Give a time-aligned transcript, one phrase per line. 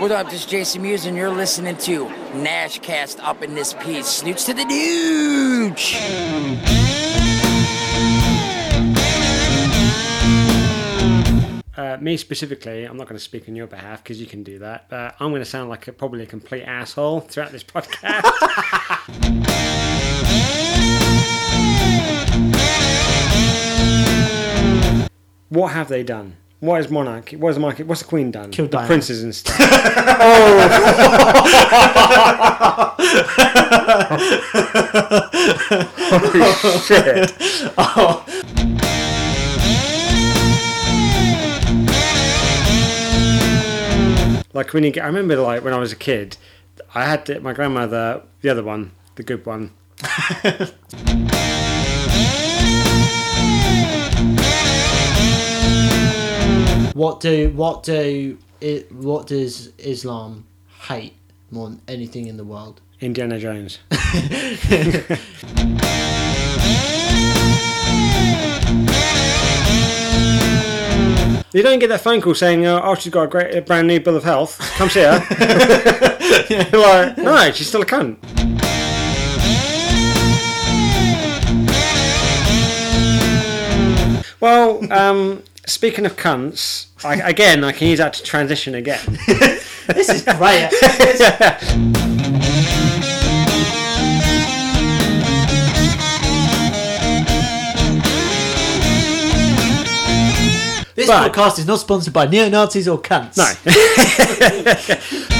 [0.00, 0.30] What up?
[0.30, 4.06] This is Jason Mewes, and you're listening to Nashcast up in this piece.
[4.06, 5.94] Snooch to the nooch!
[11.76, 14.60] Uh, me specifically, I'm not going to speak on your behalf because you can do
[14.60, 18.22] that, but I'm going to sound like a, probably a complete asshole throughout this podcast.
[25.50, 26.38] what have they done?
[26.60, 27.36] What is monarchy?
[27.36, 27.84] What is the monarchy?
[27.84, 28.50] What's the queen done?
[28.50, 28.86] Killed the Diana.
[28.86, 29.56] princes and stuff.
[36.42, 37.32] oh shit!
[37.78, 38.26] Oh.
[44.52, 46.36] Like when you get, I remember like when I was a kid,
[46.94, 49.70] I had to, my grandmother, the other one, the good one.
[56.94, 60.44] What do what do it what does Islam
[60.88, 61.14] hate
[61.50, 62.80] more than anything in the world?
[63.00, 63.78] Indiana Jones.
[71.52, 73.88] You don't get that phone call saying, uh, "Oh, she's got a great, a brand
[73.88, 74.56] new bill of health.
[74.76, 75.18] Come see her."
[76.72, 78.18] Like, no, she's still a cunt.
[84.40, 89.00] Well, um, speaking of cunts, I, again, I can use that to transition again.
[89.90, 90.70] This is great.
[100.94, 103.36] This But- podcast is not sponsored by neo Nazis or cunts.
[103.38, 103.46] No.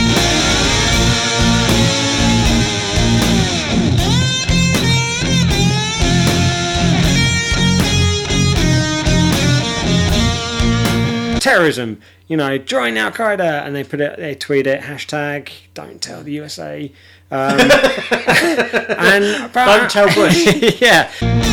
[11.41, 16.00] Terrorism, you know, join Al Qaeda, and they put it, they tweet it, hashtag don't
[16.00, 16.92] tell the USA,
[17.30, 20.80] um, and Don't tell Bush.
[20.80, 21.49] yeah.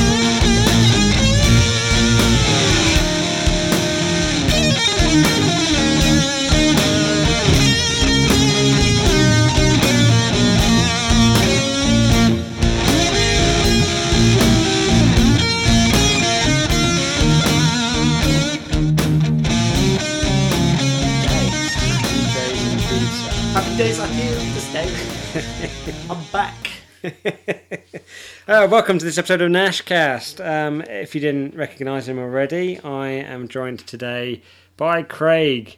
[23.78, 24.92] Days are here to stay.
[26.10, 26.70] I'm back.
[28.48, 30.40] Uh, welcome to this episode of Nashcast.
[30.44, 34.42] Um, if you didn't recognise him already, I am joined today
[34.78, 35.78] by Craig,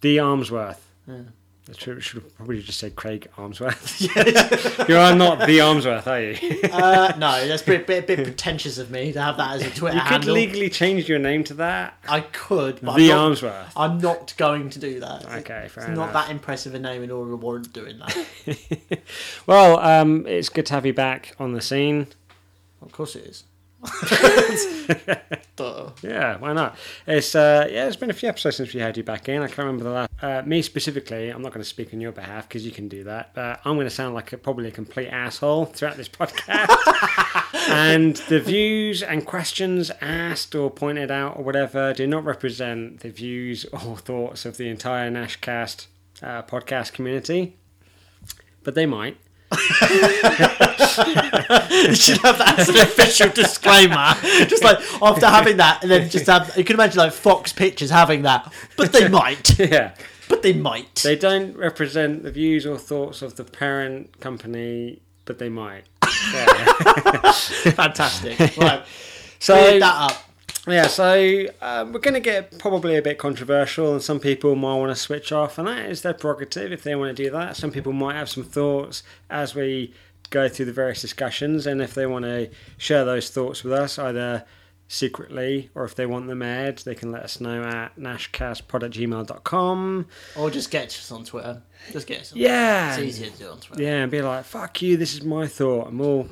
[0.00, 0.80] the Armsworth.
[1.06, 1.28] That's
[1.76, 2.00] true.
[2.00, 4.00] Should have probably just said Craig Armsworth.
[4.88, 6.60] you are not the Armsworth, are you?
[6.72, 9.70] Uh, no, that's a bit, bit, bit pretentious of me to have that as a
[9.70, 10.34] Twitter you could handle.
[10.34, 11.94] legally change your name to that.
[12.08, 13.72] I could, but The I'm, not, Armsworth.
[13.76, 15.24] I'm not going to do that.
[15.26, 15.96] Okay, fair It's enough.
[15.96, 19.00] not that impressive a name in order to warrant doing that.
[19.46, 22.06] Well, um, it's good to have you back on the scene.
[22.82, 23.44] of course it is.
[26.02, 26.76] Yeah, why not?
[27.06, 29.42] It's uh, yeah, it's been a few episodes since we had you back in.
[29.42, 30.10] I can't remember the last.
[30.22, 33.04] Uh, me specifically, I'm not going to speak on your behalf because you can do
[33.04, 33.34] that.
[33.34, 36.68] But I'm going to sound like a, probably a complete asshole throughout this podcast.
[37.68, 43.10] and the views and questions asked or pointed out or whatever do not represent the
[43.10, 45.86] views or thoughts of the entire Nashcast
[46.22, 47.56] uh, podcast community,
[48.62, 49.18] but they might.
[49.50, 49.58] You
[51.94, 54.14] should have that as an official disclaimer.
[54.46, 57.90] Just like after having that, and then just have you can imagine like Fox Pictures
[57.90, 59.94] having that, but they might, yeah.
[60.28, 60.94] but they might.
[60.96, 65.84] They don't represent the views or thoughts of the parent company, but they might.
[66.34, 67.32] Yeah.
[67.32, 68.38] Fantastic.
[68.56, 68.84] Right,
[69.38, 70.29] so that up.
[70.66, 74.76] Yeah, so um, we're going to get probably a bit controversial, and some people might
[74.76, 77.56] want to switch off, and that is their prerogative if they want to do that.
[77.56, 79.94] Some people might have some thoughts as we
[80.28, 83.98] go through the various discussions, and if they want to share those thoughts with us,
[83.98, 84.44] either
[84.86, 88.90] secretly or if they want them aired, they can let us know at nashcastpod at
[88.90, 90.06] gmail.com.
[90.36, 91.62] Or just get us on Twitter.
[91.92, 92.32] Just get us.
[92.32, 92.96] On Yeah.
[92.96, 93.82] It's easier to do on Twitter.
[93.82, 96.28] Yeah, and be like, fuck you, this is my thought, and we'll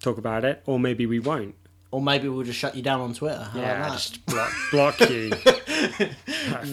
[0.00, 1.56] talk about it, or maybe we won't.
[1.90, 3.42] Or maybe we'll just shut you down on Twitter.
[3.42, 5.30] How Yeah, just block, block you.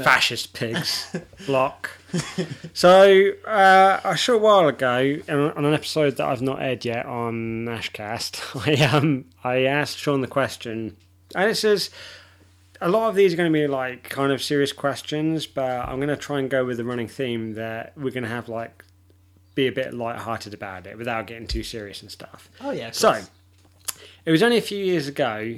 [0.03, 1.15] Fascist pigs.
[1.45, 1.91] block.
[2.73, 7.65] So, uh, a short while ago, on an episode that I've not aired yet on
[7.65, 10.97] Nashcast, I, um, I asked Sean the question,
[11.35, 11.89] and it says,
[12.81, 15.97] a lot of these are going to be like kind of serious questions, but I'm
[15.97, 18.83] going to try and go with the running theme that we're going to have like
[19.55, 22.49] be a bit light-hearted about it without getting too serious and stuff.
[22.59, 22.91] Oh yeah.
[22.91, 23.21] So.
[24.25, 25.55] It was only a few years ago,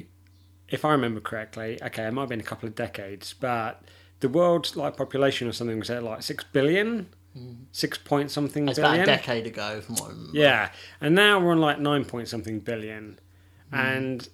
[0.70, 1.78] if I remember correctly.
[1.82, 3.82] Okay, it might have been a couple of decades, but
[4.20, 7.08] the world's like population or something was at like six billion.
[7.72, 10.38] six point something It's about a decade ago, from what I remember.
[10.38, 10.72] Yeah,
[11.02, 13.20] and now we're on like nine point something billion,
[13.72, 13.76] Hmm.
[13.76, 14.30] and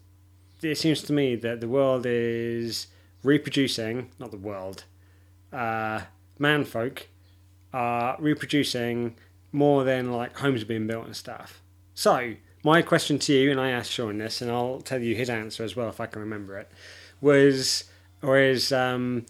[0.61, 2.87] it seems to me that the world is
[3.23, 4.11] reproducing.
[4.19, 4.83] Not the world,
[5.51, 6.01] uh,
[6.39, 7.03] manfolk
[7.73, 9.15] are reproducing
[9.51, 11.61] more than like homes are being built and stuff.
[11.95, 15.29] So my question to you, and I asked Sean this, and I'll tell you his
[15.29, 16.71] answer as well if I can remember it,
[17.19, 17.85] was
[18.21, 19.25] or is um,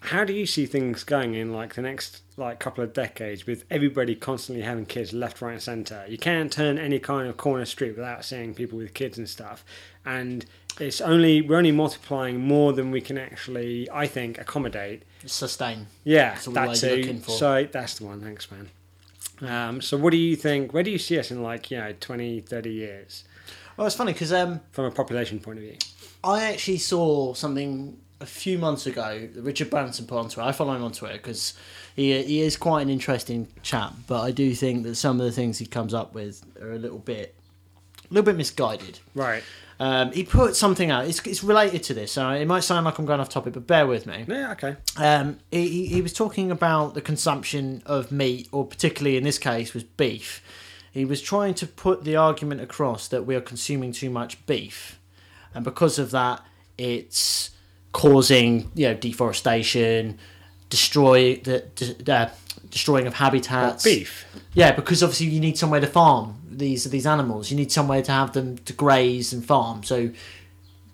[0.00, 3.64] how do you see things going in like the next like couple of decades with
[3.70, 6.04] everybody constantly having kids left right and center?
[6.08, 9.64] You can't turn any kind of corner street without seeing people with kids and stuff.
[10.04, 10.44] And
[10.80, 15.04] it's only we're only multiplying more than we can actually i think accommodate.
[15.24, 15.86] Sustain.
[16.02, 16.96] yeah That's all that we're too.
[16.96, 17.30] looking for.
[17.30, 18.20] so that's the one.
[18.20, 18.68] Thanks man
[19.42, 21.92] um, so what do you think where do you see us in like you know
[22.00, 23.24] 20 30 years
[23.76, 25.76] Well, it's funny because um, from a population point of view
[26.22, 30.48] I actually saw something a few months ago that Richard Branson put on Twitter.
[30.48, 31.52] I follow him on Twitter because
[31.94, 35.32] he, he is quite an interesting chap, but I do think that some of the
[35.32, 37.34] things he comes up with are a little bit,
[38.14, 38.98] little bit misguided.
[39.14, 39.42] right
[39.80, 41.06] Um, he put something out.
[41.08, 42.12] It's, it's related to this.
[42.12, 44.24] So it might sound like I'm going off topic, but bear with me.
[44.28, 49.24] yeah okay Um, he, he- was talking about the consumption of meat, or particularly in
[49.24, 50.42] this case was beef.
[50.92, 55.00] He was trying to put the argument across that we are consuming too much beef,
[55.52, 56.40] and because of that,
[56.78, 57.50] it's
[57.92, 60.18] causing you know deforestation,
[60.70, 62.30] destroy the, the uh,
[62.70, 63.82] destroying of habitats.
[63.84, 67.50] beef Yeah, because obviously you need somewhere to farm these these animals.
[67.50, 69.82] You need somewhere to have them to graze and farm.
[69.82, 70.10] So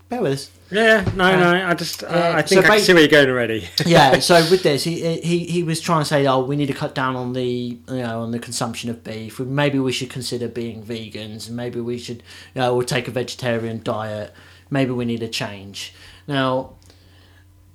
[0.08, 0.50] bear with us.
[0.70, 1.66] Yeah, no, no.
[1.66, 3.68] I just, uh, yeah, I think so I see where you're going already.
[3.86, 4.20] yeah.
[4.20, 6.94] So with this, he he he was trying to say, oh, we need to cut
[6.94, 9.40] down on the you know on the consumption of beef.
[9.40, 12.22] Maybe we should consider being vegans, and maybe we should
[12.54, 14.32] you know or take a vegetarian diet.
[14.70, 15.92] Maybe we need a change.
[16.28, 16.74] Now,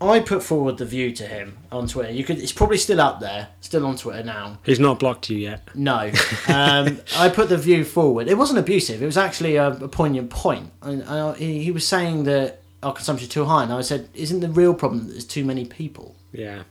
[0.02, 2.12] I put forward the view to him on Twitter.
[2.12, 4.60] You could, it's probably still up there, still on Twitter now.
[4.64, 5.70] He's not blocked you yet.
[5.74, 6.12] No,
[6.48, 8.28] um, I put the view forward.
[8.28, 9.02] It wasn't abusive.
[9.02, 10.72] It was actually a, a poignant point.
[10.82, 14.10] And uh, he, he was saying that our consumption is too high, and I said,
[14.14, 16.16] "Isn't the real problem that there's too many people?
[16.34, 16.64] Yeah.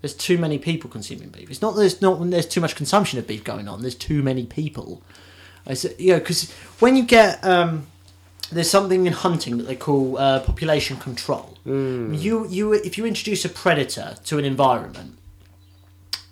[0.00, 1.50] There's too many people consuming beef.
[1.50, 3.82] It's not that there's not when there's too much consumption of beef going on.
[3.82, 5.02] There's too many people.
[5.66, 6.50] I said, you know, because
[6.80, 7.86] when you get um,
[8.52, 11.56] there's something in hunting that they call uh, population control.
[11.64, 15.16] You you if you introduce a predator to an environment,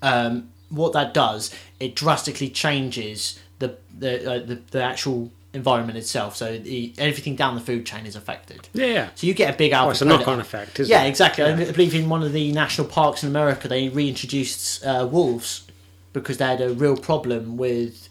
[0.02, 6.36] um, what that does it drastically changes the the uh, the, the actual environment itself.
[6.36, 8.68] So the, everything down the food chain is affected.
[8.74, 9.08] Yeah, yeah.
[9.14, 9.88] So you get a big alpha.
[9.88, 11.08] Oh, it's a knock-on effect, isn't Yeah, it?
[11.08, 11.42] exactly.
[11.44, 11.52] Yeah.
[11.68, 15.66] I believe in one of the national parks in America, they reintroduced uh, wolves
[16.12, 18.08] because they had a real problem with,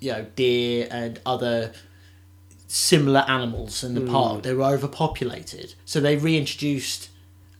[0.00, 1.72] you know, deer and other
[2.66, 4.10] similar animals in the Hmm.
[4.12, 4.42] park.
[4.42, 7.08] They were overpopulated, so they reintroduced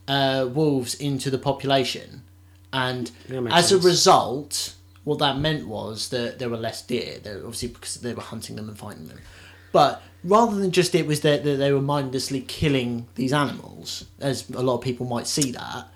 [0.07, 2.21] uh, wolves into the population,
[2.71, 3.09] and
[3.51, 3.83] as sense.
[3.83, 4.73] a result,
[5.03, 7.19] what that meant was that there were less deer.
[7.23, 9.19] They obviously because they were hunting them and fighting them.
[9.71, 14.47] But rather than just it was that that they were mindlessly killing these animals, as
[14.51, 15.87] a lot of people might see that,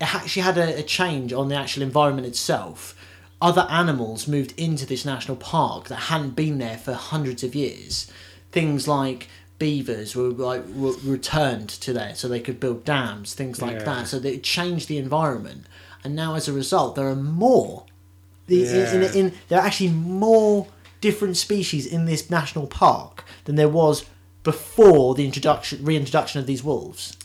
[0.00, 2.94] it actually had a, a change on the actual environment itself.
[3.42, 8.06] Other animals moved into this national park that hadn't been there for hundreds of years.
[8.52, 13.60] Things like beavers were like were returned to there so they could build dams, things
[13.60, 13.84] like Yeah.
[13.84, 14.08] that.
[14.08, 15.66] So they changed the environment,
[16.02, 17.84] and now as a result, there are more.
[18.46, 18.94] The, in, Yeah.
[18.94, 20.66] in, in, there are actually more
[21.00, 24.04] different species in this national park than there was
[24.42, 27.16] before the introduction reintroduction of these wolves.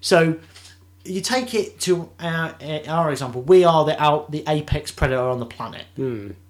[0.00, 0.36] So
[1.08, 2.54] you take it to our,
[2.88, 3.42] our example.
[3.42, 5.84] We are the out the apex predator on the planet.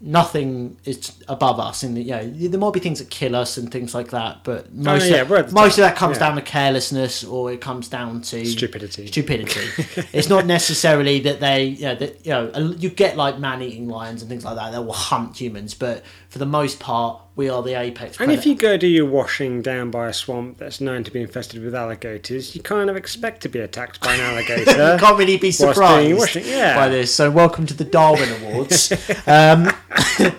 [0.00, 1.82] Nothing is above us.
[1.82, 4.44] In the you know there might be things that kill us and things like that,
[4.44, 6.28] but most Oh, yeah, of, most of that comes yeah.
[6.28, 9.06] down to carelessness or it comes down to Stupidity.
[9.06, 9.60] Stupidity.
[10.12, 13.88] it's not necessarily that they you know that you know you get like man eating
[13.88, 17.48] lions and things like that They will hunt humans, but for the most part we
[17.50, 18.18] are the apex.
[18.18, 21.20] And if you go do your washing down by a swamp that's known to be
[21.20, 24.94] infested with alligators, you kind of expect to be attacked by an alligator.
[24.94, 26.36] you can't really be surprised.
[26.36, 26.74] Yeah.
[26.74, 27.14] by this.
[27.14, 28.90] So welcome to the Darwin Awards.
[29.26, 29.70] um,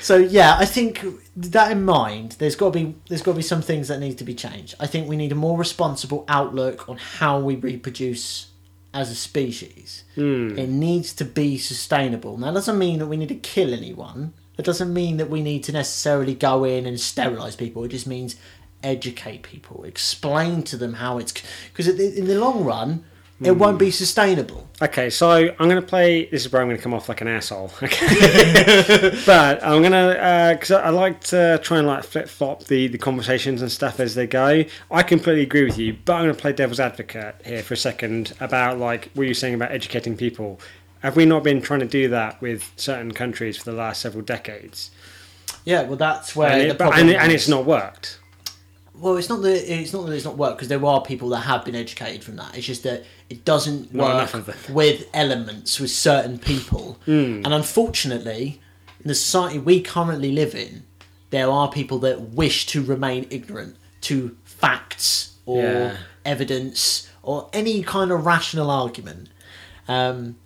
[0.00, 1.02] so yeah, I think
[1.36, 4.18] that in mind, there's got to be there's got to be some things that need
[4.18, 4.74] to be changed.
[4.78, 8.48] I think we need a more responsible outlook on how we reproduce
[8.92, 10.04] as a species.
[10.58, 12.36] It needs to be sustainable.
[12.38, 14.32] Now, that doesn't mean that we need to kill anyone.
[14.58, 17.84] It doesn't mean that we need to necessarily go in and sterilize people.
[17.84, 18.36] It just means
[18.82, 21.32] educate people, explain to them how it's
[21.72, 23.04] because in the long run,
[23.40, 23.58] it hmm.
[23.58, 24.66] won't be sustainable.
[24.80, 26.24] Okay, so I'm going to play.
[26.26, 27.70] This is where I'm going to come off like an asshole.
[27.82, 32.28] Okay, but I'm going to uh, because I I like to try and like flip
[32.28, 34.64] flop the the conversations and stuff as they go.
[34.90, 37.76] I completely agree with you, but I'm going to play devil's advocate here for a
[37.76, 40.58] second about like what you're saying about educating people.
[41.02, 44.24] Have we not been trying to do that with certain countries for the last several
[44.24, 44.90] decades?
[45.64, 48.18] Yeah, well, that's where And, it, but, and, and it's not worked.
[48.94, 51.40] Well, it's not that it's not that it's not work because there are people that
[51.40, 52.56] have been educated from that.
[52.56, 57.42] It's just that it doesn't Not work with elements with certain people, Hmm.
[57.44, 58.60] and unfortunately,
[59.02, 60.84] in the society we currently live in,
[61.28, 65.96] there are people that wish to remain ignorant to facts or Yeah.
[66.24, 69.28] evidence or any kind of rational argument.
[69.88, 70.36] Um,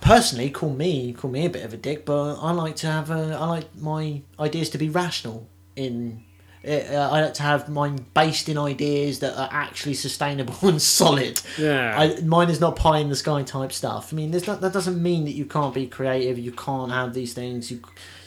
[0.00, 3.10] personally, call me call me a bit of a dick, but I like to have
[3.10, 5.48] a, I like my ideas to be rational.
[5.76, 6.24] In
[6.66, 11.40] uh, I like to have mine based in ideas that are actually sustainable and solid.
[11.58, 11.98] Yeah.
[11.98, 14.12] I, mine is not pie in the sky type stuff.
[14.12, 16.38] I mean, there's not, that doesn't mean that you can't be creative.
[16.38, 17.70] You can't have these things.
[17.70, 17.80] You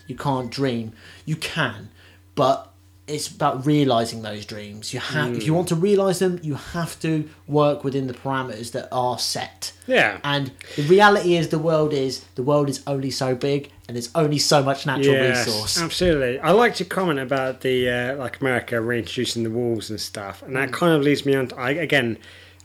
[0.08, 0.94] you can't dream.
[1.26, 1.90] You can,
[2.36, 2.73] but
[3.14, 4.94] it's about realizing those dreams.
[4.94, 8.72] You have if you want to realize them, you have to work within the parameters
[8.72, 9.74] that are set.
[9.88, 10.20] Yeah.
[10.24, 14.10] And the reality is, the world is the world is only so big, and there's
[14.16, 15.82] only so much natural Yes, resource.
[15.82, 16.40] absolutely.
[16.40, 20.52] I like to comment about the uh, like America reintroducing the wolves and stuff, and
[20.52, 20.56] Mm.
[20.66, 21.48] that kind of leads me on.
[21.50, 22.18] To, I, again,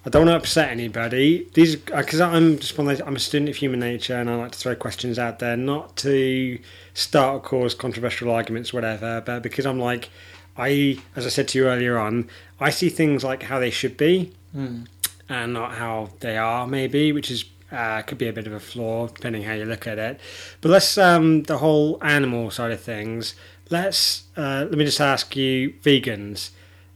[0.07, 1.49] I don't want to upset anybody.
[1.55, 4.37] These because I'm just one of those, I'm a student of human nature, and I
[4.37, 6.59] like to throw questions out there, not to
[6.95, 10.09] start or cause controversial arguments, whatever, but because I'm like,
[10.59, 12.29] I as I said to you earlier on,
[12.61, 14.33] I see things like how they should be,
[15.29, 18.61] and not how they are, maybe, which is uh, could be a bit of a
[18.61, 20.19] flaw depending how you look at it.
[20.61, 23.35] But let's um, the whole animal side of things.
[23.71, 26.51] Let's uh, let me just ask you, vegans,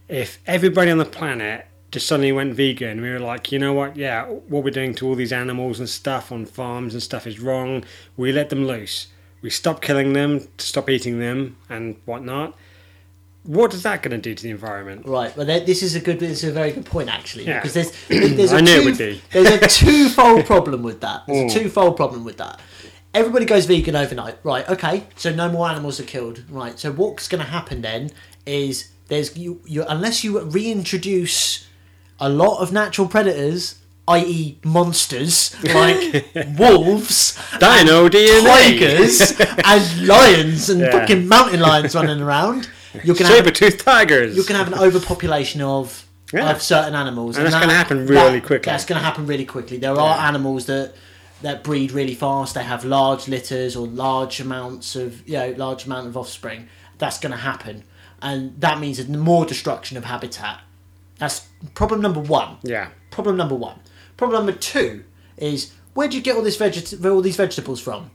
[0.09, 3.95] if everybody on the planet just suddenly went vegan, we were like, you know what?
[3.95, 7.39] Yeah, what we're doing to all these animals and stuff on farms and stuff is
[7.39, 7.83] wrong.
[8.17, 9.07] We let them loose.
[9.43, 12.57] We stop killing them, stop eating them, and whatnot.
[13.43, 15.05] What is that going to do to the environment?
[15.05, 17.59] Right, well, this is a good, this is a very good point actually, Yeah.
[17.59, 19.21] because there's, there's a I knew it two, would be.
[19.31, 21.23] there's a twofold problem with that.
[21.27, 21.55] There's Mm.
[21.57, 22.59] a twofold problem with that.
[23.13, 24.67] Everybody goes vegan overnight, right?
[24.69, 26.79] Okay, so no more animals are killed, right?
[26.79, 28.09] So what's going to happen then
[28.45, 31.67] is there's you, you unless you reintroduce
[32.19, 33.75] a lot of natural predators,
[34.07, 36.25] i.e., monsters like
[36.57, 38.43] wolves, Dino DNA.
[38.79, 39.33] tigers,
[39.65, 40.91] and lions, and Yeah.
[40.91, 42.69] fucking mountain lions running around.
[43.03, 44.35] You're gonna have Saber-toothed tigers.
[44.35, 46.49] you can have an overpopulation of Yeah.
[46.51, 48.71] of certain animals, And that's gonna happen really that- quickly.
[48.71, 49.77] That's going to happen really quickly.
[49.77, 50.93] There are animals that
[51.41, 52.53] that breed really fast.
[52.55, 56.67] They have large litters or large amounts of you know large amount of offspring.
[56.99, 57.83] That's going to happen,
[58.21, 60.59] and that means more destruction of habitat.
[61.19, 61.41] That's
[61.75, 62.57] problem number one.
[62.63, 62.87] Yeah.
[63.11, 63.79] Problem number one.
[64.17, 65.03] Problem number two
[65.37, 68.09] is where do you get all this veget- all these vegetables from?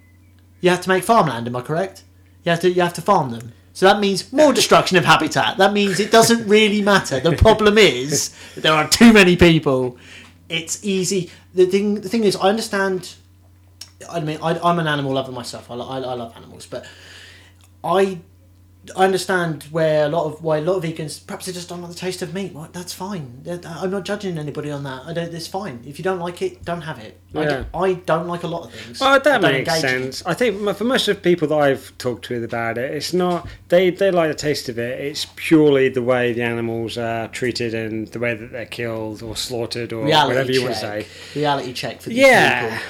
[0.61, 1.47] You have to make farmland.
[1.47, 2.03] Am I correct?
[2.45, 3.53] You have to you have to farm them.
[3.79, 5.57] So that means more destruction of habitat.
[5.59, 7.21] That means it doesn't really matter.
[7.21, 9.99] The problem is there are too many people.
[10.49, 11.31] It's easy.
[11.55, 13.15] The thing the thing is, I understand.
[14.11, 15.71] I mean, I, I'm an animal lover myself.
[15.71, 16.87] I, I, I love animals, but
[17.85, 18.19] I
[18.97, 21.81] I understand where a lot of why a lot of vegans perhaps they just don't
[21.83, 22.53] like the taste of meat.
[22.55, 23.43] Well, that's fine.
[23.65, 25.03] I'm not judging anybody on that.
[25.07, 25.33] I don't.
[25.35, 25.83] It's fine.
[25.87, 27.21] If you don't like it, don't have it.
[27.35, 27.49] I, Yeah.
[27.49, 29.03] don't, I don't like a lot of things.
[29.03, 30.23] Oh, I that don't makes sense.
[30.25, 33.47] I think for most of the people that I've talked to about it, it's not
[33.69, 35.01] they they like the taste of it.
[35.01, 39.37] It's purely the way the animals are treated and the way that they're killed or
[39.37, 40.65] slaughtered or Reality whatever you check.
[40.65, 41.07] want to say.
[41.39, 42.71] Reality check for these Yeah.
[42.79, 42.85] people.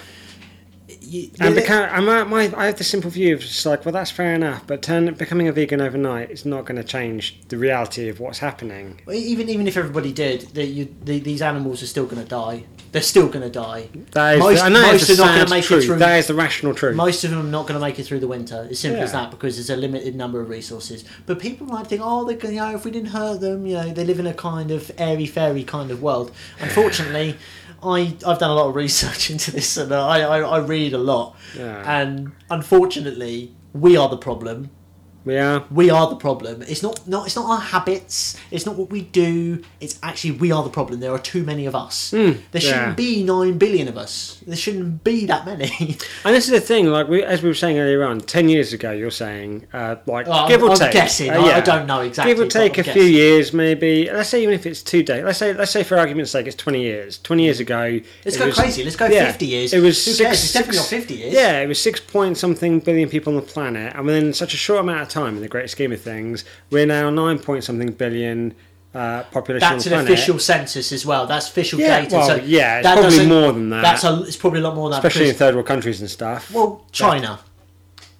[1.09, 3.85] You, And the- become, and my, my, I have the simple view of just like,
[3.85, 7.41] well, that's fair enough, but turn, becoming a vegan overnight is not going to change
[7.49, 9.00] the reality of what's happening.
[9.07, 12.29] Well, even even if everybody did, the, you, the, these animals are still going to
[12.29, 12.65] die.
[12.91, 13.88] They're still going to die.
[14.12, 15.85] That is, Most- the, that is most are not gonna sad make it truth.
[15.85, 16.97] through- That is the rational truth.
[16.97, 18.67] Most of them are not going to make it through the winter.
[18.71, 21.05] It's simple as that because there's a limited number of resources.
[21.27, 23.91] But people might think, oh, they you know, if we didn't hurt them, you know,
[23.93, 26.33] they live in a kind of airy fairy kind of world.
[26.61, 27.37] Unfortunately,
[27.82, 30.92] I I've done a lot of research into this and uh, I I, I read
[30.94, 31.37] a lot.
[31.56, 32.00] Yeah.
[32.00, 34.70] And unfortunately, we are the problem.
[35.25, 35.63] Yeah.
[35.71, 36.63] We are the problem.
[36.63, 38.37] It's not, not it's not our habits.
[38.51, 39.63] It's not what we do.
[39.81, 41.01] It's actually we are the problem.
[41.01, 42.11] There are too many of us.
[42.11, 42.95] there shouldn't yeah.
[42.95, 44.43] be nine billion of us.
[44.47, 45.97] There shouldn't be that many.
[46.25, 48.73] And this is the thing, like we, as we were saying earlier on, ten years
[48.73, 51.31] ago, you're saying, uh, like Oh, I'm- give or I'm take, guessing.
[51.31, 54.11] uh, I- I don't know exactly, Give or take I'm a few years, maybe.
[54.13, 55.25] Let's say even if it's two days.
[55.25, 57.19] Let's say, let's say for argument's sake, it's twenty years.
[57.19, 58.85] Twenty years ago, Let's it go was- crazy.
[58.85, 59.73] Let's go yeah, 50 years.
[59.73, 60.45] It was Who six, cares?
[60.45, 61.35] It's definitely six- not 50 years.
[61.35, 64.57] Yeah, it was six point something billion people on the planet, and within such a
[64.57, 67.93] short amount of time, in the great scheme of things, we're now nine point something
[67.93, 68.55] billion.
[68.95, 70.11] uh, population That's an planet.
[70.11, 71.27] official census as well.
[71.27, 72.17] That's official Yeah, data.
[72.17, 73.83] well, so yeah, it's probably more than that.
[73.83, 75.07] That's a, it's probably a lot more than that.
[75.07, 76.51] especially in third world countries and stuff.
[76.53, 77.39] well, China.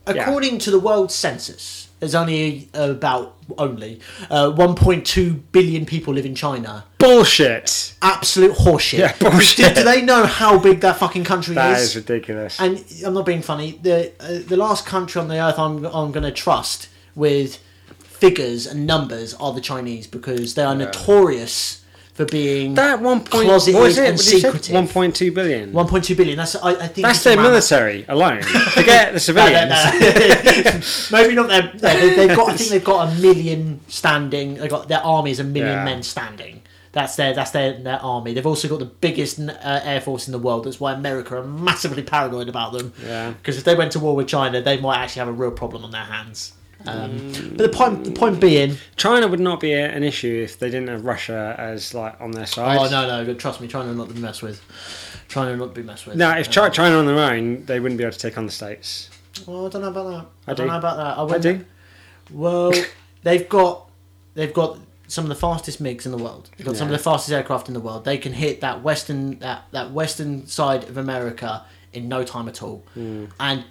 [0.07, 4.01] According to the World Census, there's only uh, about only
[4.31, 6.85] uh, 1.2 billion people live in China.
[6.99, 7.95] Bullshit.
[8.03, 8.99] Absolute horseshit.
[8.99, 9.75] Yeah, bullshit.
[9.75, 11.57] Do, do they know how big that fucking country is?
[11.57, 11.97] That is?
[11.97, 12.61] ridiculous.
[12.61, 13.79] And I'm not being funny.
[13.83, 17.59] The uh, the last country on the earth I'm I'm going to trust with
[17.99, 21.85] figures and numbers are the Chinese because they are notorious
[22.19, 24.09] for being that one point closeted what is it?
[24.09, 24.47] and What did you say?
[24.49, 24.75] secretive.
[24.75, 25.73] One point two billion.
[25.73, 26.37] 1.2 billion.
[26.37, 28.43] That's I, I think That's their around- military alone.
[28.79, 29.71] Forget the No, civilians.
[29.71, 30.81] no, no.
[31.23, 31.63] Maybe not their.
[31.63, 32.49] No, they, they've got.
[32.51, 34.55] I think they've got a million standing.
[34.55, 35.85] They got their army is a million Yeah.
[35.85, 36.63] men standing.
[36.91, 37.35] That's their.
[37.35, 38.35] That's their, their army.
[38.35, 39.53] They've also got the biggest uh,
[39.85, 40.65] air force in the world.
[40.65, 42.93] That's why America are massively paranoid about them.
[43.07, 43.31] Yeah.
[43.31, 45.85] Because if they went to war with China, they might actually have a real problem
[45.85, 46.53] on their hands.
[46.87, 48.05] Um, But the point.
[48.05, 48.77] The point being.
[48.97, 52.47] China would not be an issue if they didn't have Russia as like on their
[52.47, 52.79] side.
[52.79, 53.25] Oh no no!
[53.27, 54.63] but Trust me, China not be messed with.
[55.29, 56.17] China not be messed with.
[56.17, 58.53] No, if Um, China on their own, they wouldn't be able to take on the
[58.53, 59.11] states.
[59.47, 60.27] Well, I don't know about that.
[60.47, 61.07] I, I don't know about that.
[61.19, 61.65] I, I wouldn't- do.
[62.31, 62.73] Well,
[63.23, 63.91] they've got
[64.35, 66.51] they've got some of the fastest MiGs in the world.
[66.57, 66.99] They've got some of Yeah.
[66.99, 68.05] the fastest aircraft in the world.
[68.05, 72.63] They can hit that western that, that western side of America in no time at
[72.63, 72.85] all.
[72.95, 73.25] Hmm.
[73.41, 73.65] And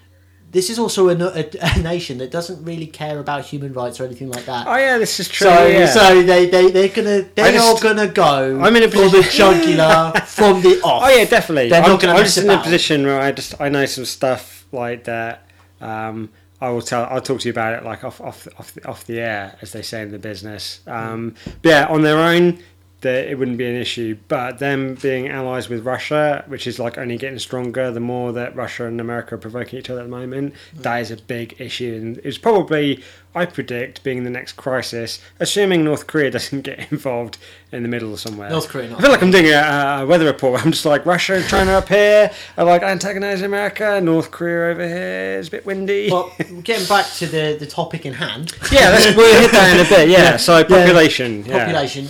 [0.52, 4.06] this is also a, a, a nation that doesn't really care about human rights or
[4.06, 4.66] anything like that.
[4.68, 5.48] Oh yeah, this is true.
[5.48, 5.86] so, yeah.
[5.86, 8.60] so they they they're gonna they I just- are gonna go.
[8.62, 11.04] I'm in a for the position- jugular from the off.
[11.06, 11.70] Oh yeah, definitely.
[11.70, 14.06] They're I'm, not gonna I'm just in a position where I just I know some
[14.06, 15.44] stuff like that.
[15.82, 17.06] Um, I will tell.
[17.06, 19.74] I'll talk to you about it like off off off the, off the air, as
[19.74, 20.80] they say in the business.
[20.88, 22.60] Um, but yeah, on their own,
[23.02, 24.18] that it wouldn't be an issue.
[24.28, 28.56] But them being allies with Russia, which is like only getting stronger, the more that
[28.56, 30.82] Russia and America are provoking each other at the moment, mm.
[30.82, 33.04] that is a big issue, and it's probably
[33.36, 37.38] I predict being the next crisis, assuming North Korea doesn't get involved
[37.72, 38.50] in the middle somewhere.
[38.50, 40.66] North Korea not I feel like I'm doing a, a weather report.
[40.66, 44.02] I'm just like Russia and China up here are like antagonising America.
[44.02, 46.10] North Korea over here is a bit windy.
[46.10, 46.30] But
[46.64, 48.54] getting back to the, the topic in hand.
[48.72, 50.08] yeah, let's we'll hit that in a bit.
[50.18, 51.44] Yeah, so population.
[51.46, 51.66] Yeah.
[51.66, 52.08] population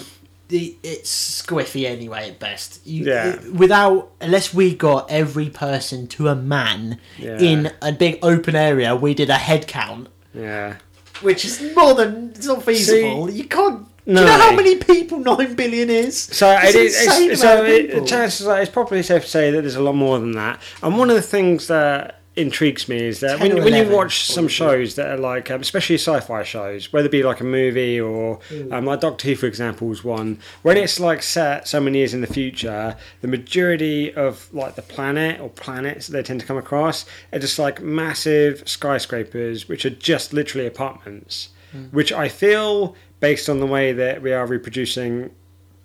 [0.49, 3.33] it's squiffy anyway at best you, Yeah.
[3.33, 7.37] it- without unless we got every person to a man Yeah.
[7.39, 10.75] in a big open area we did a head count Yeah.
[11.21, 14.21] which is more than it's not feasible you can't do No.
[14.21, 17.01] you know how many people 9 billion is So It's it is.
[17.05, 19.95] insane It's, so it, chances are it's probably safe to say that there's a lot
[19.95, 20.61] more than that.
[20.81, 24.47] And one of the things that intrigues me is that when, when you watch some
[24.47, 28.39] shows that are like, um, especially sci-fi shows, whether it be like a movie or
[28.71, 30.39] um, like Doctor Who, for example, is one.
[30.61, 34.81] When it's like set so many years in the future, the majority of like the
[34.81, 39.85] planet or planets that they tend to come across are just like massive skyscrapers, which
[39.85, 41.49] are just literally apartments.
[41.91, 45.31] Which I feel, based on the way that we are reproducing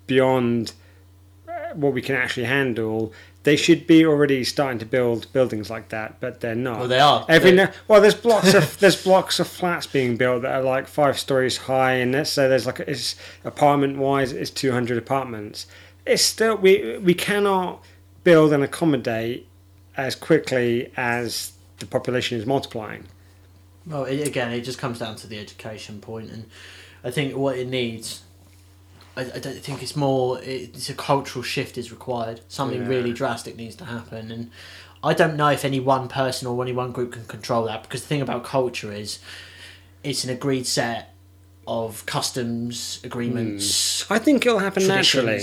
[0.07, 0.73] beyond
[1.75, 6.19] what we can actually handle, they should be already starting to build buildings like that,
[6.19, 6.79] but they're not.
[6.79, 7.25] Well, they are.
[7.27, 10.87] Every They- well, there's blocks of there's blocks of flats being built that are like
[10.87, 15.67] five stories high, and let's say there's like it's apartment wise, it's 200 apartments.
[16.05, 17.83] It's still we we cannot
[18.23, 19.47] build and accommodate
[19.97, 23.05] as quickly as the population is multiplying.
[23.85, 26.45] Well, it, again, it just comes down to the education point, and
[27.03, 28.21] I think what it needs.
[29.15, 30.39] I, I don't think it's more.
[30.41, 32.41] It's a cultural shift is required.
[32.47, 32.87] Something Yeah.
[32.87, 34.49] really drastic needs to happen, and
[35.03, 37.83] I don't know if any one person or any one group can control that.
[37.83, 39.19] Because the thing about culture is,
[40.03, 41.13] it's an agreed set
[41.67, 44.01] of customs agreements.
[44.03, 44.13] Hmm.
[44.13, 45.41] I think it'll happen naturally.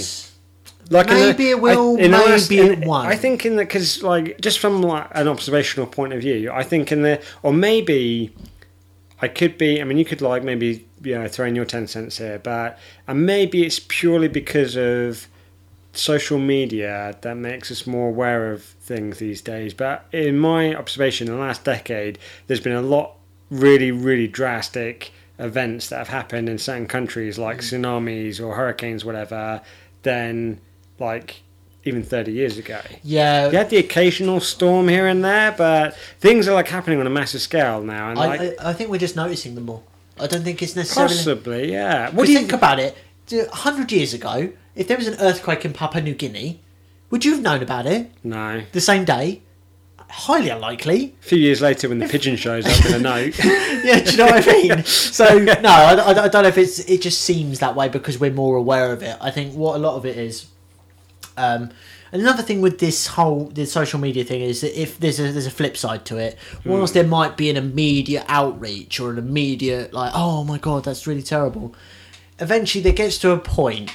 [0.93, 3.07] Like in the- Maybe it will, the maybe it in- won't.
[3.07, 6.65] I think in the because like just from like an observational point of view, I
[6.65, 8.35] think in the or maybe
[9.23, 9.81] I could be.
[9.81, 12.79] I mean, you could like maybe you know throw in your ten cents here, but
[13.07, 15.27] and maybe it's purely because of
[15.93, 19.75] social media that makes us more aware of things these days.
[19.75, 23.17] But in my observation, in the last decade, there's been a lot
[23.51, 27.81] really really drastic events that have happened in certain countries like mm.
[27.81, 29.61] tsunamis or hurricanes whatever
[30.03, 30.61] Then,
[30.99, 31.43] like
[31.85, 36.47] even 30 years ago Yeah, you had the occasional storm here and there but things
[36.49, 38.99] are like happening on a massive scale now and I, like I, I think we're
[38.99, 39.83] just noticing them more.
[40.19, 41.15] I don't think it's necessarily.
[41.15, 42.97] possibly yeah what do you think about it?
[43.33, 46.61] A hundred years ago, if there was an earthquake in Papua New Guinea,
[47.11, 49.43] would you have known about it no the same day?
[50.09, 51.15] Highly unlikely.
[51.23, 54.17] a few years later when the pigeon shows up in a note Yeah, do you
[54.17, 54.83] know what I mean?
[54.85, 56.81] So no, I, I, I don't know if it's.
[56.81, 59.17] It just seems that way because we're more aware of it.
[59.21, 60.47] I think what a lot of it is.
[61.41, 61.71] Um,
[62.13, 65.47] another thing with this whole the social media thing is that if there's a there's
[65.47, 69.93] a flip side to it, whilst there might be an immediate outreach or an immediate
[69.93, 71.75] like, oh my god, that's really terrible.
[72.39, 73.91] eventually there gets to a point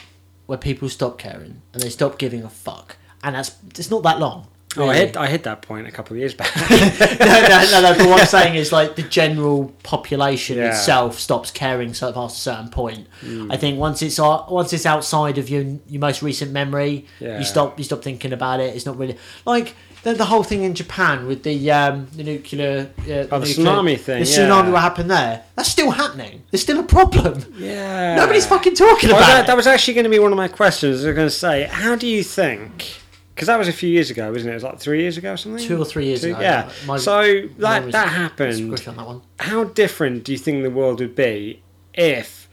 [0.46, 4.20] where people stop caring and they stop giving a fuck, and that's it's not that
[4.20, 4.48] long.
[4.78, 6.50] Oh, I hit I hit that point a couple of years back.
[6.70, 7.98] no, no, no, no.
[7.98, 10.70] But what I'm saying is, like, the general population Yeah.
[10.70, 13.08] itself stops caring so past a certain point.
[13.22, 13.52] Mm.
[13.54, 17.40] I think once it's o- once it's outside of your your most recent memory, Yeah.
[17.40, 18.76] you stop you stop thinking about it.
[18.76, 22.90] It's not really like the, the whole thing in Japan with the um the nuclear
[23.00, 24.38] uh, Oh, the nuclear- tsunami thing, The yeah.
[24.38, 25.44] tsunami what happened there?
[25.56, 26.44] That's still happening.
[26.52, 27.44] There's still a problem.
[27.58, 28.16] yeah.
[28.16, 29.48] Nobody's fucking talking Well, about that, it.
[29.48, 31.04] that was actually going to be one of my questions.
[31.04, 33.02] I was going to say, how do you think?
[33.36, 34.52] Because that was a few years ago, wasn't it?
[34.52, 35.62] It was like three years ago or something.
[35.68, 36.40] Two or three years Two- ago.
[36.40, 36.72] Yeah.
[36.88, 37.22] My- so
[37.58, 38.62] that that happened.
[38.88, 39.22] on that one.
[39.40, 41.62] How different do you think the world would be
[41.94, 42.48] if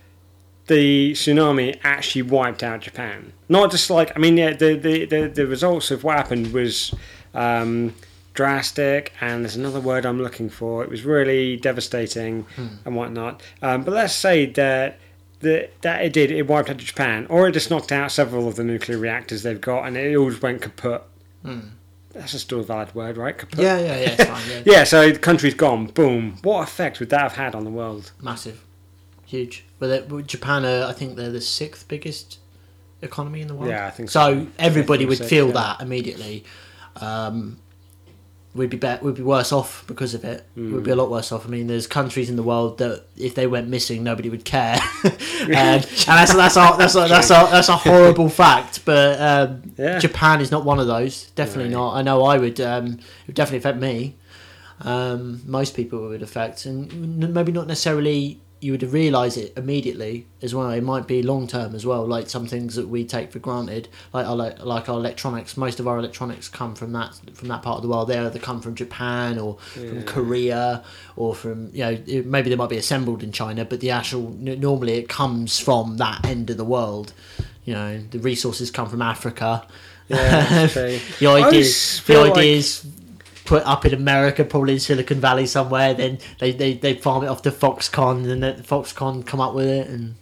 [0.66, 3.32] the tsunami actually wiped out Japan?
[3.48, 6.92] Not just like I mean, yeah, the the, the, the results of what happened was
[7.32, 7.94] um,
[8.34, 10.82] drastic, and there's another word I'm looking for.
[10.82, 12.44] It was really devastating
[12.84, 13.40] and whatnot.
[13.62, 14.98] Um, but let's say that.
[15.42, 18.56] That, that it did, it wiped out Japan, or it just knocked out several of
[18.56, 21.02] the nuclear reactors they've got, and it all went kaput.
[22.12, 23.36] That's a still a valid word, right?
[23.36, 23.58] Kaput.
[23.58, 24.24] Yeah, yeah, yeah.
[24.24, 24.42] Fine.
[24.48, 24.62] Yeah.
[24.64, 25.86] Yeah, so the country's gone.
[25.86, 26.38] Boom.
[26.42, 28.12] What effect would that have had on the world?
[28.20, 28.62] massive,
[29.26, 29.64] huge.
[29.78, 32.38] But Japan, are, I think they're the sixth biggest
[33.00, 33.70] economy in the world.
[33.70, 34.44] Yeah, I think so.
[34.44, 34.46] so.
[34.58, 35.52] everybody think would so, feel yeah.
[35.54, 36.44] that immediately.
[36.96, 37.58] Um,
[38.54, 40.44] we'd be better, we'd be worse off because of it.
[40.56, 40.82] We'd Mm.
[40.84, 41.46] be a lot worse off.
[41.46, 44.78] I mean, there's countries in the world that if they went missing, nobody would care,
[45.04, 48.84] and, and that's that's a, that's a, that's a, that's a horrible fact.
[48.84, 49.98] But um, Yeah.
[49.98, 51.30] Japan is not one of those.
[51.34, 51.80] Definitely Right.
[51.80, 51.94] not.
[51.94, 52.60] I know I would.
[52.60, 54.16] Um, it would definitely affect me.
[54.80, 60.54] Um, most people would affect, and maybe not necessarily you would realise it immediately as
[60.54, 60.70] well.
[60.70, 62.06] It might be long term as well.
[62.06, 65.56] Like some things that we take for granted, like our like our electronics.
[65.56, 68.06] Most of our electronics come from that from that part of the world.
[68.08, 70.84] They either come from Japan or from Korea
[71.16, 74.30] or from you know it- maybe they might be assembled in China, but the actual
[74.40, 77.12] normally it comes from that end of the world.
[77.64, 79.66] You know the resources come from Africa.
[80.08, 80.66] Yeah,
[81.20, 82.46] the ideas, the feel idea like-
[83.44, 85.94] put up in America, probably in Silicon Valley somewhere.
[85.94, 89.66] Then they, they, they farm it off to Foxconn, and then Foxconn come up with
[89.66, 90.14] it, and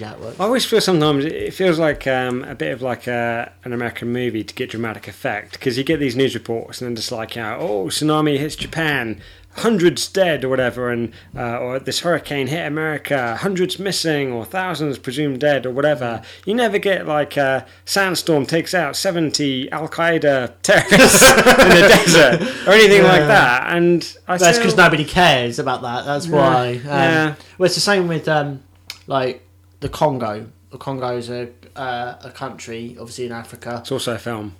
[0.00, 0.40] how it works.
[0.40, 4.12] I always feel sometimes it feels like um, a bit of like a, an American
[4.12, 7.36] movie to get dramatic effect because you get these news reports and then just like,
[7.36, 9.20] yeah, oh, tsunami hits Japan,
[9.56, 14.98] hundreds dead or whatever, and uh, or this hurricane hit America, hundreds missing or thousands
[14.98, 16.22] presumed dead or whatever.
[16.44, 22.66] You never get like a sandstorm takes out seventy Al Qaeda terrorists in the desert
[22.66, 23.74] or anything like that.
[23.74, 26.04] And I That's because nobody cares about that.
[26.04, 26.76] That's why.
[26.76, 27.34] Um, yeah.
[27.58, 28.62] Well, it's the same with um,
[29.06, 29.46] like
[29.80, 30.46] the Congo.
[30.70, 34.54] The Congo is a uh, a country, obviously in Africa, It's also a film.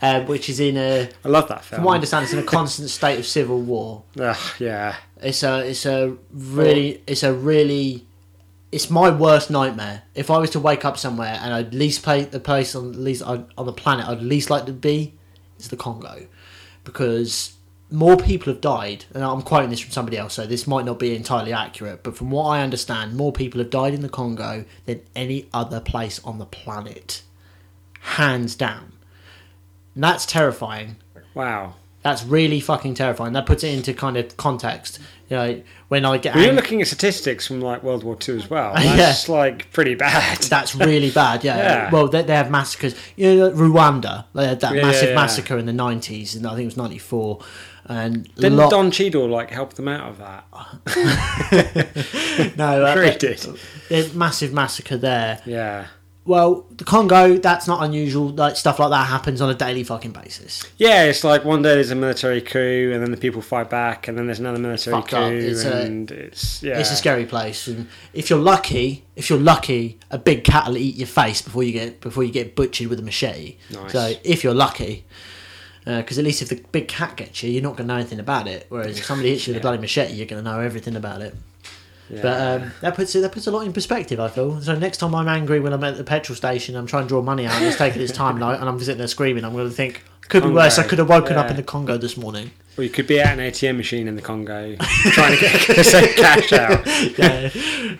[0.00, 1.08] uh, which is in a.
[1.24, 1.78] I love that film.
[1.78, 4.02] From what I understand, it's in a constant state of civil war.
[4.20, 4.96] Ugh, yeah.
[5.20, 8.06] It's a it's a really it's a really
[8.72, 10.02] it's my worst nightmare.
[10.14, 13.22] If I was to wake up somewhere and I'd least play the place on least
[13.22, 15.14] on on the planet I'd least like to be
[15.58, 16.26] is the Congo,
[16.84, 17.52] because
[17.92, 20.98] more people have died, and I'm quoting this from somebody else, so this might not
[20.98, 24.64] be entirely accurate, but from what I understand, more people have died in the Congo
[24.86, 27.22] than any other place on the planet,
[28.00, 28.92] hands down.
[29.94, 30.96] And that's terrifying
[31.34, 31.74] Wow.
[32.02, 33.32] that's really fucking terrifying.
[33.34, 34.98] That puts it into kind of context.
[35.30, 38.16] You know, when I get Well, you're ang- looking at statistics from like World War
[38.16, 38.74] Two as well.
[38.82, 38.96] Yeah.
[38.96, 40.38] That's like pretty bad.
[40.42, 41.42] that's really bad.
[41.44, 41.56] Yeah.
[41.56, 41.90] Yeah.
[41.90, 42.94] Well, they, they have massacres.
[43.16, 44.24] You know, Rwanda.
[44.34, 45.14] They had that Yeah, massive yeah.
[45.14, 47.40] massacre in the nineties, and I think it was ninety four.
[47.86, 50.44] And a Didn't lot- Don Cheadle like help them out of that?
[52.56, 53.46] no, uh, Sure he did.
[53.88, 55.40] There's massive massacre there.
[55.44, 55.86] Yeah.
[56.24, 58.28] Well, the Congo, that's not unusual.
[58.28, 60.62] Like stuff like that happens on a daily fucking basis.
[60.76, 64.06] Yeah, it's like one day there's a military coup, and then the people fight back,
[64.06, 65.32] and then there's another military coup, up.
[65.32, 66.78] It's a- and it's yeah.
[66.78, 70.76] It's a scary place, and if you're lucky, if you're lucky, a big cat will
[70.78, 73.56] eat your face before you get before you get butchered with a machete.
[73.72, 73.90] Nice.
[73.90, 75.04] So if you're lucky,
[75.84, 78.20] because at least if the big cat gets you, you're not going to know anything
[78.20, 78.66] about it.
[78.68, 81.22] Whereas if somebody hits you with a bloody machete, you're going to know everything about
[81.22, 81.34] it.
[82.08, 82.22] yeah.
[82.22, 84.20] But um, that puts it that puts a lot in perspective.
[84.20, 84.74] I feel so.
[84.78, 87.46] Next time I'm angry when I'm at the petrol station, I'm trying to draw money
[87.46, 89.44] out, and it's taking its time, and, and I'm sitting there screaming.
[89.44, 90.78] I'm going to think, could be Congo, worse.
[90.78, 92.52] I could have woken up in the Congo this morning.
[92.78, 96.04] Or you could be at an ATM machine in the Congo trying to get some
[96.14, 96.86] cash out.
[97.18, 97.50] yeah,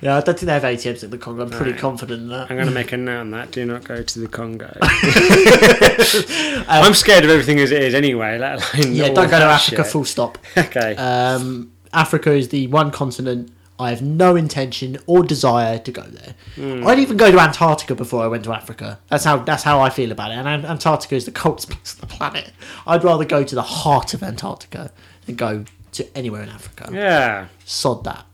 [0.00, 0.16] yeah.
[0.16, 1.42] I don't think they have ATMs in the Congo.
[1.44, 2.50] I'm pretty confident in that.
[2.50, 3.50] I'm going to make a note on that.
[3.50, 4.74] Do not go to the Congo.
[6.68, 8.38] I'm scared of everything as it is anyway.
[8.38, 9.82] Let alone Yeah, don't go to Africa.
[9.82, 9.92] shit.
[9.92, 10.38] Full stop.
[10.56, 10.96] Okay.
[10.96, 13.50] Um, Africa is the one continent
[13.82, 16.34] I have no intention or desire to go there.
[16.54, 16.86] Hmm.
[16.86, 18.98] I'd even go to Antarctica before I went to Africa.
[19.08, 20.34] That's how that's how I feel about it.
[20.34, 22.52] And Antarctica is the coldest place on the planet.
[22.86, 24.92] I'd rather go to the heart of Antarctica
[25.26, 26.88] than go to anywhere in Africa.
[26.92, 27.48] yeah.
[27.64, 28.24] Sod that.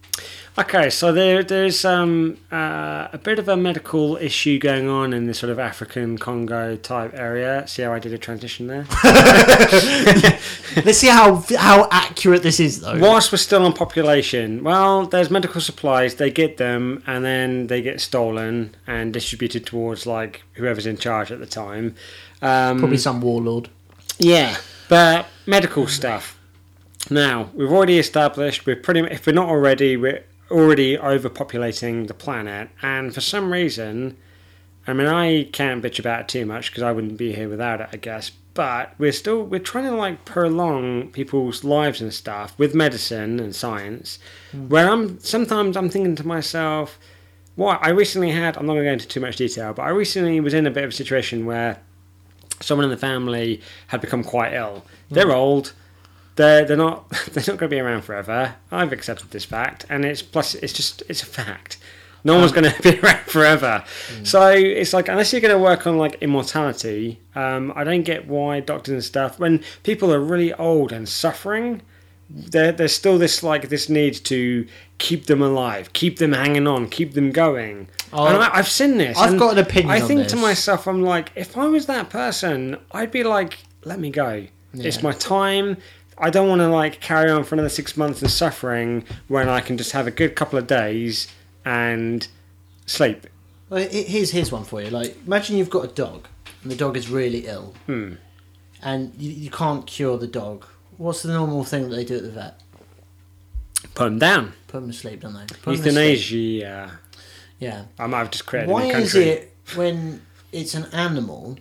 [0.58, 5.28] Okay, so there, there's um, uh, a bit of a medical issue going on in
[5.28, 7.64] this sort of African Congo type area.
[7.68, 8.84] See how I did a transition there?
[10.84, 12.98] Let's see how how accurate this is, though.
[12.98, 16.16] Whilst we're still on population, well, there's medical supplies.
[16.16, 21.30] They get them, and then they get stolen and distributed towards like whoever's in charge
[21.30, 21.94] at the time.
[22.42, 23.70] Um, Probably some warlord.
[24.18, 24.56] Yeah,
[24.88, 26.36] but medical stuff.
[27.10, 29.00] Now we've already established we're pretty.
[29.02, 34.16] If we're not already, we're already overpopulating the planet, and for some reason,
[34.86, 37.80] I mean, I can't bitch about it too much because I wouldn't be here without
[37.80, 38.30] it, I guess.
[38.54, 43.54] But we're still we're trying to like prolong people's lives and stuff with medicine and
[43.54, 44.18] science.
[44.52, 44.68] Mm.
[44.68, 46.98] Where I'm sometimes I'm thinking to myself,
[47.54, 48.56] what I recently had.
[48.56, 50.70] I'm not going to go into too much detail, but I recently was in a
[50.70, 51.78] bit of a situation where
[52.60, 54.84] someone in the family had become quite ill.
[55.10, 55.34] They're mm.
[55.34, 55.72] old.
[56.38, 58.54] They're they're not they're not going to be around forever.
[58.70, 61.78] I've accepted this fact, and it's plus it's just it's a fact.
[62.24, 63.84] No one's going to be around forever.
[64.22, 68.28] So it's like unless you're going to work on like immortality, um, I don't get
[68.28, 71.82] why doctors and stuff when people are really old and suffering.
[72.30, 76.88] There, there's still this like this need to keep them alive, keep them hanging on,
[76.88, 77.88] keep them going.
[78.12, 79.18] Oh, and I, I've seen this.
[79.18, 82.76] I've got an opinion I think to myself, I'm like, if I was that person,
[82.92, 84.46] I'd be like, let me go.
[84.74, 85.78] It's my time.
[86.20, 89.60] I don't want to like carry on for another six months of suffering when I
[89.60, 91.28] can just have a good couple of days
[91.64, 92.26] and
[92.86, 93.26] sleep.
[93.70, 94.90] Well, here's here's one for you.
[94.90, 96.26] Like, imagine you've got a dog,
[96.62, 98.14] and the dog is really ill, Hmm.
[98.82, 100.64] and you, you can't cure the dog.
[100.96, 102.60] What's the normal thing that they do at the vet?
[103.94, 104.54] Put them down.
[104.66, 105.44] Put them to sleep, don't they?
[105.46, 105.84] Put 'em to sleep.
[105.86, 106.98] Euthanasia.
[107.60, 107.84] Yeah.
[107.98, 109.28] I might have just created Why a is country.
[109.30, 111.58] it when it's an animal,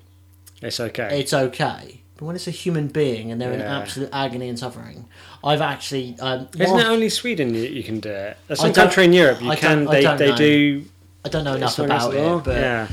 [0.62, 1.20] It's okay.
[1.20, 3.80] it's okay, but when it's a human being and they're in Yeah.
[3.80, 5.06] absolute agony and suffering,
[5.44, 8.38] I've actually um, Isn't while- it only Sweden you, you can do it?
[8.48, 9.86] There's I some don't- country in Europe you I can.
[9.86, 10.36] don't- I They, don't they know.
[10.38, 10.86] do.
[11.26, 12.38] I don't know enough it's not against about the law.
[12.38, 12.88] it, but yeah.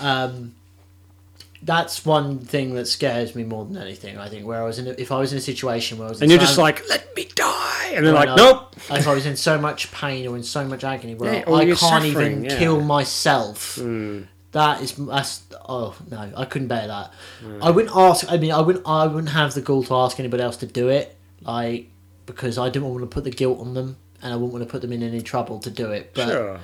[0.00, 0.52] um,
[1.62, 4.18] that's one thing that scares me more than anything.
[4.18, 6.10] I think where I was in, a, if I was in a situation where I
[6.10, 8.36] was, in And you're just like, let me die, and they're like, no.
[8.36, 8.74] nope.
[8.90, 11.58] if I was in so much pain or in so much agony where Yeah, or
[11.58, 12.52] I you're can't suffering, even yeah.
[12.52, 12.58] Hmm.
[12.58, 13.78] kill myself.
[14.52, 17.12] That is that's oh no, I couldn't bear that.
[17.60, 18.30] I wouldn't ask.
[18.30, 18.86] I mean, I wouldn't.
[18.88, 21.90] I wouldn't have the gall to ask anybody else to do it, like
[22.24, 24.70] because I didn't want to put the guilt on them, and I wouldn't want to
[24.70, 26.12] put them in any trouble to do it.
[26.14, 26.60] But Sure.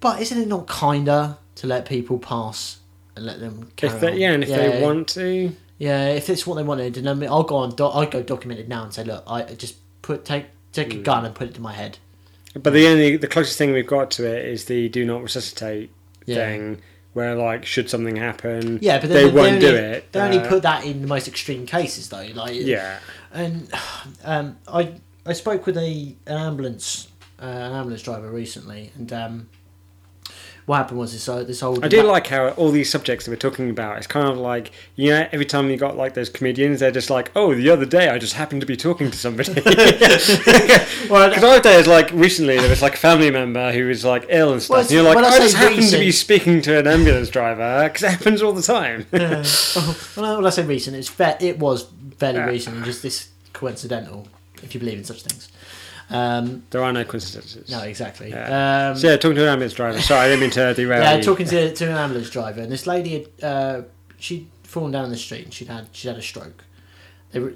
[0.00, 2.78] but isn't it not kinder to let people pass
[3.14, 4.18] and let them carry If they, on?
[4.18, 7.30] yeah, and if they want to, Yeah, if it's what they wanted, and I mean,
[7.30, 7.70] I'll go on.
[7.76, 10.98] Do- I'll go documented now and say, look, I just put take take Hmm.
[11.00, 11.98] a gun and put it to my head.
[12.54, 15.90] But the only the closest thing we've got to it is the do not resuscitate
[16.26, 16.34] Yeah.
[16.36, 16.82] thing,
[17.14, 20.12] where like should something happen, Yeah, but they, then won't only, do it.
[20.12, 22.28] They only Uh, put that in the most extreme cases, though.
[22.34, 22.98] Like yeah,
[23.32, 23.68] and
[24.24, 24.92] um, I
[25.24, 27.08] I spoke with a an ambulance
[27.40, 29.48] uh, an ambulance driver recently, and um,
[30.66, 33.30] what happened was this uh, this old I do like how all these subjects that
[33.30, 33.98] we're talking about.
[33.98, 37.08] It's kind of like you know, every time you got like those comedians, they're just
[37.08, 39.52] like, oh, the other day I just happened to be talking to somebody.
[41.08, 44.26] Well, Because other is like recently, there was like a family member who was like
[44.28, 44.70] ill and stuff.
[44.74, 47.84] Well, and you're like, I I, just happened to be speaking to an ambulance driver
[47.84, 49.06] because it happens all the time.
[49.12, 51.86] well, when I say recent, it's fa- it was
[52.18, 52.46] fairly Yeah.
[52.46, 54.26] recent and just this coincidental,
[54.62, 55.48] if you believe in such things.
[56.08, 57.68] Um, there are no coincidences.
[57.70, 58.30] no, exactly.
[58.30, 58.90] Yeah.
[58.90, 60.00] Um, So yeah, talking to an ambulance driver.
[60.00, 61.22] Sorry, I didn't mean to derail yeah, you.
[61.22, 63.82] talking to, to an ambulance driver, and this lady had uh,
[64.18, 66.64] she'd fallen down the street and she'd had she'd had a stroke.
[67.32, 67.50] They um,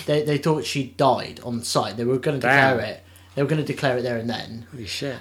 [0.06, 1.96] they they thought she died on site.
[1.96, 3.02] They were going to declare it.
[3.34, 4.66] They were going to declare it there and then.
[4.70, 5.18] Holy shit.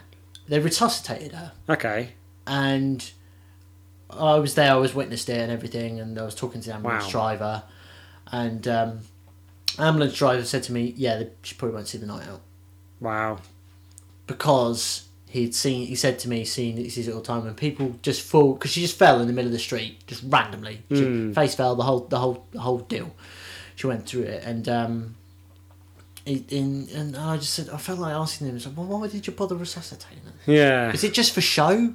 [0.48, 2.10] They resuscitated her, Okay.
[2.46, 3.12] and
[4.12, 4.72] I was there.
[4.72, 7.10] I was witnessed it and everything, and I was talking to the ambulance Wow.
[7.10, 7.64] driver,
[8.32, 9.00] and um,
[9.80, 12.42] ambulance driver said to me, "Yeah, she probably won't see the night out."
[13.02, 13.40] Wow.
[14.28, 17.54] because he'd seen he said to me seen he sees it all the time when
[17.56, 20.82] people just fall because she just fell in the middle of the street just randomly
[20.90, 21.34] she Hmm.
[21.34, 23.12] face fell the whole the whole the whole deal
[23.76, 25.16] she went through it and um
[26.26, 29.28] in and I just said I felt like asking him I said, well why did
[29.28, 30.92] you bother resuscitating her Yeah.
[30.92, 31.94] is it just for show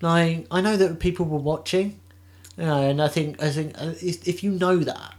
[0.00, 2.00] like I know that people were watching
[2.56, 5.14] you know and I think I think uh, if you know that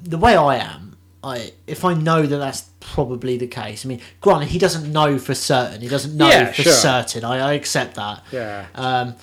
[0.00, 0.95] the way I am,
[1.26, 3.84] I if I know that that's probably the case.
[3.84, 5.80] I mean, granted, he doesn't know for certain.
[5.80, 6.72] He doesn't know Yeah, for sure.
[6.72, 7.24] certain.
[7.24, 8.22] I, I accept that.
[8.32, 8.66] Yeah.
[8.74, 9.14] Um,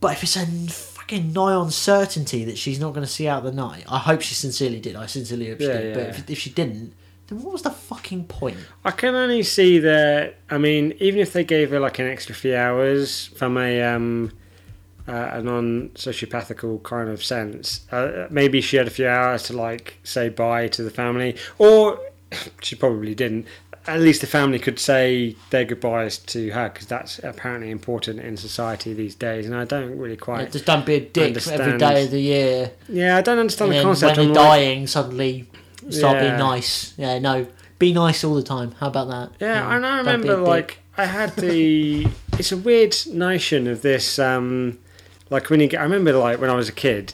[0.00, 3.42] but if it's a fucking nigh on certainty that she's not going to see out
[3.42, 4.96] the night, I hope she sincerely did.
[4.96, 5.94] I sincerely hope she Yeah, did.
[5.94, 6.08] But yeah.
[6.10, 6.92] if, if she didn't,
[7.28, 8.58] then what was the fucking point?
[8.84, 10.36] I can only see that.
[10.50, 14.32] I mean, even if they gave her like an extra few hours from a um,
[15.06, 19.98] uh, a non-sociopathical kind of sense, uh, maybe she had a few hours to like
[20.02, 21.98] say bye to the family, or
[22.62, 23.46] she probably didn't.
[23.86, 28.38] At least the family could say their goodbyes to her because that's apparently important in
[28.38, 29.44] society these days.
[29.44, 30.52] And I don't really Yeah, quite.
[30.52, 31.80] just don't be a dick every understand.
[31.80, 32.70] day of the year.
[32.88, 34.16] Yeah, I don't understand And the concept.
[34.16, 35.50] when like- dying, suddenly
[35.90, 36.94] start being nice.
[36.96, 37.46] Yeah, no,
[37.78, 38.72] be nice all the time.
[38.80, 39.32] How about that?
[39.38, 42.06] Yeah, and I don't be a remember like I had the.
[42.38, 44.18] it's a weird notion of this.
[44.18, 44.78] Um,
[45.34, 47.12] like when you get, I remember like when I was a kid,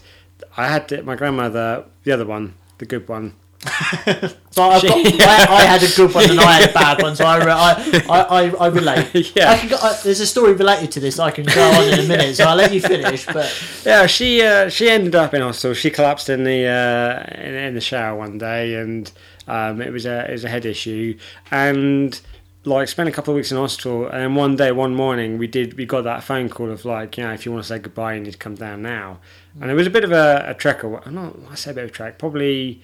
[0.54, 3.35] I had the, my grandmother, the other one, the good one.
[4.52, 7.14] So I've got, I, I had a good one and I had a bad one,
[7.14, 9.33] so I, re- I, I, I, I relate.
[9.37, 9.52] Yeah.
[9.52, 12.00] I can go, I, there's a story related to this I can go on in
[12.00, 13.24] a minute, so I'll let you finish.
[13.26, 13.48] But
[13.87, 15.74] Yeah, she uh, she ended up in hospital.
[15.74, 19.11] She collapsed in the uh, in, in the shower one day, and
[19.46, 21.16] um, it was a it was a head issue,
[21.52, 22.20] and
[22.64, 24.06] like spent a couple of weeks in hospital.
[24.08, 27.24] And one day, one morning, we did we got that phone call of like, you
[27.24, 29.18] know, if you want to say goodbye, you need to come down now.
[29.60, 30.84] And it was a bit of a, a trek.
[30.84, 32.80] Or, not I say a bit of a trek, probably.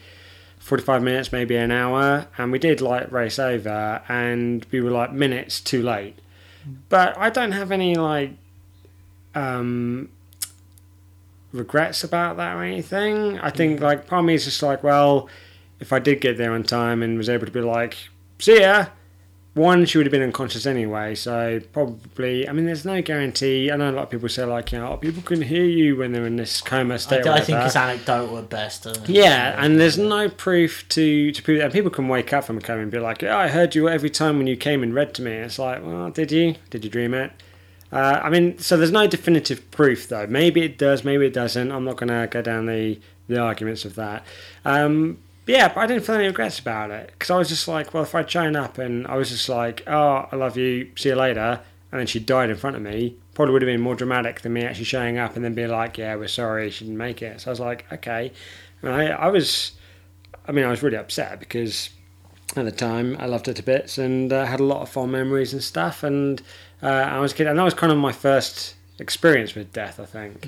[0.59, 5.13] 45 minutes, maybe an hour, and we did like race over, and we were like
[5.13, 6.19] minutes too late.
[6.89, 8.33] But I don't have any like
[9.37, 10.09] um,
[11.53, 13.39] regrets about that or anything.
[13.39, 15.29] I think like part of me is just like, well,
[15.79, 17.97] if I did get there on time and was able to be like,
[18.39, 18.87] see ya.
[19.57, 22.47] One, she would have been unconscious anyway, so probably.
[22.47, 23.71] I mean, there's no guarantee.
[23.71, 25.97] I know a lot of people say like, you know, oh, people can hear you
[25.97, 27.27] when they're in this coma I, state.
[27.27, 28.87] or I think it's anecdotal at best.
[29.09, 31.65] Yeah, and there's no proof to to prove that.
[31.65, 33.89] And people can wake up from a coma and be like, "Yeah, I heard you
[33.89, 36.57] every time when you came and read to me." It's like, well, did you?
[36.69, 37.33] Did you dream it?
[37.91, 40.27] Uh, I mean, so there's no definitive proof though.
[40.27, 41.73] Maybe it does, maybe it doesn't.
[41.73, 44.27] I'm not going to go down the the arguments of that.
[44.67, 47.95] Um, yeah, but I didn't feel any regrets about it because I was just like,
[47.95, 51.11] well, if I'd shown up and I was just like, oh, I love you, see
[51.11, 51.61] you later,
[51.93, 54.53] and then she died in front of me, probably would have been more dramatic than
[54.53, 57.41] me actually showing up and then being like, yeah, we're sorry, she didn't make it.
[57.41, 58.33] So I was like, okay.
[58.83, 59.73] And I, I was,
[60.49, 61.91] I mean, I was really upset because
[62.57, 65.13] at the time I loved her to bits and uh, had a lot of fond
[65.13, 66.03] memories and stuff.
[66.03, 66.43] And
[66.83, 70.01] uh, I was a kid, and that was kind of my first experience with death,
[70.01, 70.47] I think.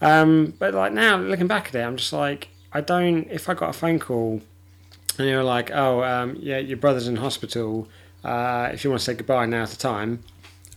[0.00, 3.26] Um, but like now, looking back at it, I'm just like, I don't.
[3.30, 4.42] If I got a phone call
[5.18, 7.88] and you were like, "Oh, um, yeah, your brother's in hospital.
[8.22, 10.22] Uh, if you want to say goodbye, now's the time."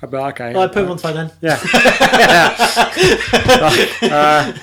[0.02, 1.32] I'd be like, "Okay." I put him on the phone then.
[1.42, 1.60] Yeah.
[3.60, 4.54] Like, uh,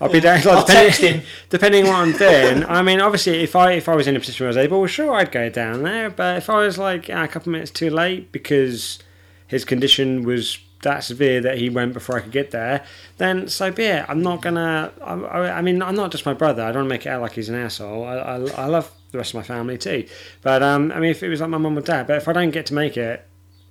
[0.00, 0.38] I'll be down.
[0.38, 1.22] Like, I'll depending, text him.
[1.48, 2.64] depending what I'm doing.
[2.64, 4.78] I mean, obviously, if I if I was in a position where I was able,
[4.80, 6.10] well, sure, I'd go down there.
[6.10, 8.98] But if I was like a couple of minutes too late because
[9.46, 12.84] his condition was that severe that he went before I could get there,
[13.18, 14.04] then so be it.
[14.08, 14.92] I'm not gonna.
[15.02, 16.62] I, I, I mean, I'm not just my brother.
[16.62, 18.04] I don't make it out like he's an asshole.
[18.04, 20.06] I, I, I love the rest of my family too.
[20.42, 22.32] But um, I mean, if it was like my mum or dad, but if I
[22.32, 23.26] don't get to make it,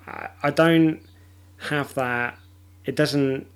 [0.07, 1.01] I, I don't
[1.69, 2.37] have that.
[2.85, 3.47] It doesn't.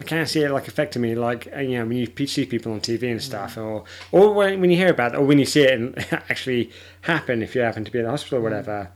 [0.00, 2.72] I can't see it like affecting me, like uh, you know when you see people
[2.72, 5.44] on TV and stuff, or or when, when you hear about it, or when you
[5.44, 6.70] see it and actually
[7.02, 8.90] happen if you happen to be in the hospital or whatever.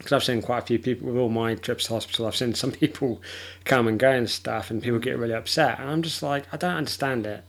[0.00, 2.26] Because I've seen quite a few people with all my trips to hospital.
[2.26, 3.20] I've seen some people
[3.64, 6.56] come and go and stuff, and people get really upset, and I'm just like, I
[6.56, 7.44] don't understand it.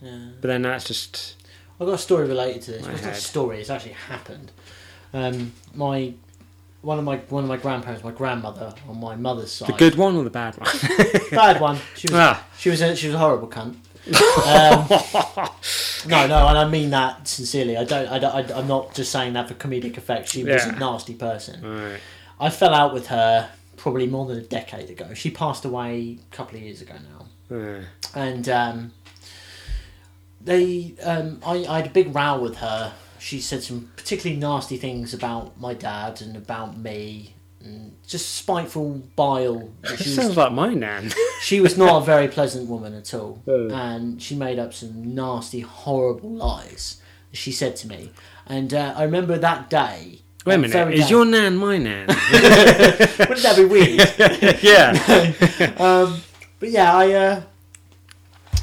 [0.00, 0.30] Yeah.
[0.40, 1.36] But then that's just
[1.80, 2.86] I've got a story related to this.
[2.86, 3.60] It's not a story.
[3.60, 4.52] It's actually happened.
[5.12, 6.14] Um, my
[6.80, 9.94] one of my one of my grandparents, my grandmother on my mother's side, the good
[9.94, 10.68] one or the bad one.
[11.30, 11.78] bad one.
[11.96, 13.76] She was ah, she was a, she was a horrible cunt.
[14.06, 14.86] Um,
[16.08, 17.76] no, no, and I mean that sincerely.
[17.76, 18.08] I don't.
[18.08, 20.28] I don't I, I'm not just saying that for comedic effect.
[20.28, 20.74] She was Yeah.
[20.74, 21.62] a nasty person.
[21.62, 22.00] right.
[22.40, 25.14] I fell out with her probably more than a decade ago.
[25.14, 27.26] She passed away a couple of years ago now.
[28.14, 28.92] And um,
[30.40, 32.92] they um, I, I had a big row with her.
[33.18, 37.34] She said some particularly nasty things about my dad and about me,
[38.06, 39.70] just spiteful bile.
[39.82, 41.12] that sounds was, like my nan.
[41.42, 43.68] she was not a very pleasant woman at all, Oh.
[43.70, 47.00] and she made up some nasty, horrible lies.
[47.32, 48.10] She said to me,
[48.46, 50.20] and uh, I remember that day.
[50.44, 52.06] Wait a minute, is day- your nan my nan?
[52.08, 54.58] Wouldn't that be weird?
[54.62, 55.72] yeah.
[55.78, 56.20] um,
[56.58, 57.42] but yeah, I, uh,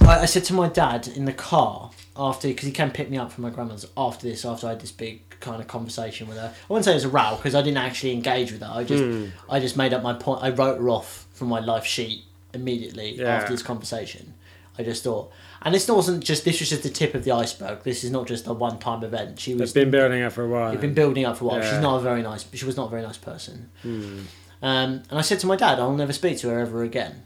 [0.02, 3.18] I I said to my dad in the car after because he came pick me
[3.18, 6.38] up from my grandma's after this after I had this big kind of conversation with
[6.38, 6.54] her.
[6.54, 8.72] I wouldn't say it was a row because I didn't actually engage with her.
[8.72, 9.26] I just Hmm.
[9.50, 10.44] I just made up my point.
[10.44, 12.24] I wrote her off from my life sheet
[12.54, 13.28] immediately Yeah.
[13.36, 14.34] after this conversation.
[14.78, 17.84] I just thought, and this wasn't just this was just the tip of the iceberg.
[17.84, 19.40] This is not just a one time event.
[19.40, 20.72] She was It's been building up for a while.
[20.72, 21.60] You've been building up for a while.
[21.60, 21.70] Yeah.
[21.72, 22.46] She's not a very nice.
[22.54, 23.70] She was not a very nice person.
[23.82, 24.20] Hmm.
[24.62, 27.24] Um, and I said to my dad, "I'll never speak to her ever again,"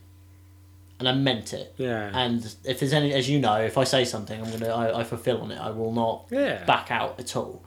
[1.00, 1.73] and I meant it.
[1.77, 2.12] Yeah.
[2.13, 5.04] And if there's any, as you know, if I say something, I'm gonna, I, I
[5.04, 5.60] fulfil on it.
[5.60, 6.63] I will not Yeah.
[6.65, 7.63] back out at all.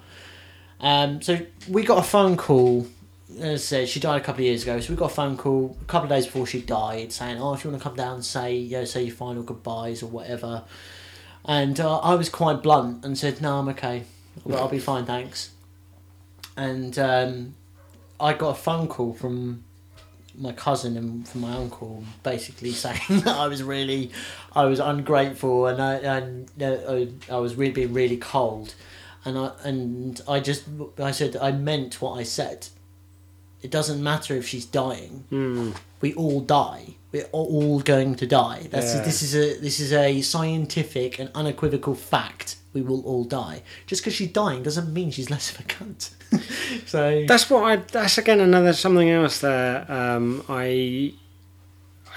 [0.81, 2.87] Um, so we got a phone call.
[3.39, 4.81] As I said, she died a couple of years ago.
[4.81, 7.55] So we got a phone call a couple of days before she died, saying, "Oh,
[7.55, 10.07] if you want to come down and say, you know, say your final goodbyes or
[10.07, 10.65] whatever."
[11.45, 14.05] And uh, I was quite blunt and said, "No, I'm okay.
[14.49, 15.51] I'll, I'll be fine, thanks."
[16.57, 17.55] and um,
[18.19, 19.65] I got a phone call from
[20.35, 24.11] my cousin and from my uncle, basically saying that I was really,
[24.55, 28.75] I was ungrateful and I and uh, I was really being really cold,
[29.27, 30.65] and I and I just
[30.99, 32.69] I said I meant what I said.
[33.63, 35.25] It doesn't matter if she's dying.
[35.31, 35.71] Hmm.
[36.01, 36.95] We all die.
[37.11, 38.69] We're all going to die.
[38.71, 39.03] That's Yeah.
[39.03, 42.57] this is a this is a scientific and unequivocal fact.
[42.73, 43.63] We will all die.
[43.87, 46.11] Just because she's dying doesn't mean she's less of a cunt.
[46.87, 47.77] so That's what I.
[47.77, 49.91] That's again another something else there.
[49.91, 51.15] Um, I.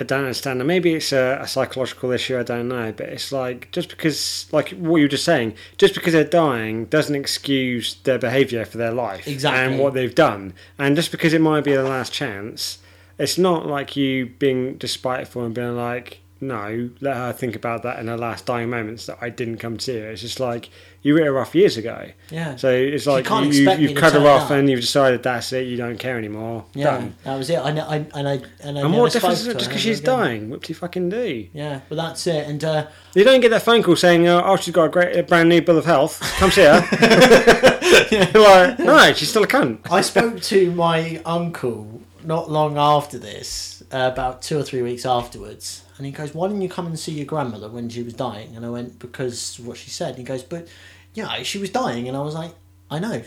[0.02, 0.60] I don't understand.
[0.62, 2.38] And maybe it's a, a psychological issue.
[2.40, 2.92] I don't know.
[2.96, 6.86] But it's like just because, like what you were just saying, just because they're dying
[6.86, 9.62] doesn't excuse their behaviour for their life Exactly.
[9.74, 10.54] and what they've done.
[10.78, 12.80] And just because it might be the last chance,
[13.18, 18.00] it's not like you being despiteful and being like, no, let her think about that
[18.00, 20.10] in her last dying moments that I didn't come to see her.
[20.12, 20.70] It's just like
[21.02, 22.10] you wrote her off years ago.
[22.30, 22.56] yeah.
[22.56, 24.52] So it's like you, you, you've cut her off up.
[24.52, 25.68] and you've decided that's it.
[25.68, 26.66] You don't care anymore.
[26.74, 27.16] Yeah, Done.
[27.24, 27.56] that was it.
[27.58, 30.18] I, I and I and I And what difference is it just because she's again.
[30.20, 30.50] dying?
[30.50, 31.48] What do you fucking do?
[31.54, 32.48] Yeah, but that's it.
[32.48, 35.16] And uh, You don't get that phone call saying, uh, "Oh, she's got a great,
[35.18, 36.20] a brand new bill of health.
[36.38, 36.80] Come see her."
[38.34, 39.80] like, no, she's still a cunt.
[39.92, 45.06] I spoke to my uncle not long after this, uh, about two or three weeks
[45.06, 48.14] afterwards, and he goes, "Why didn't you come and see your grandmother when she was
[48.14, 50.68] dying?" And I went, "Because what she said." And he goes, "But
[51.14, 52.54] yeah, she was dying," and I was like,
[52.90, 53.24] "I know,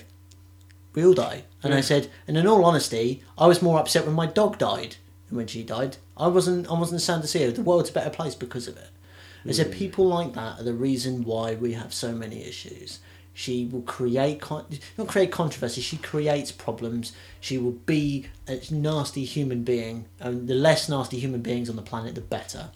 [0.94, 4.14] we all die." And I said, and in all honesty, I was more upset when
[4.14, 4.96] my dog died
[5.28, 5.96] than when she died.
[6.16, 6.68] I wasn't.
[6.70, 7.50] I wasn't sad to see her.
[7.50, 8.88] The world's a better place because of it.
[9.46, 13.00] I said, people like that are the reason why we have so many issues.
[13.34, 14.66] She will create, con-
[14.98, 15.80] not create controversy.
[15.80, 17.12] She creates problems.
[17.40, 21.82] She will be a nasty human being, and the less nasty human beings on the
[21.82, 22.68] planet, the better.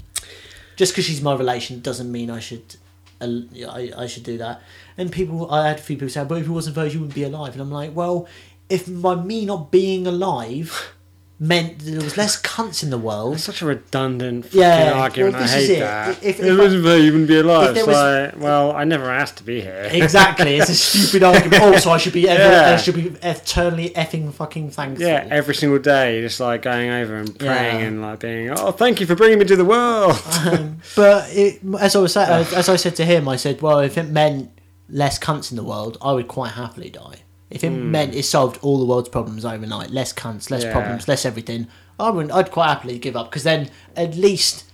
[0.76, 2.76] Just because she's my relation doesn't mean I should,
[3.20, 3.26] uh,
[3.68, 4.62] I, I should do that.
[4.96, 7.00] And people, I had a few people say, "But if it wasn't for her, you
[7.00, 8.26] wouldn't be alive." And I'm like, well,
[8.68, 10.94] if by me not being alive
[11.38, 14.92] meant that there was less cunts in the world, It's such a redundant fucking Yeah,
[14.94, 15.34] argument.
[15.34, 15.80] well, I hate it.
[15.80, 16.08] that.
[16.22, 17.76] If- If, it wasn't for you, wouldn't be alive.
[17.76, 19.86] was- like, well, I never asked to be here.
[19.92, 21.62] Exactly, it's a stupid argument.
[21.62, 22.72] Also, I should be ever, Yeah.
[22.72, 25.06] I should be eternally effing fucking thankful.
[25.06, 27.86] Yeah, every single day, just like going over and praying Yeah.
[27.86, 30.16] and like being, oh, thank you for bringing me to the world.
[30.46, 33.80] Um, but it, as I was saying, as I said to him, I said, well,
[33.80, 34.50] if it meant
[34.88, 37.16] less cunts in the world, I would quite happily die.
[37.48, 40.64] If it meant it solved all the world's problems overnight, less cunts, less.
[40.64, 40.72] Yeah.
[40.72, 41.68] problems, less everything,
[41.98, 42.32] I wouldn't.
[42.32, 44.64] I'd quite happily give up because then at least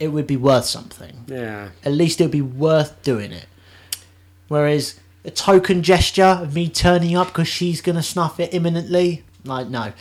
[0.00, 1.24] it would be worth something.
[1.26, 1.70] yeah.
[1.84, 3.46] At least it would be worth doing it.
[4.48, 9.68] Whereas a token gesture of me turning up because she's gonna snuff it imminently, like
[9.68, 9.92] no.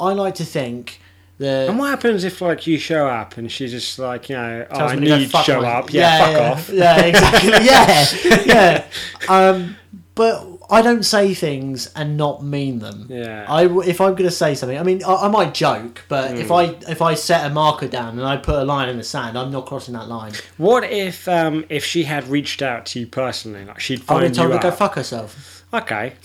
[0.00, 1.00] I like to think
[1.38, 4.66] that And what happens if like you show up and she's just like, you know,
[4.70, 5.92] oh, I me to go need to show up.
[5.92, 6.68] Yeah, fuck yeah, off.
[6.70, 7.50] Yeah, exactly.
[8.46, 8.84] yeah,
[9.28, 9.28] yeah.
[9.28, 9.76] Um,
[10.14, 13.06] but I don't say things and not mean them.
[13.08, 13.44] Yeah.
[13.48, 16.36] I if I'm gonna say something, I mean, I, I might joke, but Hmm.
[16.36, 19.04] if I if I set a marker down and I put a line in the
[19.04, 20.32] sand, I'm not crossing that line.
[20.58, 24.22] What if um if she had reached out to you personally, like she'd I would
[24.24, 25.56] have told her to go fuck herself.
[25.72, 26.14] Okay.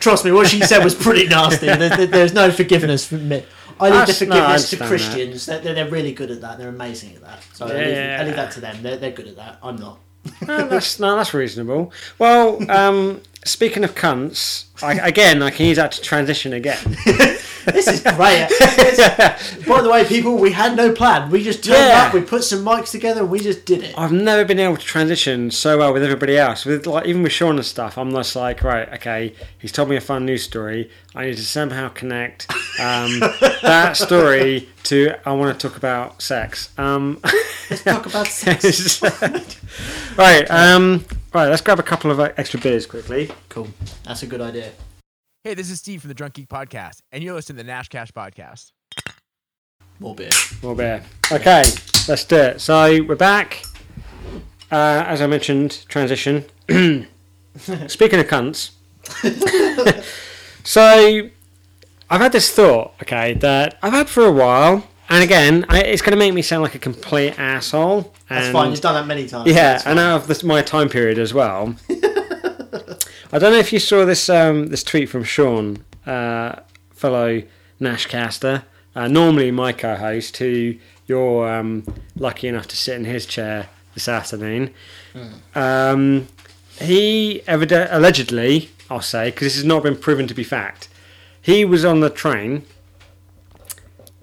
[0.00, 1.66] Trust me, what she said was pretty nasty.
[1.66, 3.44] There, there- there's no forgiveness for me.
[3.78, 5.46] I leave the That's- no, forgiveness to Christians.
[5.46, 6.58] They're, they're really good at that.
[6.58, 7.42] They're amazing at that.
[7.52, 8.18] So I, leave, Yeah.
[8.20, 8.82] I leave that to them.
[8.82, 9.58] They're, they're good at that.
[9.62, 9.98] I'm not.
[10.46, 11.92] No, that's no, that's reasonable.
[12.18, 16.78] Well, um, speaking of cunts, I, again, I can use that to transition again.
[17.66, 18.46] This is great.
[18.60, 21.30] It's- by the way, people, we had no plan.
[21.32, 22.04] We just turned Yeah.
[22.06, 23.92] up, we put some mics together, and we just did it.
[23.98, 26.64] I've never been able to transition so well with everybody else.
[26.64, 29.96] With like even with Sean and stuff, I'm just like, right, okay, he's told me
[29.96, 30.88] a fun news story.
[31.16, 33.18] I need to somehow connect um,
[33.62, 36.70] that story to I want to talk about sex.
[36.78, 37.18] Um,
[37.68, 39.02] Let's talk about sex.
[40.16, 41.04] right, um,
[41.36, 41.48] right.
[41.48, 43.30] Let's grab a couple of uh, extra beers quickly.
[43.48, 43.68] Cool.
[44.04, 44.72] That's a good idea.
[45.44, 48.12] Hey, this is Steve from the Drunk Geek Podcast, and you're listening to the Nashcast
[48.12, 48.72] Podcast.
[50.00, 50.30] More beer.
[50.62, 51.02] More beer.
[51.30, 51.62] Okay,
[52.08, 52.60] let's do it.
[52.60, 53.62] So we're back.
[54.72, 56.44] Uh, as I mentioned, transition.
[57.86, 58.72] Speaking of cunts,
[60.64, 61.30] so
[62.10, 66.02] I've had this thought, okay, that I've had for a while, and again, I, it's
[66.02, 68.12] going to make me sound like a complete asshole.
[68.28, 68.70] That's fine.
[68.70, 69.50] You've done that many times.
[69.50, 71.74] yeah, and out of this, my time period as well.
[73.32, 77.42] I don't know if you saw this um, this tweet from Sean, uh, fellow
[77.80, 80.76] Nashcaster, uh, normally my co-host, who
[81.06, 81.84] you're um,
[82.16, 84.72] lucky enough to sit in his chair this afternoon.
[85.54, 86.28] Um,
[86.80, 90.88] he allegedly, I'll say, because this has not been proven to be fact,
[91.40, 92.64] he was on the train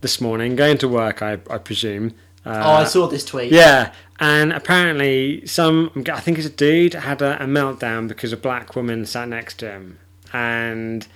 [0.03, 2.13] this morning going to work, I, I presume.
[2.45, 3.51] Uh, Oh, I saw this tweet.
[3.51, 8.37] yeah, And apparently, some I think it's a dude had a, a meltdown because a
[8.37, 9.97] black woman sat next to him,
[10.31, 11.07] and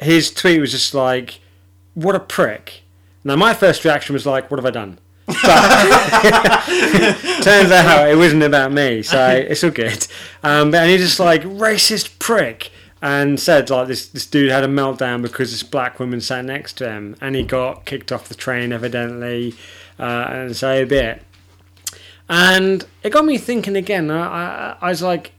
[0.00, 1.40] his tweet was just like,
[1.94, 2.82] "What a prick."
[3.24, 5.36] Now, my first reaction was like, "What have I done?" But
[7.42, 10.06] turns out it wasn't about me, so it's all good.
[10.42, 12.70] Um, but and he's just like racist prick,
[13.02, 16.74] and said like this this dude had a meltdown because this black woman sat next
[16.74, 19.54] to him, and he got kicked off the train evidently,
[19.98, 21.22] uh, and so a bit.
[22.28, 24.10] And it got me thinking again.
[24.10, 25.32] I, I, I was like,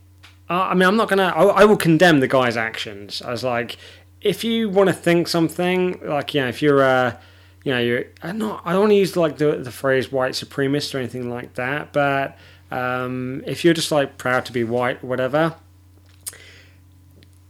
[0.50, 1.34] I I mean, I'm not gonna.
[1.36, 3.22] I, I will condemn the guy's actions.
[3.22, 3.78] I was like,
[4.22, 7.18] if you want to think something, like you know, if you're, uh,
[7.64, 8.62] you know, you're I'm not.
[8.66, 11.94] I don't want to use like the the phrase white supremacist or anything like that.
[11.94, 12.38] But
[12.72, 15.56] um, if you're just like proud to be white whatever,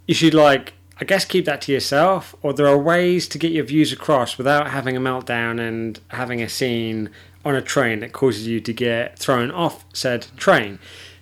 [0.08, 0.74] you should like.
[1.02, 4.38] I guess keep that to yourself, or there are ways to get your views across
[4.38, 7.10] without having a meltdown and having a scene
[7.44, 10.80] on a train that causes you to get thrown off said train.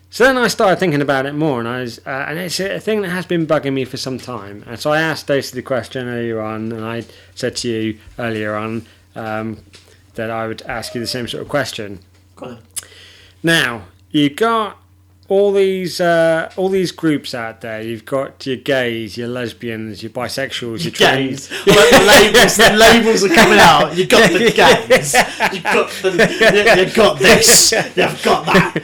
[0.09, 2.81] So then I started thinking about it more, and I was, uh, and it's a
[2.81, 4.61] thing that has been bugging me for some time.
[4.67, 8.53] And so I asked Daisy the question earlier on, and I said to you earlier
[8.55, 9.59] on um,
[10.15, 11.99] that I would ask you the same sort of question.
[12.35, 12.59] Go on.
[13.41, 14.77] Now you've got
[15.31, 17.81] all these uh, all these groups out there.
[17.81, 21.47] You've got your gays, your lesbians, your bisexuals, your trans.
[21.47, 21.61] Gays.
[21.71, 23.95] Well, the labels, the labels are coming out.
[23.95, 25.13] You got the gays.
[25.53, 26.85] You got the.
[26.85, 27.71] You, got this.
[27.71, 28.83] You've got that.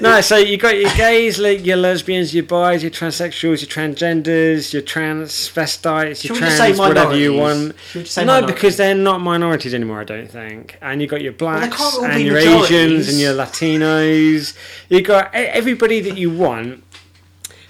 [0.00, 4.72] No, so you got your gays, like your lesbians, your bis, your transsexuals, your transgenders,
[4.72, 7.74] your transvestites, your trans, whatever you want.
[7.94, 10.00] We just say no, because they're not minorities anymore.
[10.00, 10.76] I don't think.
[10.82, 12.70] And you got your blacks can't and your majorities.
[12.72, 14.56] Asians and your Latinos.
[14.88, 15.50] You got e-
[15.84, 16.82] everybody that you want.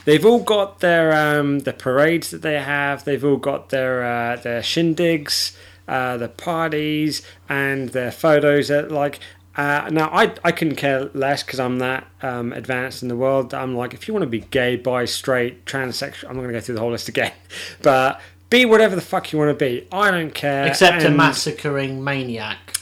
[0.05, 3.05] They've all got their um, the parades that they have.
[3.05, 5.57] They've all got their uh, their shindigs,
[5.89, 8.69] uh, the parties, and their photos.
[8.69, 9.19] That like
[9.57, 13.53] uh, now, I I couldn't care less because I'm that um, advanced in the world.
[13.55, 16.61] I'm like, if you want to be gay, bi, straight, transsexual, I'm not going to
[16.61, 17.33] go through the whole list again,
[17.83, 19.89] but be whatever the fuck you want to be.
[19.91, 20.67] I don't care.
[20.67, 22.77] Except a massacring maniac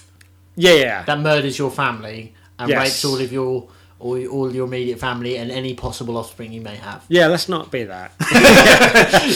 [0.57, 1.03] Yeah, yeah.
[1.05, 2.79] that murders your family and Yes.
[2.83, 3.69] rapes all of your
[4.03, 7.05] all, all your immediate family and any possible offspring you may have.
[7.09, 8.13] yeah, let's not be that.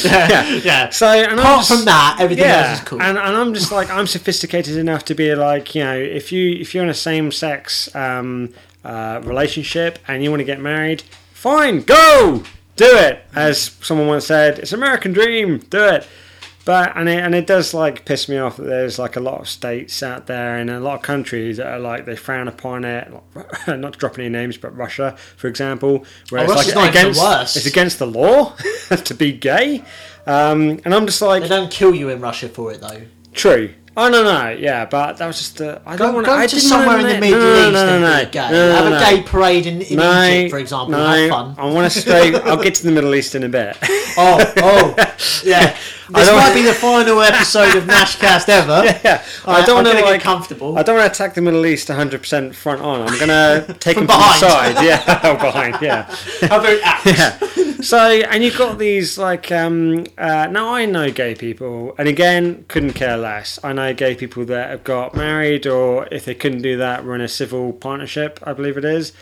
[0.05, 0.61] yeah.
[0.65, 0.89] yeah.
[0.91, 3.01] So, and Apart just- from that, everything else is cool.
[3.01, 6.53] And, and I'm just like I'm sophisticated enough to be like you know if you
[6.61, 8.53] if you're in a same sex um,
[8.85, 11.03] uh, relationship and you want to get married,
[11.33, 12.43] fine, go
[12.77, 13.25] do it.
[13.35, 16.07] As someone once said, it's American dream, do it.
[16.67, 19.41] But and it, and it does like piss me off that there's like a lot
[19.41, 22.85] of states out there and a lot of countries that are like they frown upon
[22.85, 23.09] it.
[23.69, 26.91] Not to drop any names, but Russia, for example, where Oh, it's Russia's like not
[27.03, 27.57] against worse.
[27.57, 28.57] it's against the law
[29.05, 29.85] to be gay.
[30.27, 33.03] Um, and I'm just like, they don't kill you in Russia for it though.
[33.33, 33.73] True.
[33.99, 36.61] Oh no no yeah, but that was just uh, I don't want go I to
[36.61, 38.51] somewhere in the Middle no, East no, no, and no, be gay.
[38.51, 38.97] no, no, Have no.
[38.97, 40.89] a gay parade in, in No, Egypt, for example.
[40.91, 41.55] No, Have fun.
[41.57, 42.35] I want to stay.
[42.43, 43.77] I'll get to the Middle East in a bit.
[44.19, 44.95] Oh, oh,
[45.45, 45.77] yeah.
[46.09, 48.85] This might be the final episode of Nashcast ever.
[49.05, 50.05] yeah, I I don't want to like.
[50.05, 50.79] get comfortable.
[50.79, 53.03] I don't want to attack the Middle East 100% front on.
[53.09, 54.39] I'm gonna take From them behind.
[54.39, 54.85] from the side.
[54.85, 55.79] Yeah, oh, behind.
[55.83, 56.03] Yeah.
[56.49, 57.07] How very apt.
[57.07, 57.39] yeah.
[57.83, 62.65] So, and you've got these like um, uh, now I know gay people, and again,
[62.69, 63.59] couldn't care less.
[63.65, 67.15] I know gay people that have got married, or if they couldn't do that, were
[67.17, 68.39] in a civil partnership.
[68.45, 69.13] I believe it is.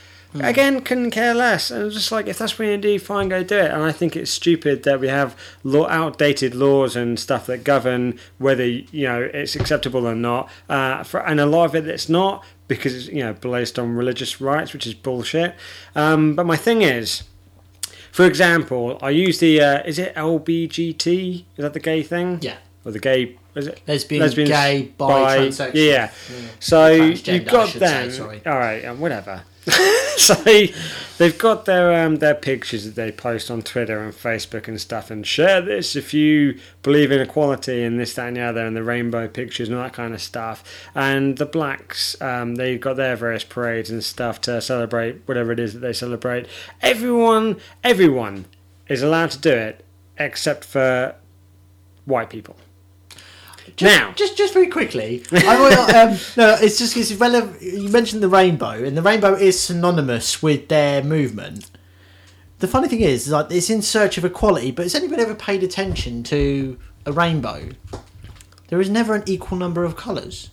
[0.41, 1.70] Again, couldn't care less.
[1.70, 3.70] And just like if that's what you do, fine, go do it.
[3.70, 8.18] And I think it's stupid that we have law, outdated laws and stuff that govern
[8.39, 10.51] whether you know it's acceptable or not.
[10.68, 13.95] Uh, for, and a lot of it that's not because it's you know based on
[13.95, 15.55] religious rights, which is bullshit.
[15.95, 17.24] Um, but my thing is.
[18.11, 21.35] For example, I use the uh, is it LBGT?
[21.37, 22.39] Is that the gay thing?
[22.43, 22.59] Yeah.
[22.85, 25.70] Or the gay is it Lesbian, lesbians, gay, bi, transsexual.
[25.74, 26.11] Yeah.
[26.61, 28.11] So you've got them.
[28.11, 28.43] say, sorry.
[28.47, 29.43] All right, um, whatever.
[30.17, 30.35] so
[31.17, 35.11] they've got their um, their pictures that they post on Twitter and Facebook and stuff,
[35.11, 38.77] and share this if you believe in equality and this, that, and the other, and
[38.77, 40.62] the rainbow pictures and all that kind of stuff.
[40.95, 45.59] And the blacks, um, they've got their various parades and stuff to celebrate whatever it
[45.59, 46.47] is that they celebrate.
[46.83, 48.45] Everyone, everyone
[48.89, 49.85] is allowed to do it
[50.19, 51.15] except for
[52.05, 52.57] white people.
[53.77, 57.61] Just, Now- just just very quickly, I want, um, no, it's just it's relevant.
[57.61, 61.70] You mentioned the rainbow, and the rainbow is synonymous with their movement.
[62.61, 65.62] The funny thing is, like, it's in search of equality, but has anybody ever paid
[65.64, 67.70] attention to a rainbow?
[68.68, 70.51] There is never an equal number of colours.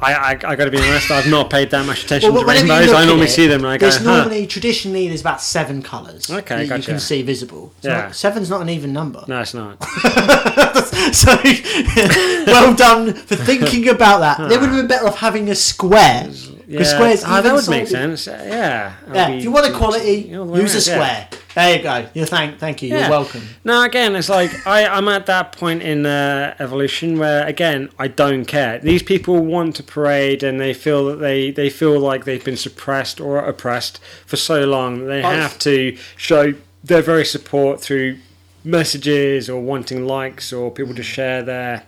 [0.00, 2.48] I, I, I got to be honest, I've not paid that much attention Well, to
[2.48, 2.92] rainbows.
[2.92, 4.16] I normally it, see them and I go, There's uh, huh.
[4.18, 7.72] normally traditionally there's about seven colours Okay, that you can see visible.
[7.78, 8.02] It's Yeah.
[8.02, 9.24] not- seven's not an even number.
[9.26, 9.82] No, it's not.
[11.14, 11.36] so
[12.46, 14.48] well done for thinking about that.
[14.48, 16.28] They would have been better off having a square
[16.68, 18.26] Because squares oh, that would make sense.
[18.26, 18.94] Yeah.
[19.12, 21.28] Yeah, if you want equality, all the way use a around, yeah.
[21.28, 21.40] square.
[21.54, 22.08] There you go.
[22.12, 22.90] You thank, thank you.
[22.90, 23.00] Yeah.
[23.00, 23.42] You're welcome.
[23.64, 28.08] Now again, it's like I, I'm at that point in uh, evolution where again I
[28.08, 28.78] don't care.
[28.80, 32.58] These people want to parade and they feel that they, they feel like they've been
[32.58, 36.52] suppressed or oppressed for so long that they I've- have to show
[36.84, 38.18] their very support through
[38.62, 41.84] messages or wanting likes or people to share their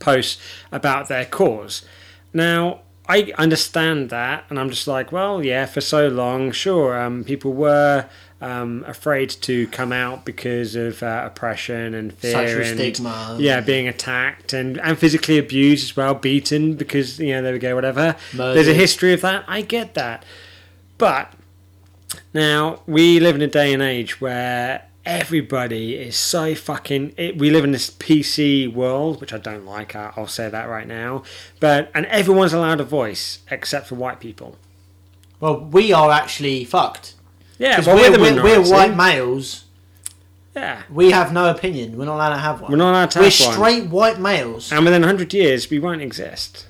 [0.00, 0.42] posts
[0.72, 1.84] about their cause.
[2.32, 2.80] Now,
[3.10, 7.52] I understand that, and I'm just like, well, yeah, for so long, sure, um, people
[7.52, 8.06] were
[8.40, 13.36] um, afraid to come out because of uh, oppression and fear Social and stigma.
[13.40, 17.58] yeah, being attacked and, and physically abused as well, beaten because you know there we
[17.58, 18.14] go, whatever.
[18.54, 19.44] There's a history of that.
[19.48, 20.24] I get that,
[20.96, 21.32] but
[22.32, 27.14] now we live in a day and age where everybody is so fucking.
[27.16, 29.96] It, we live in this PC world, which I don't like.
[29.96, 31.24] I, I'll say that right now.
[31.58, 34.56] But and everyone's allowed a voice except for white people.
[35.40, 37.14] Well, we are actually fucked.
[37.58, 39.64] Yeah, Because well, we're, we're, the we're, we're white males.
[40.54, 41.96] Yeah, We have no opinion.
[41.96, 42.70] We're not allowed to have one.
[42.72, 43.52] we're not allowed to We're have one.
[43.54, 44.72] straight white males.
[44.72, 46.66] And within hundred years, we won't exist.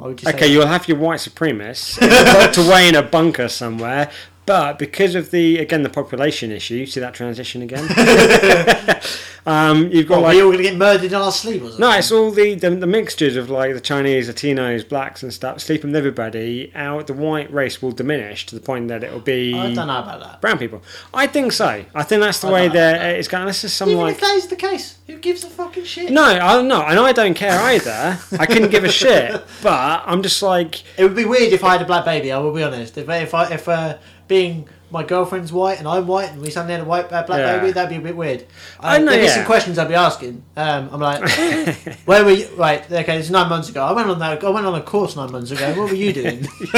[0.00, 2.00] You say Okay, you'll have your white supremacists
[2.34, 4.10] locked away in a bunker somewhere.
[4.48, 7.84] But because of the again the population issue, see that transition again.
[9.46, 11.66] um, you've got What, like we all going to get murdered in our sleep or
[11.66, 11.80] something?
[11.80, 15.60] no, it's all the, the the mixtures of like the Chinese, Latinos, blacks, and stuff
[15.60, 16.72] sleeping with everybody.
[16.74, 19.98] Out the white race will diminish to the point that it'll be I don't know
[20.00, 20.40] about that.
[20.40, 20.82] brown people.
[21.14, 21.84] I think so.
[21.94, 23.16] I think that's the I way don't that that.
[23.16, 23.46] it's going.
[23.46, 26.10] This is some Even like if that is the case, who gives a fucking shit?
[26.10, 28.18] no, I no, and I don't care either.
[28.38, 29.42] I couldn't give a shit.
[29.62, 32.30] But I'm just like It would be weird if I had a black baby.
[32.32, 32.96] I will be honest.
[32.96, 33.98] If if I if uh,
[34.28, 37.40] being my girlfriend's white and I'm white and we suddenly had a white uh, black
[37.40, 37.58] Yeah.
[37.58, 38.46] baby, that'd be a bit weird.
[38.80, 40.42] I know, There'd be some questions I'd be asking.
[40.56, 41.20] Um, I'm like,
[42.06, 42.48] where were you?
[42.56, 43.84] Right, okay, it's nine months ago.
[43.84, 44.42] I went on that.
[44.42, 45.68] I went on a course nine months ago.
[45.78, 46.46] What were you doing?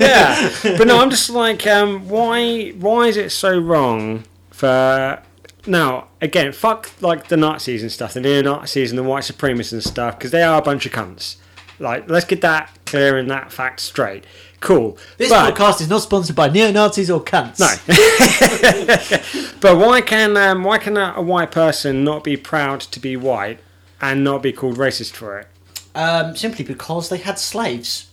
[0.00, 2.70] yeah, but no, I'm just like, um, why?
[2.70, 5.22] Why is it so wrong for?
[5.66, 9.72] Now, again, fuck like the Nazis and stuff, the neo Nazis and the white supremacists
[9.74, 11.36] and stuff, because they are a bunch of cunts.
[11.78, 14.24] Like, let's get that clear and that fact straight.
[14.60, 14.98] Cool.
[15.16, 17.58] this but, podcast is not sponsored by neo Nazis or cunts.
[17.58, 19.54] No.
[19.60, 23.16] but why can um, why can a, a white person not be proud to be
[23.16, 23.60] white
[24.00, 25.48] and not be called racist for it?
[25.94, 28.06] Um, simply because they had slaves.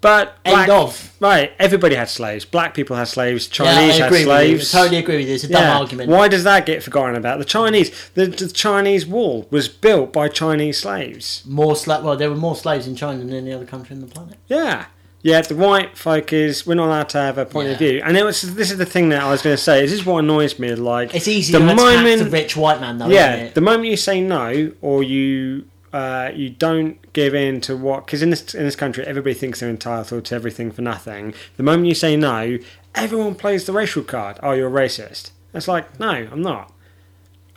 [0.00, 1.12] But End black- of.
[1.20, 2.46] Right, everybody had slaves.
[2.46, 3.46] Black people had slaves.
[3.48, 4.72] Yeah, Chinese I had slaves.
[4.72, 5.34] totally agree with you.
[5.34, 6.08] It's a dumb argument.
[6.08, 7.38] Why does that get forgotten about?
[7.38, 11.42] The Chinese, the, the Chinese wall was built by Chinese slaves.
[11.46, 14.06] More sla- Well, there were more slaves in China than any other country on the
[14.06, 14.38] planet.
[14.48, 14.86] Yeah.
[15.22, 17.88] Yeah, the white folk is we're not allowed to have a point of Yeah.
[17.90, 19.82] view, and it was this is the thing that I was going to say.
[19.82, 20.74] This is what annoys me.
[20.74, 23.54] Like It's easy the to attack moment, the rich white man, though, yeah, isn't it?
[23.54, 28.22] the moment you say no or you uh, you don't give in to what because
[28.22, 31.34] in this in this country everybody thinks they're entitled to everything for nothing.
[31.58, 32.58] The moment you say no,
[32.94, 34.38] everyone plays the racial card.
[34.42, 35.32] Oh, you're a racist.
[35.52, 36.72] It's like no, I'm not.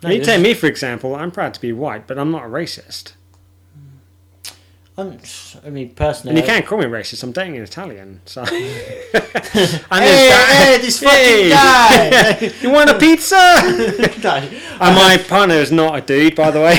[0.02, 1.14] No, you this take me for example.
[1.16, 3.12] I'm proud to be white, but I'm not a racist.
[4.96, 5.18] I'm,
[5.70, 7.24] mean, personally, And you can't call me racist.
[7.24, 8.42] I'm dating an Italian, so.
[8.44, 12.52] and Hey, hey, this fucking guy!
[12.62, 13.34] you want a pizza?
[14.24, 14.36] No.
[14.36, 16.76] And my partner is not a dude, by the way.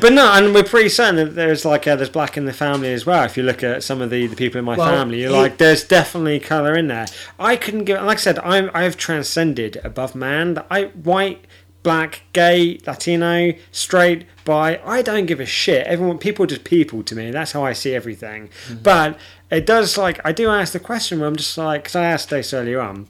[0.00, 2.92] but no, and we're pretty certain that there's like uh, there's black in the family
[2.92, 3.24] as well.
[3.24, 5.36] If you look at some of the, the people in my Well, family, you're it-
[5.36, 7.06] like, there's definitely colour in there.
[7.38, 10.62] I couldn't give, like I said, I'm I've transcended above man.
[10.70, 11.46] I white,
[11.82, 14.80] black, gay, Latino, straight, bi.
[14.96, 15.86] I don't give a shit.
[15.86, 17.30] Everyone, people, are just people to me.
[17.30, 18.48] That's how I see everything.
[18.48, 18.82] Mm-hmm.
[18.82, 19.18] But
[19.50, 22.30] it does like I do ask the question where I'm just like, because I asked
[22.30, 23.06] this earlier on.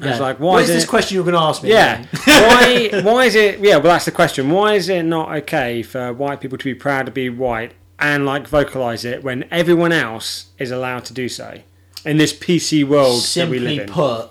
[0.00, 1.68] I was like, why What is is this it- question you're going to ask me?
[1.70, 2.04] yeah.
[2.26, 2.90] why?
[3.02, 3.60] Why is it?
[3.60, 3.74] Yeah.
[3.76, 4.50] Well, that's the question.
[4.50, 8.26] Why is it not okay for white people to be proud to be white and
[8.26, 11.60] like vocalize it when everyone else is allowed to do so
[12.04, 13.88] in this PC world that we Simply live in?
[13.88, 14.30] put,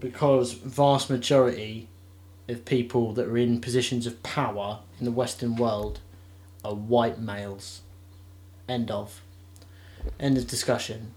[0.00, 1.87] because vast majority
[2.48, 6.00] of people that are in positions of power in the Western world
[6.64, 7.82] are white males.
[8.68, 9.22] End of.
[10.18, 11.14] End of discussion.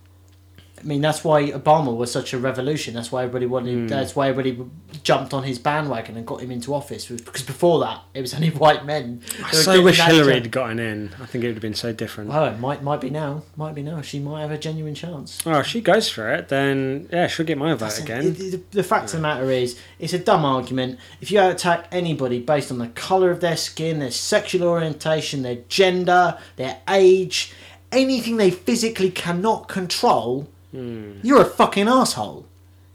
[0.82, 2.96] I mean, that's why Obama was such a revolution.
[2.96, 3.74] That's why everybody wanted.
[3.76, 3.88] Hmm.
[3.88, 4.66] That's why everybody
[5.04, 7.06] jumped on his bandwagon and got him into office.
[7.06, 9.22] Because before that, it was only white men.
[9.44, 11.12] I so wish Hillary had gotten in.
[11.22, 12.32] I think it would have been so different.
[12.34, 13.44] Oh, it might might be now.
[13.56, 14.02] Might be now.
[14.02, 15.40] She might have a genuine chance.
[15.46, 18.34] Oh, if she goes for it, then yeah, she'll get my vote That's again.
[18.34, 20.98] The, the- the fact of the matter is, it's a dumb argument.
[21.20, 25.58] If you attack anybody based on the colour of their skin, their sexual orientation, their
[25.70, 27.54] gender, their age,
[27.92, 31.14] anything they physically cannot control, Hmm.
[31.24, 32.46] you're a fucking asshole.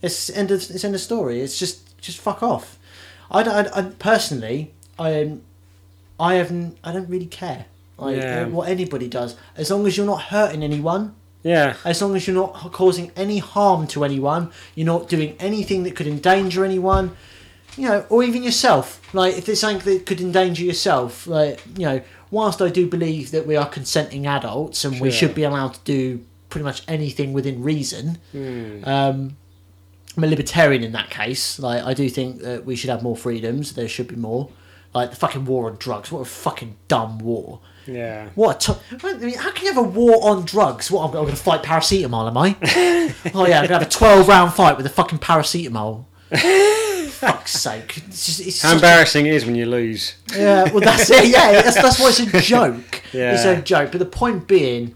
[0.03, 1.41] It's end of it's end of story.
[1.41, 2.79] It's just just fuck off.
[3.31, 3.43] I.
[3.43, 5.37] I, I personally, I.
[6.19, 6.79] I haven't.
[6.85, 7.67] I don't really care.
[7.99, 8.47] Like Yeah.
[8.47, 11.75] what anybody does, as long as you're not hurting anyone, Yeah.
[11.85, 15.97] as long as you're not causing any harm to anyone, you're not doing anything that
[15.97, 17.17] could endanger anyone,
[17.77, 19.01] you know, or even yourself.
[19.15, 22.01] Like if there's something that could endanger yourself, like you know,
[22.31, 25.81] whilst I do believe that we are consenting adults and we should be allowed to
[25.85, 28.19] do pretty much anything within reason.
[28.85, 29.37] Um,
[30.17, 31.59] I'm a libertarian in that case.
[31.59, 33.73] Like I do think that we should have more freedoms.
[33.75, 34.51] There should be more.
[34.95, 36.11] Like the fucking war on drugs.
[36.11, 37.61] What a fucking dumb war.
[37.87, 38.31] Yeah.
[38.35, 38.67] What?
[38.69, 40.91] A t- I mean, how can you have a war on drugs?
[40.91, 41.03] What?
[41.03, 42.57] I'm, I'm going to fight paracetamol, am I?
[43.35, 46.07] oh yeah, I'm going to have a 12 round fight with a fucking paracetamol.
[47.11, 47.97] Fuck's sake!
[48.09, 50.17] It's just, it's How such a- embarrassing it is when you lose.
[50.35, 51.29] yeah, well, that's it.
[51.29, 53.03] Yeah, that's, that's why it's a joke.
[53.13, 53.35] Yeah.
[53.35, 53.91] It's a joke.
[53.93, 54.95] But the point being,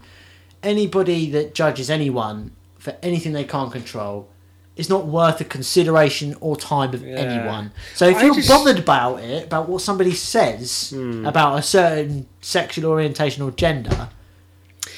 [0.63, 4.27] anybody that judges anyone for anything they can't control
[4.75, 7.15] is not worth the consideration or time of Yeah.
[7.15, 7.71] anyone.
[7.95, 11.25] So if I you're just- bothered about it, about what somebody says Hmm.
[11.25, 14.09] about a certain sexual orientation or gender,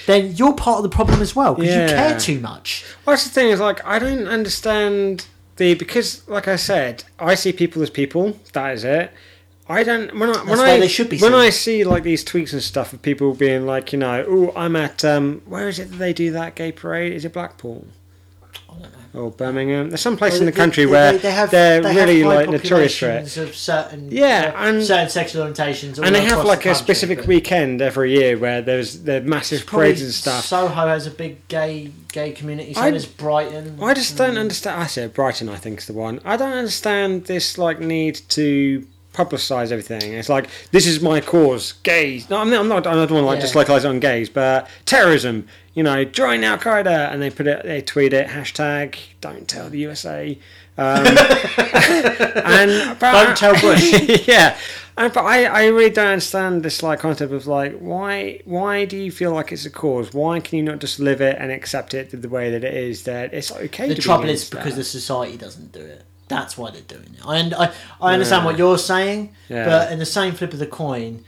[0.06, 2.84] then you're part of the problem as well because you care too much.
[3.06, 5.26] Well, that's the thing is like I don't understand
[5.58, 8.38] the because like I said, I see people as people.
[8.54, 9.12] That is it.
[9.70, 11.40] I don't when I when That's I they should be when seen.
[11.40, 14.76] I see like these tweets and stuff of people being like you know oh I'm
[14.76, 17.88] at um where is it that they do that gay parade is it Blackpool
[18.70, 18.82] I don't
[19.14, 19.22] know.
[19.22, 21.80] or Birmingham there's some place in the they- country they- where they, they have, they're
[21.82, 25.10] they have really high like notorious for it populations of certain Yeah, uh, and- certain
[25.10, 28.12] sexual orientations, all and they have across like the a country, specific but- weekend every
[28.20, 30.44] year where there's the massive Probably parades and stuff.
[30.46, 32.74] Soho has a big gay gay community.
[32.74, 33.80] So I- does Brighton.
[33.82, 34.40] I just don't Mm.
[34.40, 34.82] understand.
[34.82, 35.48] I said Brighton.
[35.48, 36.20] I think is the one.
[36.26, 40.14] I don't understand this like need to publicise everything.
[40.14, 42.30] It's like this is my cause, gays.
[42.30, 42.60] No, I'm not.
[42.62, 42.88] I'm not.
[42.88, 43.42] I don't want to like Yeah.
[43.42, 45.48] just localise it on gays, but terrorism.
[45.74, 47.64] You know, join Al Qaeda, and they put it.
[47.64, 48.28] They tweet it.
[48.28, 50.38] Hashtag Don't tell the USA.
[50.78, 51.06] Um,
[52.46, 54.28] and Don't tell Bush.
[54.28, 54.58] yeah.
[54.96, 58.96] And, but I, I really don't understand this like concept of like why why do
[58.96, 60.14] you feel like it's a cause?
[60.14, 63.04] Why can you not just live it and accept it the way that it is?
[63.04, 63.88] That it's okay.
[63.88, 64.76] The to be trouble is because that.
[64.76, 66.04] the society doesn't do it.
[66.28, 67.26] That's why they're doing it.
[67.26, 67.72] I I,
[68.02, 68.46] I understand Yeah.
[68.46, 69.66] what you're saying, Yeah.
[69.66, 71.24] but in the same flip of the coin,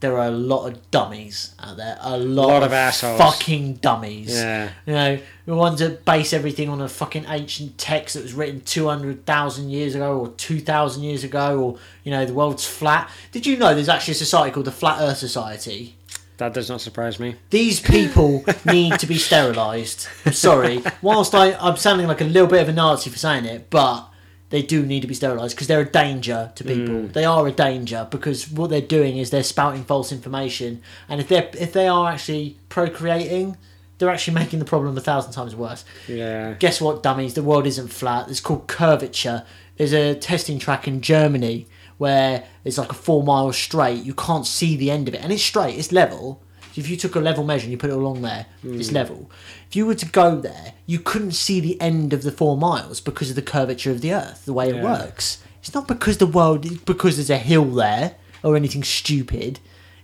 [0.00, 1.98] there are a lot of dummies out there.
[2.00, 3.20] A lot, lot of, of assholes.
[3.20, 4.30] fucking dummies.
[4.34, 4.70] Yeah.
[4.86, 8.62] You know, the ones that base everything on a fucking ancient text that was written
[8.62, 13.10] 200,000 years ago or 2,000 years ago or, you know, the world's flat.
[13.32, 15.96] Did you know there's actually a society called the Flat Earth Society?
[16.38, 17.34] That does not surprise me.
[17.50, 20.08] These people need to be sterilised.
[20.24, 20.82] I'm sorry.
[21.02, 24.06] Whilst I, I'm sounding like a little bit of a Nazi for saying it, but
[24.50, 26.94] they do need to be sterilised because they're a danger to people.
[26.94, 27.12] Mm.
[27.12, 31.28] They are a danger because what they're doing is they're spouting false information, and if
[31.28, 33.56] they are if they are actually procreating,
[33.98, 35.84] they're actually making the problem a thousand times worse.
[36.08, 36.54] Yeah.
[36.54, 37.34] Guess what, dummies?
[37.34, 38.28] The world isn't flat.
[38.28, 39.44] It's called curvature.
[39.76, 41.66] There's a testing track in Germany
[41.98, 44.02] where it's like a four mile straight.
[44.02, 45.78] You can't see the end of it, and it's straight.
[45.78, 46.42] It's level.
[46.80, 49.30] If you took a level measure and you put it along there, it's level.
[49.68, 53.00] If you were to go there, you couldn't see the end of the four miles
[53.00, 55.42] because of the curvature of the Earth, the way it works.
[55.60, 59.60] It's not because the world, because there's a hill there or anything stupid.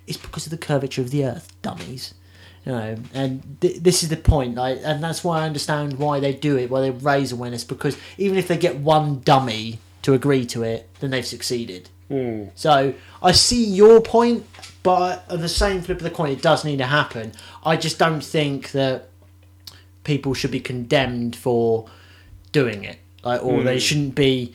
[0.06, 2.14] It's because of the curvature of the Earth, dummies.
[2.64, 6.18] You know, and th- this is the point, like, and that's why I understand why
[6.20, 7.62] they do it, why they raise awareness.
[7.64, 11.88] Because even if they get one dummy to agree to it, then they've succeeded.
[12.10, 12.50] Mm.
[12.54, 14.46] So I see your point,
[14.86, 17.32] but on the same flip of the coin, it does need to happen.
[17.64, 19.08] I just don't think that
[20.04, 21.88] people should be condemned for
[22.52, 23.78] doing it, like, or they hmm.
[23.80, 24.54] shouldn't be.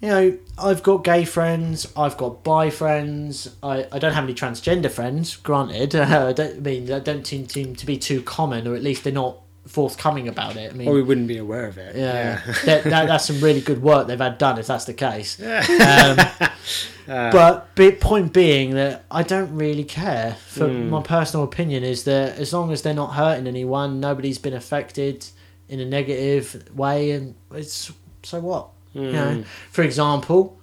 [0.00, 3.54] You know, I've got gay friends, I've got bi friends.
[3.62, 5.36] I, I don't have any transgender friends.
[5.36, 8.82] Granted, I don't I mean they don't seem, seem to be too common, or at
[8.82, 10.72] least they're not forthcoming about it.
[10.72, 11.96] I mean, Or we wouldn't be aware of it.
[11.96, 15.40] yeah, that, that, that's some really good work they've had done if that's the case.
[15.40, 15.46] Um,
[17.08, 17.30] uh.
[17.30, 20.36] but be, point being that I don't really care.
[20.48, 20.90] For hmm.
[20.90, 25.26] my personal opinion is that as long as they're not hurting anyone, nobody's been affected
[25.68, 27.92] in a negative way, and it's
[28.22, 28.68] so what.
[28.92, 29.12] You hmm.
[29.12, 30.58] know, for example,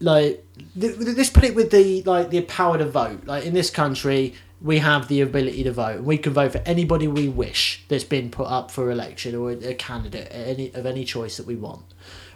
[0.00, 0.44] like
[0.78, 3.26] th- let's put it with the like the power to vote.
[3.26, 6.02] Like in this country, we have the ability to vote.
[6.02, 9.74] We can vote for anybody we wish that's been put up for election or a
[9.74, 11.84] candidate any of any choice that we want.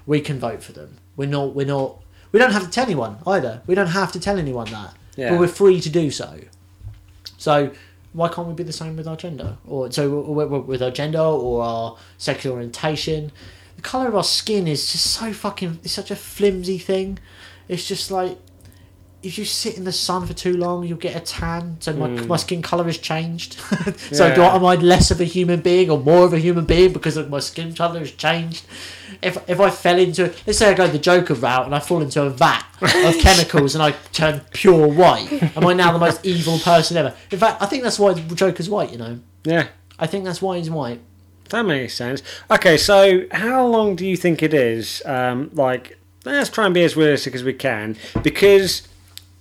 [0.07, 0.97] We can vote for them.
[1.17, 1.55] We're not.
[1.55, 2.03] We're not.
[2.33, 3.63] We don't have to tell anyone either.
[3.67, 4.95] We don't have to tell anyone that.
[5.17, 5.31] Yeah.
[5.31, 6.41] But we're free to do so.
[7.37, 7.73] So
[8.13, 11.63] why can't we be the same with our gender, or so with our gender or
[11.63, 13.33] our sexual orientation?
[13.77, 15.81] The color of our skin is just so fucking.
[15.83, 17.19] It's such a flimsy thing.
[17.69, 18.39] It's just like
[19.25, 21.77] if you sit in the sun for too long, you'll get a tan.
[21.81, 22.27] So my, Hmm.
[22.27, 23.55] my skin color has changed.
[24.13, 26.65] so do I, am I less of a human being or more of a human
[26.65, 28.67] being because of my skin color has changed?
[29.23, 32.03] If if I fell into let's say I go the Joker route and I fall
[32.03, 36.25] into a vat of chemicals and I turn pure white, am I now the most
[36.27, 37.15] evil person ever?
[37.31, 38.93] In fact, I think that's why the Joker's white.
[38.93, 39.69] You know, Yeah.
[39.99, 41.01] I think that's why he's white.
[41.51, 42.23] That makes sense.
[42.51, 45.03] Okay, so how long do you think it is?
[45.07, 48.83] Um, like, let's try and be as realistic as we can, because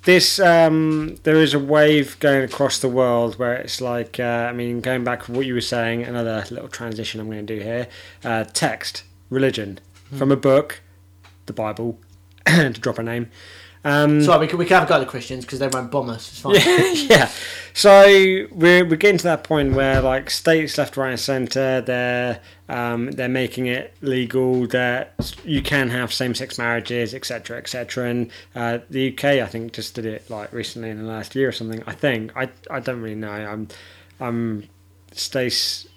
[0.03, 4.53] this um, there is a wave going across the world where it's like, uh, I
[4.53, 7.61] mean, going back to what you were saying, another little transition I'm going to do
[7.61, 7.87] here.
[8.23, 9.79] Uh, text, religion,
[10.17, 10.81] from a book,
[11.45, 11.99] the Bible,
[12.45, 13.31] to drop a name.
[13.85, 15.91] Um, Sorry, we can, we can have a go at the Christians because they won't
[15.91, 16.29] bomb us.
[16.29, 16.55] It's fine.
[17.09, 17.29] yeah.
[17.73, 18.01] So
[18.51, 23.11] we're we're getting to that point where like states left, right, and centre, they're um,
[23.11, 28.09] they're making it legal that you can have same sex marriages, etc., etc.
[28.09, 31.49] And uh, the UK, I think, just did it like recently in the last year
[31.49, 31.83] or something.
[31.85, 33.31] I think I I don't really know.
[33.31, 33.67] I'm
[34.19, 34.69] I'm
[35.11, 35.87] states.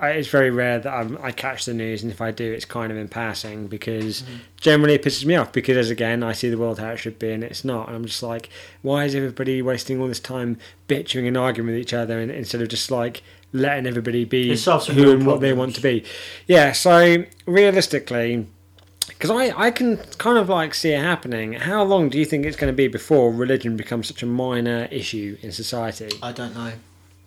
[0.00, 2.64] I, it's very rare that I'm, I catch the news, and if I do, it's
[2.64, 4.36] kind of in passing because mm-hmm.
[4.56, 7.18] generally it pisses me off because, as again, I see the world how it should
[7.18, 7.88] be, and it's not.
[7.88, 8.48] And I'm just like,
[8.82, 12.62] why is everybody wasting all this time bitching and arguing with each other, and, instead
[12.62, 13.22] of just like
[13.52, 16.04] letting everybody be It solves some who and what they want to be?
[16.46, 16.72] Yeah.
[16.72, 18.46] So realistically,
[19.08, 21.52] because I, I can kind of like see it happening.
[21.52, 24.88] How long do you think it's going to be before religion becomes such a minor
[24.90, 26.08] issue in society?
[26.22, 26.72] I don't know.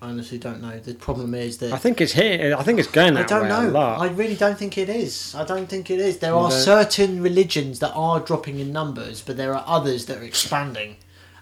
[0.04, 0.78] I honestly don't know.
[0.80, 2.54] The problem is that I think it's here.
[2.58, 3.70] I think it's going I that don't way know.
[3.70, 4.02] a lot.
[4.02, 5.34] I really don't think it is.
[5.34, 6.18] I don't think it is.
[6.18, 10.24] There are certain religions that are dropping in numbers, but there are others that are
[10.24, 10.98] expanding,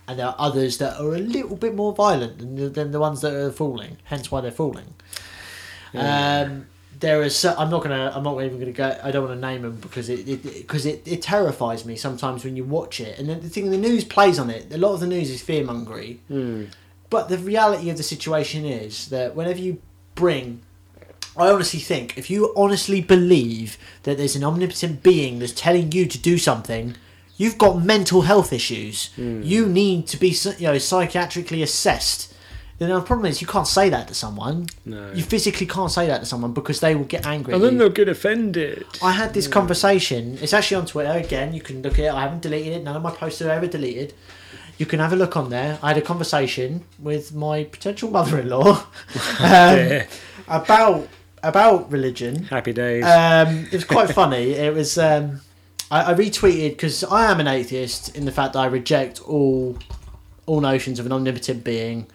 [0.07, 2.99] and there are others that are a little bit more violent than the, than the
[2.99, 3.97] ones that are falling.
[4.03, 4.93] Hence why they're falling.
[5.95, 6.67] Um,
[6.99, 7.43] there is.
[7.43, 8.11] I'm not gonna.
[8.13, 8.95] I'm not even gonna go.
[9.03, 12.55] I don't want to name them because it because it, it, terrifies me sometimes when
[12.55, 13.17] you watch it.
[13.17, 14.71] And then the thing, the news plays on it.
[14.71, 16.19] A lot of the news is fear mongery.
[16.27, 16.65] Hmm.
[17.11, 19.79] But the reality of the situation is that whenever you
[20.15, 20.61] bring
[21.37, 26.05] I honestly think if you honestly believe that there's an omnipotent being that's telling you
[26.05, 26.95] to do something,
[27.37, 29.13] you've got mental health issues.
[29.15, 29.41] Hmm.
[29.41, 32.33] You need to be you know psychiatrically assessed.
[32.79, 34.67] The the problem is you can't say that to someone.
[34.85, 35.11] No.
[35.13, 37.53] You physically can't say that to someone because they will get angry.
[37.53, 38.85] and then they'll get offended.
[39.01, 40.37] I had this conversation.
[40.41, 41.53] It's actually on Twitter again.
[41.53, 42.13] You can look at it.
[42.13, 42.83] I haven't deleted it.
[42.83, 44.13] None of my posts are ever deleted.
[44.77, 45.79] You can have a look on there.
[45.81, 48.85] I had a conversation with my potential mother-in-law
[49.39, 50.01] um,
[50.47, 51.07] about
[51.43, 52.43] about religion.
[52.45, 53.03] Happy days.
[53.03, 54.51] Um, it was quite funny.
[54.61, 54.97] It was.
[54.97, 55.41] Um,
[55.89, 59.77] I, I retweeted because I am an atheist in the fact that I reject all
[60.45, 62.07] all notions of an omnipotent being.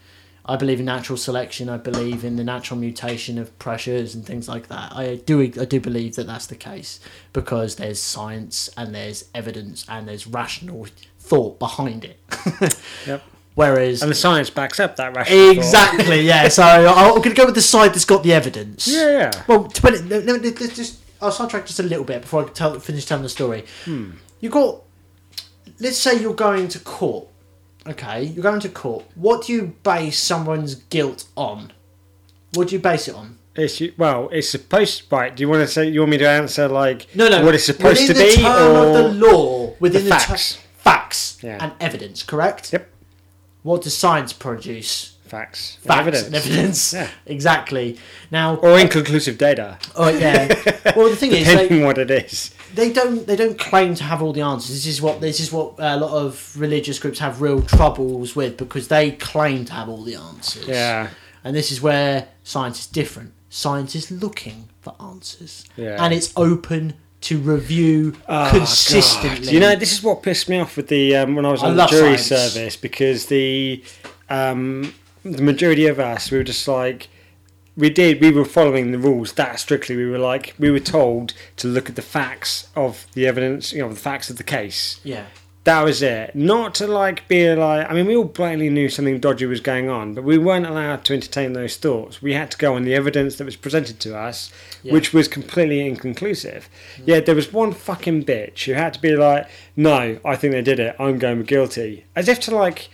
[0.49, 1.69] I believe in natural selection.
[1.69, 4.93] I believe in the natural mutation of pressures and things like that.
[4.93, 7.01] I do I do believe that that's the case
[7.33, 10.87] because there's science and there's evidence and there's rational
[11.27, 12.19] thought behind it.
[13.07, 13.23] Yep.
[13.55, 15.57] Whereas and the science backs up that rational thought.
[15.57, 16.49] exactly, yeah.
[16.49, 18.87] So I'm going to go with the side that's got the evidence.
[18.87, 19.45] Yeah, yeah.
[19.47, 22.45] Well, to put it, no, no, let's just I'll sidetrack just a little bit before
[22.45, 23.65] I tell, finish telling the story.
[23.87, 24.11] Hmm.
[24.41, 24.83] You got,
[25.81, 27.29] let's say you're going to court.
[27.87, 29.07] Okay, you're going to court.
[29.15, 31.73] What do you base someone's guilt on?
[32.53, 33.39] What do you base it on?
[33.55, 35.11] It's well, it's supposed.
[35.11, 35.35] Right?
[35.35, 35.89] Do you want to say?
[35.89, 37.43] You want me to answer like No, no.
[37.43, 40.57] what it's supposed to be, or the law, within the the, facts?
[40.57, 40.61] Ter-
[40.91, 41.59] facts Yeah.
[41.61, 42.23] and evidence.
[42.23, 42.73] Correct.
[42.73, 42.89] Yep.
[43.63, 45.13] What does science produce?
[45.27, 46.93] facts, and Facts evidence, and evidence.
[46.93, 47.09] Yeah.
[47.27, 47.99] Exactly.
[48.31, 50.47] Now, or inconclusive data, oh yeah.
[50.97, 52.55] well, the thing is, they, depending what it is.
[52.75, 54.71] they don't they don't claim to have all the answers.
[54.77, 58.57] This is what this is what a lot of religious groups have real troubles with
[58.57, 60.69] because they claim to have all the answers.
[60.69, 61.11] Yeah.
[61.43, 63.33] And this is where science is different.
[63.51, 65.65] Science is looking for answers.
[65.77, 65.97] Yeah.
[66.05, 66.95] And it's open
[67.27, 69.47] to review Oh, consistently.
[69.47, 69.53] God.
[69.55, 71.69] You know, this is what pissed me off with the um, when I was I
[71.69, 72.53] on the jury science.
[72.55, 73.83] service because the
[74.31, 74.93] um,
[75.25, 77.09] the majority of us we were just like
[77.77, 79.97] we did we were following the rules that strictly.
[79.97, 83.81] We were like we were told to look at the facts of the evidence, you
[83.83, 85.01] know, the facts of the case.
[85.05, 85.27] Yeah.
[85.67, 86.37] That was it.
[86.37, 87.91] Not to like be like.
[87.91, 91.05] I mean, we all blatantly knew something dodgy was going on, but we weren't allowed
[91.07, 92.23] to entertain those thoughts.
[92.23, 94.53] We had to go on the evidence that was presented to us,
[94.85, 94.93] Yeah.
[94.93, 96.69] which was completely inconclusive.
[97.05, 100.63] Yet there was one fucking bitch who had to be like, "No, I think they
[100.63, 100.95] did it.
[101.01, 102.89] I'm going guilty," as if to like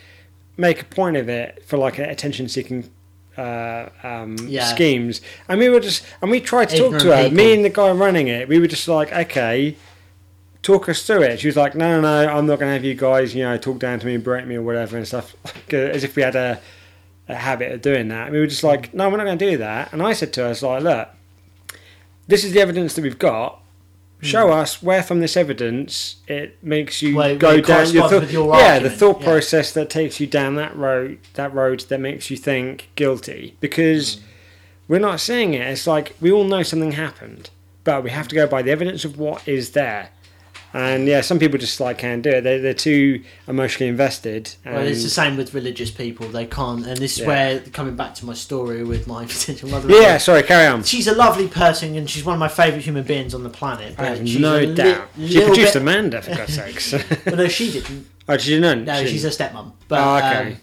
[0.57, 2.89] make a point of it for like attention-seeking
[3.37, 4.65] uh, um, Yeah.
[4.65, 5.21] schemes.
[5.47, 7.23] And we were just, and we tried to talk to her.
[7.25, 7.37] people.
[7.37, 9.77] Me and the guy running it, we were just like, okay
[10.63, 11.41] talk us through it.
[11.41, 13.57] She was like, no, no, no, I'm not going to have you guys, you know,
[13.59, 16.23] talk down to me, berate me or whatever and stuff, like, uh, as if we
[16.23, 16.61] had a,
[17.29, 18.27] a habit of doing that.
[18.27, 19.93] And we were just like, no, we're not going to do that.
[19.93, 21.09] And I said to her, I was like, look,
[22.29, 23.61] this is the evidence that we've got.
[24.21, 28.31] show us where from this evidence it makes you Where- go where down your thought,
[28.31, 29.27] your yeah, the thought yeah.
[29.27, 33.57] process that takes you down that road, that road that makes you think guilty.
[33.59, 34.21] Because Mm.
[34.87, 35.63] we're not seeing it.
[35.63, 37.51] It's like we all know something happened,
[37.83, 40.11] but we have to go by the evidence of what is there.
[40.75, 42.41] And yeah, some people just like can't do it.
[42.45, 44.55] They're, they're too emotionally invested.
[44.65, 46.29] And Well, it's the same with religious people.
[46.29, 47.27] They can't, and this is Yeah.
[47.27, 49.91] where coming back to my story with my potential mother.
[49.91, 50.83] yeah, sorry, carry on.
[50.85, 53.95] she's a lovely person, and she's one of my favourite human beings on the planet.
[53.99, 55.09] I have no li- doubt.
[55.19, 56.93] she produced bit- Amanda, for God's sakes.
[57.25, 58.07] But no, she didn't.
[58.29, 58.85] oh, she didn't?
[58.87, 59.73] No, She she's a stepmom.
[59.89, 60.57] But Oh, okay.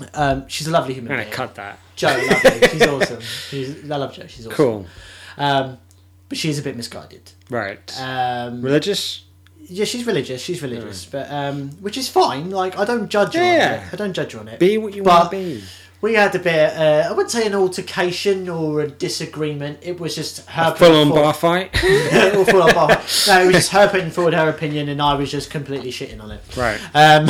[0.00, 1.30] um, um, she's a lovely human I'm being.
[1.32, 1.78] cut that.
[1.94, 2.68] Joe, lovely.
[2.68, 3.20] She's awesome.
[3.20, 4.26] She's, I love Joe.
[4.28, 4.56] She's awesome.
[4.56, 4.86] Cool.
[5.38, 5.78] Um,
[6.28, 7.32] but she's a bit misguided.
[7.50, 8.00] Right.
[8.00, 9.22] Um, Religious?
[9.68, 10.42] Yeah, she's religious.
[10.42, 12.50] She's religious, but um, which is fine.
[12.50, 13.42] Like I don't judge her.
[13.42, 13.78] Yeah.
[13.82, 13.92] On it.
[13.92, 14.58] I don't judge her on it.
[14.60, 15.62] Be what you But- want to be.
[16.02, 16.76] We had a bit.
[16.76, 19.78] Uh, I wouldn't say an altercation or a disagreement.
[19.80, 21.74] It was just her Full on bar fight.
[21.82, 22.88] or full on bar.
[23.26, 26.22] No, it was just her putting forward her opinion, and I was just completely shitting
[26.22, 26.42] on it.
[26.56, 26.78] right.
[26.94, 27.26] Um,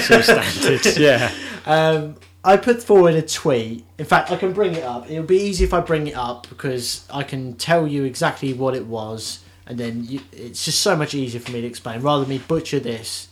[0.00, 0.86] So standard.
[0.98, 1.30] Yeah.
[1.66, 3.84] um, I put forward a tweet.
[3.98, 5.08] In fact, I can bring it up.
[5.10, 8.74] It'll be easy if I bring it up because I can tell you exactly what
[8.74, 12.24] it was, and then you, it's just so much easier for me to explain rather
[12.24, 13.28] than me butcher this.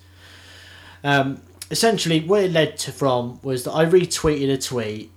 [1.02, 5.10] Um, essentially, what it led to from was that I retweeted a tweet,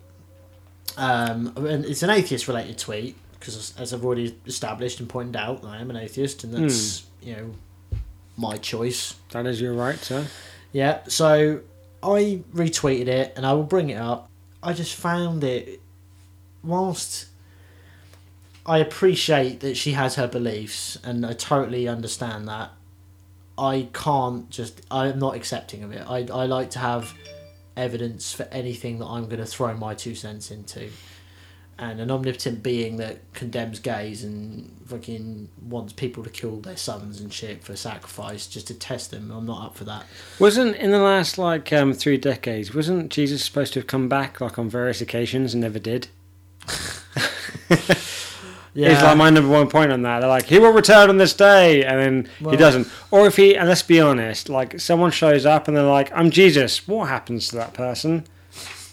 [0.97, 5.79] um, and it's an atheist-related tweet because, as I've already established and pointed out, I
[5.79, 7.53] am an atheist, and that's you know
[8.37, 9.15] my choice.
[9.31, 10.25] That is your right, sir.
[10.71, 11.61] Yeah, so
[12.01, 14.29] I retweeted it and I will bring it up.
[14.61, 15.81] I just found it,
[16.63, 17.27] whilst
[18.65, 22.71] I appreciate that she has her beliefs and I totally understand that,
[23.57, 26.03] I can't just, I'm not accepting of it.
[26.07, 27.13] I, I like to have
[27.75, 30.89] evidence for anything that I'm going to throw my two cents into.
[31.77, 37.19] And an omnipotent being that condemns gays and fucking wants people to kill their sons
[37.19, 40.05] and shit for sacrifice just to test them, I'm not up for that.
[40.39, 42.73] Wasn't in the last like um, three decades?
[42.73, 46.07] Wasn't Jesus supposed to have come back like on various occasions and never did?
[48.73, 48.89] Yeah.
[48.93, 50.21] It's like my number one point on that.
[50.21, 52.87] They're like, he will return on this day, and then Well- he doesn't.
[53.11, 56.31] Or if he, and let's be honest, like someone shows up and they're like, I'm
[56.31, 56.87] Jesus.
[56.87, 58.25] What happens to that person?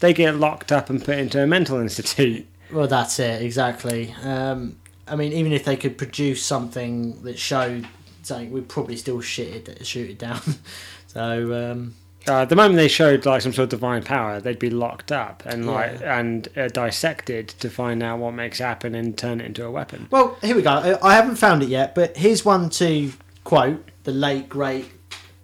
[0.01, 2.47] They get locked up and put into a mental institute.
[2.72, 4.14] Well, that's it exactly.
[4.22, 4.76] Um,
[5.09, 7.87] I mean, even if they could produce something that showed
[8.22, 10.41] something, we'd probably still shit it, shoot it down.
[11.07, 11.95] so um,
[12.29, 15.43] Uh, the moment they showed like some sort of divine power, they'd be locked up
[15.47, 16.18] and like Yeah.
[16.18, 19.71] and uh, dissected to find out what makes it happen and turn it into a
[19.71, 20.07] weapon.
[20.11, 20.71] Well, here we go.
[20.71, 23.12] I I haven't found it yet, but here's one to
[23.45, 24.91] quote the late great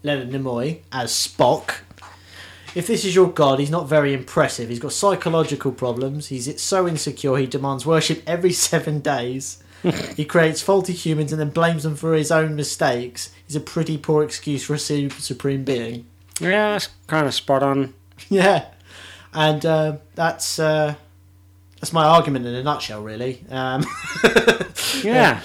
[0.03, 1.77] Leonard Nimoy as Spock.
[2.75, 4.69] If this is your god, he's not very impressive.
[4.69, 6.27] He's got psychological problems.
[6.29, 9.63] He's so insecure he demands worship every seven days.
[10.15, 13.31] he creates faulty humans and then blames them for his own mistakes.
[13.47, 16.05] He's a pretty poor excuse for a supreme being.
[16.41, 17.95] Yeah, that's kind of spot on.
[18.31, 18.65] Yeah,
[19.35, 20.95] and uh, that's uh,
[21.79, 23.45] that's my argument in a nutshell, really.
[23.51, 23.85] Um,
[25.05, 25.41] Yeah.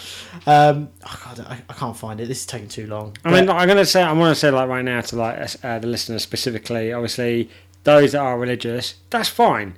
[0.48, 2.28] Um, oh God, I, I can't find it.
[2.28, 3.16] This is taking too long.
[3.24, 5.80] I mean, I'm gonna say, I want to say like right now to like uh,
[5.80, 6.94] the listeners specifically.
[6.94, 7.50] Obviously,
[7.84, 9.76] those that are religious, that's fine.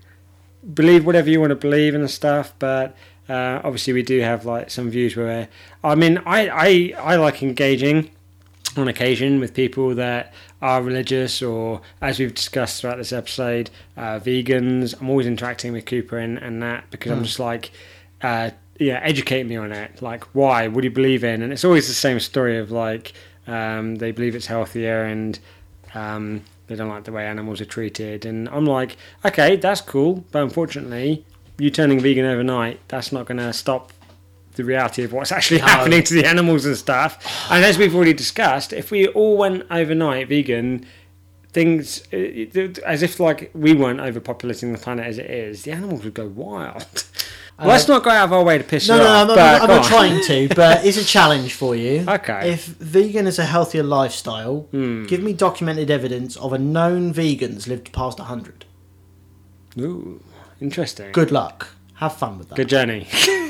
[0.74, 2.96] Believe whatever you want to believe and stuff, but
[3.28, 5.50] uh, obviously we do have like some views where,
[5.84, 8.12] I mean, I I I like engaging
[8.78, 10.34] on occasion with people that
[10.64, 15.00] are religious or as we've discussed throughout this episode uh, vegans.
[15.00, 17.72] I'm always interacting with cooper and, and that because i'm just like
[18.22, 20.02] uh, yeah educate me on it.
[20.02, 20.70] Like why?
[20.70, 21.42] What do you believe in?
[21.42, 23.12] And it's always the same story of like
[23.46, 25.38] um, they believe it's healthier and
[25.94, 28.26] um, they don't like the way animals are treated.
[28.26, 28.96] And i'm like
[29.26, 31.26] okay that's cool but unfortunately
[31.60, 33.92] you turning vegan overnight that's not going to stop
[34.56, 35.68] the reality of what's actually No.
[35.68, 37.18] happening to the animals and stuff.
[37.50, 40.86] And as we've already discussed, if we all went overnight vegan,
[41.52, 46.04] things it- as if like we weren't overpopulating the planet as it is, the animals
[46.04, 46.86] would go wild.
[47.64, 49.30] Let's not go out of our way to piss Uh, No, you no, no, off.
[49.30, 52.04] I'm, not, I'm not trying to, but it's a challenge for you.
[52.08, 52.52] Okay.
[52.52, 55.06] If vegan is a healthier lifestyle, Hmm.
[55.06, 58.66] give me documented evidence of a known vegans lived past 100.
[59.80, 60.22] Ooh,
[60.60, 61.12] interesting.
[61.12, 61.68] Good luck.
[61.96, 62.56] Have fun with that.
[62.56, 63.08] Good journey.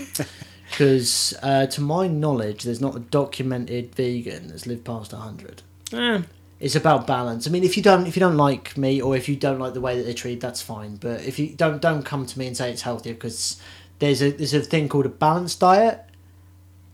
[0.74, 5.62] Because, uh, to my knowledge, there's not a documented vegan that's lived past 100.
[5.94, 6.22] Eh,
[6.60, 7.46] It's about balance.
[7.48, 9.74] I mean, if you don't if you don't like meat or if you don't like
[9.76, 10.96] the way that they treat, that's fine.
[10.96, 13.58] But if you don't don't come to me and say it's healthier because
[14.00, 16.02] there's a there's a thing called a balanced diet,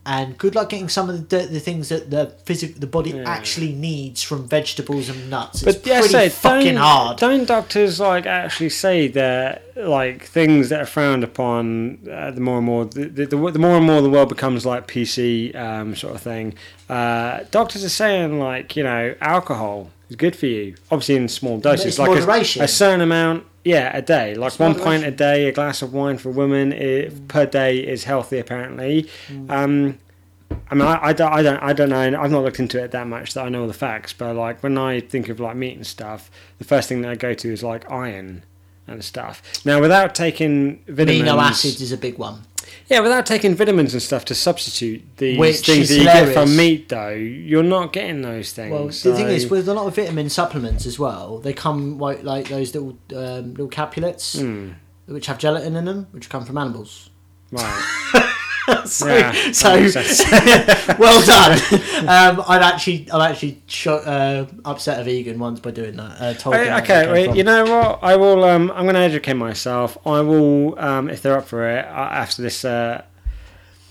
[0.10, 3.74] and good luck getting some of the, the things that the physical the body actually
[3.74, 5.62] needs from vegetables and nuts.
[5.62, 7.18] It's But yeah, pretty say fucking don't, hard.
[7.18, 12.57] Don't doctors like actually say that like things that are frowned upon uh, the more
[12.57, 15.95] and more the, the, the, the more and more the world becomes like PC um,
[15.95, 16.55] sort of thing.
[16.89, 21.60] Uh, doctors are saying like you know alcohol is good for you, obviously in small
[21.60, 22.26] doses, it's like a-
[22.64, 23.45] A, certain amount.
[23.64, 27.12] Yeah, a day, like one pint a day, a glass of wine for women i
[27.28, 29.10] per day is healthy apparently.
[29.28, 29.49] Mm.
[29.49, 29.99] Um,
[30.72, 32.22] I mean, I, I, don't, I don't, I don't know.
[32.22, 34.14] I've not looked into it that much that I know all the facts.
[34.14, 37.16] But like when I think of like meat and stuff, the first thing that I
[37.16, 38.43] go to is like iron
[38.88, 39.41] and stuff.
[39.66, 42.41] Now, without taking vitamins, Amino acids is a big one.
[42.89, 46.55] Yeah, without taking vitamins and stuff to substitute these Which things that you get from
[46.55, 48.71] meat, though, you're not getting those things.
[48.71, 51.97] Well, so- the thing is, with a lot of vitamin supplements as well, they come
[51.99, 54.69] like, like those little um, little capulets, Hmm.
[55.05, 57.09] which have gelatin in them, which come from animals.
[57.51, 57.83] right,
[58.86, 60.99] so, Yeah, so that makes sense.
[60.99, 61.51] well done.
[62.07, 66.22] um, I've actually, I've actually shot, uh, upset a vegan once by doing that.
[66.22, 67.99] Uh, told them Hey, where it okay, wait, you know what?
[68.01, 68.43] I will.
[68.43, 69.97] Um, I'm going to educate myself.
[70.05, 73.03] I will, um, if they're up for it, uh, after this uh,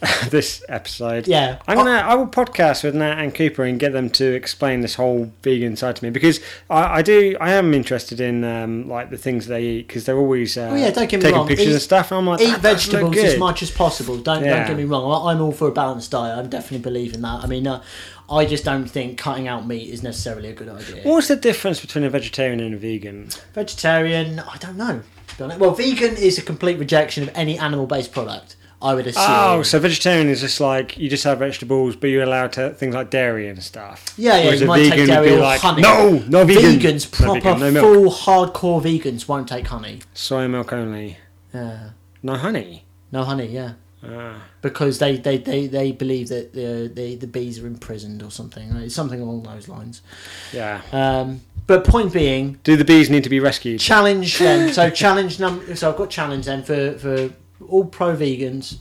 [0.30, 1.26] this episode.
[1.26, 1.58] Yeah.
[1.66, 1.90] I'm gonna.
[1.90, 5.74] I will podcast with Nat and Cooper and get them to explain this whole vegan
[5.76, 6.40] side to me because
[6.70, 7.36] I, I do.
[7.40, 10.76] I am interested in um, like the things they eat because they're always uh, Oh,
[10.76, 11.48] yeah, don't get me taking wrong.
[11.48, 12.12] pictures Eat- and stuff.
[12.12, 14.18] And I'm like, Eat that vegetables as much as possible.
[14.18, 14.58] Don't Yeah.
[14.58, 15.10] don't get me wrong.
[15.26, 16.38] I- I'm all for a balanced diet.
[16.38, 17.42] I'm definitely believing that.
[17.42, 17.82] I mean, uh,
[18.30, 21.02] I just don't think cutting out meat is necessarily a good idea.
[21.02, 23.30] What's the difference between a vegetarian and a vegan?
[23.54, 25.02] Vegetarian, I don't know.
[25.38, 25.58] Don't know.
[25.58, 28.56] Well, vegan is a complete rejection of any animal-based product.
[28.80, 29.24] I would assume.
[29.26, 32.94] Oh, so vegetarian is just like you just have vegetables, but you're allowed to things
[32.94, 34.14] like dairy and stuff.
[34.16, 35.82] Yeah, yeah, Whereas you might take dairy or like, honey.
[35.82, 36.78] No, no vegan.
[36.78, 40.00] Vegans, No proper, vegan, no full, hardcore vegans won't take honey.
[40.14, 41.18] Soy milk only.
[41.52, 41.90] Yeah.
[42.22, 42.84] No honey.
[43.10, 43.72] No honey, yeah.
[44.04, 44.44] Ah.
[44.62, 48.70] Because they, they, they, they believe that the, the the bees are imprisoned or something.
[48.76, 50.02] It's something along those lines.
[50.52, 50.82] Yeah.
[50.92, 53.80] Um, but point being, Do the bees need to be rescued?
[53.80, 54.72] challenge then.
[54.72, 55.74] So challenge number.
[55.74, 57.30] So I've got challenge then for for
[57.66, 58.78] all pro vegans.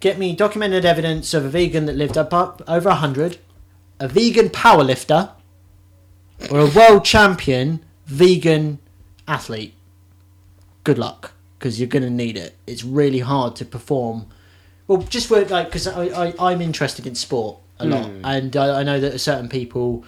[0.00, 3.38] Get me documented evidence of a vegan that lived up, up over hundred,
[3.98, 5.30] a vegan powerlifter,
[6.50, 8.78] or a world champion vegan
[9.26, 9.74] athlete.
[10.82, 12.56] Good luck, because you're gonna need it.
[12.66, 14.26] It's really hard to perform.
[14.86, 18.24] Well, just work like, because I, I I'm interested in sport a lot, hmm.
[18.24, 20.04] and I, I know that certain people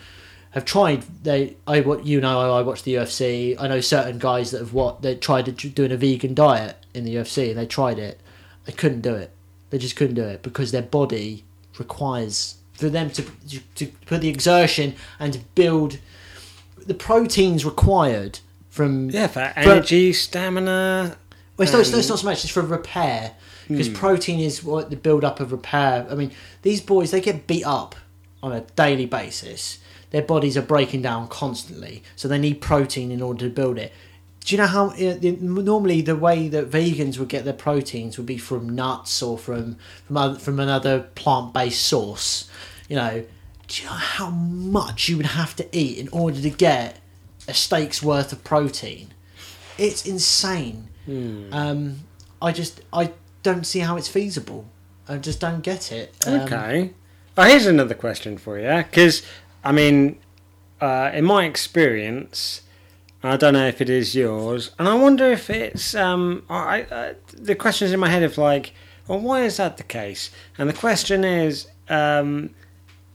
[0.51, 1.05] have tried.
[1.22, 3.57] They, I what you know, I, I watch the UFC.
[3.59, 7.05] I know certain guys that have what they tried to doing a vegan diet in
[7.05, 8.20] the UFC, and they tried it.
[8.64, 9.30] They couldn't do it.
[9.70, 11.44] They just couldn't do it because their body
[11.78, 13.24] requires for them to
[13.74, 15.99] to, put the exertion and to build
[16.86, 18.40] the proteins required
[18.70, 21.16] from Yeah, for energy, stamina.
[21.57, 22.44] well, it's, not, it's, Um, it's not so much.
[22.44, 23.32] It's for repair
[23.68, 23.94] because Hmm.
[23.94, 26.07] protein is what the build up of repair.
[26.11, 26.30] I mean,
[26.62, 27.97] these boys they get beat up
[28.42, 29.78] on a daily basis.
[30.11, 33.92] Their bodies are breaking down constantly, so they need protein in order to build it.
[34.47, 38.26] Do you know how uh, normally the way that vegans would get their proteins would
[38.26, 39.76] be from nuts or from
[40.07, 42.49] from other, from another plant based source?
[42.88, 43.24] You know,
[43.66, 47.01] do you know how much you would have to eat in order to get
[47.49, 49.09] a steak's worth of protein?
[49.78, 50.88] It's insane.
[51.53, 52.01] Um,
[52.40, 54.64] I just I don't see how it's feasible.
[55.09, 56.14] I just don't get it.
[56.24, 56.92] Um, Okay.
[57.36, 58.84] Oh, here's another question for you.
[58.84, 59.22] Because,
[59.64, 60.18] I mean,
[60.80, 62.62] uh, in my experience,
[63.28, 65.94] I don't know if it is yours, and I wonder if it's.
[65.94, 68.72] Um, I, uh, the question's in my head of like,
[69.08, 70.30] well, why is that the case?
[70.58, 72.50] And the question is, um,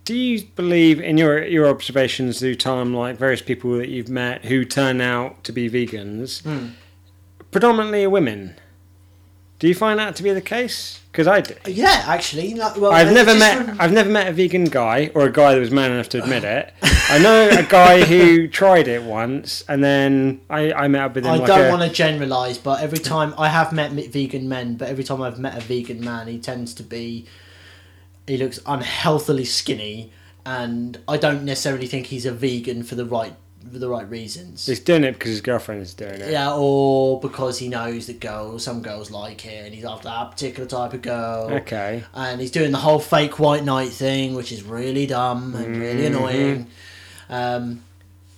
[0.05, 4.45] do you believe in your your observations through time, like various people that you've met
[4.45, 6.41] who turn out to be vegans,
[7.51, 8.55] predominantly women?
[9.61, 10.99] Do you find that to be the case?
[11.11, 11.53] Because I do.
[11.67, 15.27] Yeah, actually, like, well, I've never met from- I've never met a vegan guy or
[15.27, 16.73] a guy that was man enough to admit it.
[16.81, 21.25] I know a guy who tried it once, and then I, I met up with
[21.25, 21.33] him.
[21.33, 24.77] I like don't a, want to generalize, but every time I have met vegan men,
[24.77, 27.27] but every time I've met a vegan man, he tends to be.
[28.25, 30.11] He looks unhealthily skinny,
[30.43, 33.35] and I don't necessarily think he's a vegan for the right
[33.71, 34.65] for the right reasons.
[34.65, 36.31] He's doing it because his girlfriend is doing it.
[36.31, 40.31] Yeah, or because he knows that girls, some girls like it, and he's after that
[40.31, 41.49] particular type of girl.
[41.51, 42.03] Okay.
[42.13, 46.03] And he's doing the whole fake white knight thing, which is really dumb and really
[46.03, 46.15] Mm-hmm.
[46.15, 46.67] annoying.
[47.29, 47.83] Um,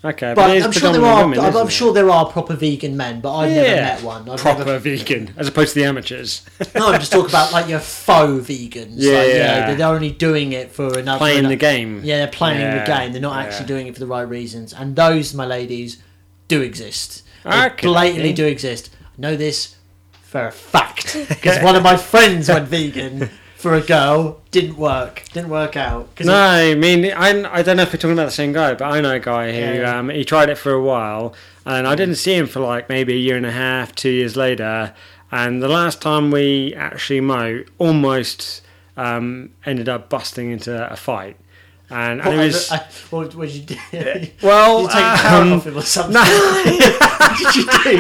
[0.06, 1.24] Okay, but is I'm sure there are.
[1.24, 4.30] women, I'm, I'm sure there are proper vegan men, but I've never met one.
[4.30, 6.46] I've proper never, vegan as opposed to the amateurs.
[6.76, 8.96] no, I'm just talking about like your faux vegans.
[8.96, 9.68] Yeah, like, yeah.
[9.68, 12.02] they're, they're only doing it for another Playing for the game.
[12.04, 13.14] Yeah, they're playing Yeah, the game.
[13.14, 13.48] They're not yeah.
[13.48, 14.74] actually doing it for the right reasons.
[14.74, 16.02] And those, my ladies,
[16.50, 17.24] do exist.
[17.46, 17.88] They Okay.
[17.88, 18.90] blatantly do exist.
[19.02, 19.76] I know this
[20.22, 23.30] for a fact because one of my friends went vegan
[23.64, 24.42] for a girl.
[24.52, 25.24] Didn't work.
[25.32, 26.10] Didn't work out.
[26.20, 28.84] No, I mean, I, I don't know if we're talking about the same guy, but
[28.84, 31.34] I know a guy who Yeah, um, he tried it for a while,
[31.66, 34.36] and I didn't see him for like maybe a year and a half, two years
[34.36, 34.94] later.
[35.32, 38.62] And the last time we actually mo almost
[38.98, 41.38] um, ended up busting into a fight,
[41.90, 43.78] and, and it was I, I, what, what did you do?
[43.92, 46.14] Did well, you take um, off him or something?
[46.16, 46.22] no.
[46.22, 47.98] what did you do?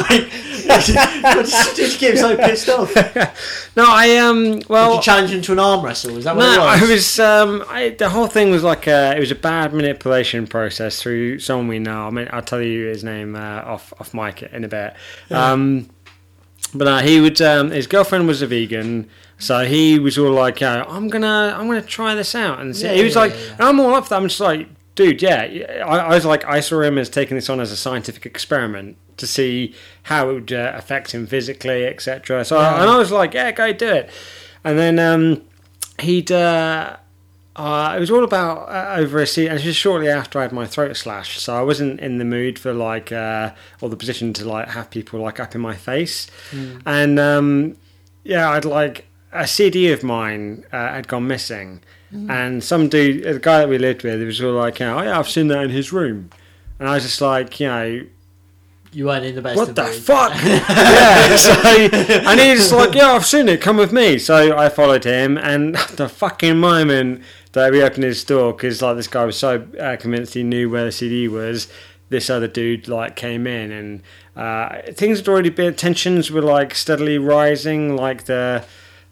[0.00, 2.92] Like, did you get so pissed off?
[3.76, 6.18] No, I um, well, you challenge him to an arm wrestle?
[6.18, 6.82] Is that what No, it was?
[6.82, 7.18] I was.
[7.20, 11.38] Um, I, the whole thing was like a, it was a bad manipulation process through
[11.38, 12.06] someone we know.
[12.06, 14.94] I mean, I'll tell you his name uh, off off mic in a bit.
[15.30, 15.88] Um,
[16.74, 17.40] but uh, he would.
[17.40, 19.08] Um, his girlfriend was a vegan,
[19.38, 22.92] so he was all like, uh, "I'm gonna, I'm gonna try this out." And Yeah,
[22.92, 23.68] he was yeah, like, yeah, yeah.
[23.68, 26.44] "I'm all up for that." I'm just like, "Dude, yeah." yeah." I, I was like,
[26.44, 29.74] I saw him as taking this on as a scientific experiment to see
[30.04, 32.44] how it would uh, affect him physically, etc.
[32.44, 32.80] So, Yeah.
[32.82, 34.10] and I was like, "Yeah, go do it."
[34.64, 35.42] And then um,
[36.00, 36.30] he'd.
[36.32, 36.96] Uh,
[37.54, 40.42] uh, it was all about uh, over a seat, and it was shortly after I
[40.42, 43.50] had my throat slashed, so I wasn't in the mood for like uh,
[43.82, 46.28] or the position to like have people like up in my face,
[46.86, 47.76] and um,
[48.24, 53.38] yeah, I'd like a CD of mine uh, had gone missing, and some dude, the
[53.38, 55.68] guy that we lived with, he was all like, "Oh yeah, I've seen that in
[55.70, 56.30] his room,"
[56.78, 58.02] and I was just like, you know,
[58.94, 60.04] You weren't in the best what of the moods.
[60.04, 60.34] fuck?
[60.44, 61.36] yeah.
[61.36, 61.52] So,
[62.30, 63.62] and he's like, yeah, I've seen it.
[63.62, 64.18] Come with me.
[64.18, 68.96] So I followed him, and the fucking moment that we opened his door, because like
[68.96, 71.68] this guy was so uh, convinced he knew where the CD was,
[72.10, 74.02] this other dude like came in, and
[74.36, 78.62] uh, things had already been tensions were like steadily rising, like the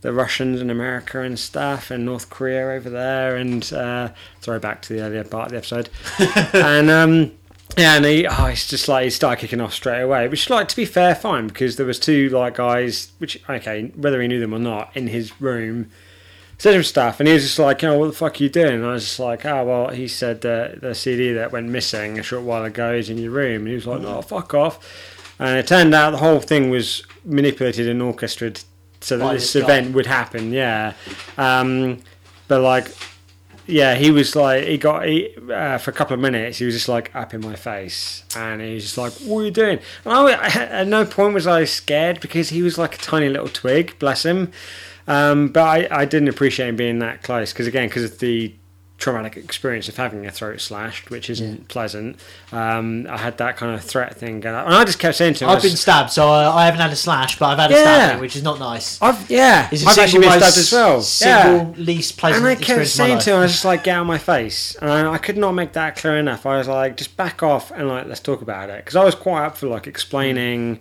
[0.02, 4.10] the Russians and America and stuff, and North Korea over there, and uh,
[4.42, 5.88] throw back to the earlier part of the episode,
[6.54, 7.32] and um,
[7.76, 10.76] and he, oh, it's just like he started kicking off straight away, which like to
[10.76, 14.52] be fair, fine because there was two like guys, which okay, whether he knew them
[14.54, 15.90] or not, in his room.
[16.58, 18.74] Said some stuff, and he was just like, "Oh, what the fuck are you doing?"
[18.74, 22.18] And I was just like, "Oh, well," he said uh, the CD that went missing
[22.18, 24.78] a short while ago is in your room, and he was like, "No, fuck off."
[25.38, 28.62] And it turned out the whole thing was manipulated and orchestrated
[29.00, 29.60] so that By this guy.
[29.60, 30.52] event would happen.
[30.52, 30.92] Yeah,
[31.38, 32.00] um,
[32.46, 32.88] but like
[33.66, 36.74] yeah, he was like, he got, he, uh, for a couple of minutes, he was
[36.74, 38.24] just like up in my face.
[38.36, 39.78] And he was just like, what are you doing?
[40.04, 43.48] And I, at no point was I scared because he was like a tiny little
[43.48, 44.52] twig, bless him.
[45.06, 48.54] Um, but I, I didn't appreciate him being that close because, again, because of the
[49.00, 52.16] traumatic experience of having a throat slashed, which isn't pleasant,
[52.52, 54.66] um, I had that kind of threat thing going on.
[54.66, 56.92] And I just kept saying to him, I've been stabbed, so I, I haven't had
[56.92, 57.80] a slash, but I've had a Yeah.
[57.82, 59.00] stabbing, which is not nice.
[59.02, 60.96] I've, yeah, It's I've actually been stabbed as well.
[60.96, 61.02] yeah.
[61.02, 63.64] Single least pleasant And I kept experience of my saying to him, I was just
[63.64, 64.76] like, get out of my face.
[64.80, 66.46] And I, I could not make that clear enough.
[66.46, 68.84] I was like, just back off and like, let's talk about it.
[68.84, 70.80] Because I was quite up for like explaining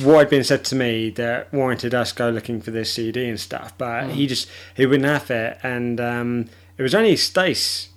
[0.00, 3.38] what had been said to me that warranted us go looking for this CD and
[3.40, 3.72] stuff.
[3.78, 5.58] But he just, he wouldn't have it.
[5.62, 7.90] And um, it was only Stace,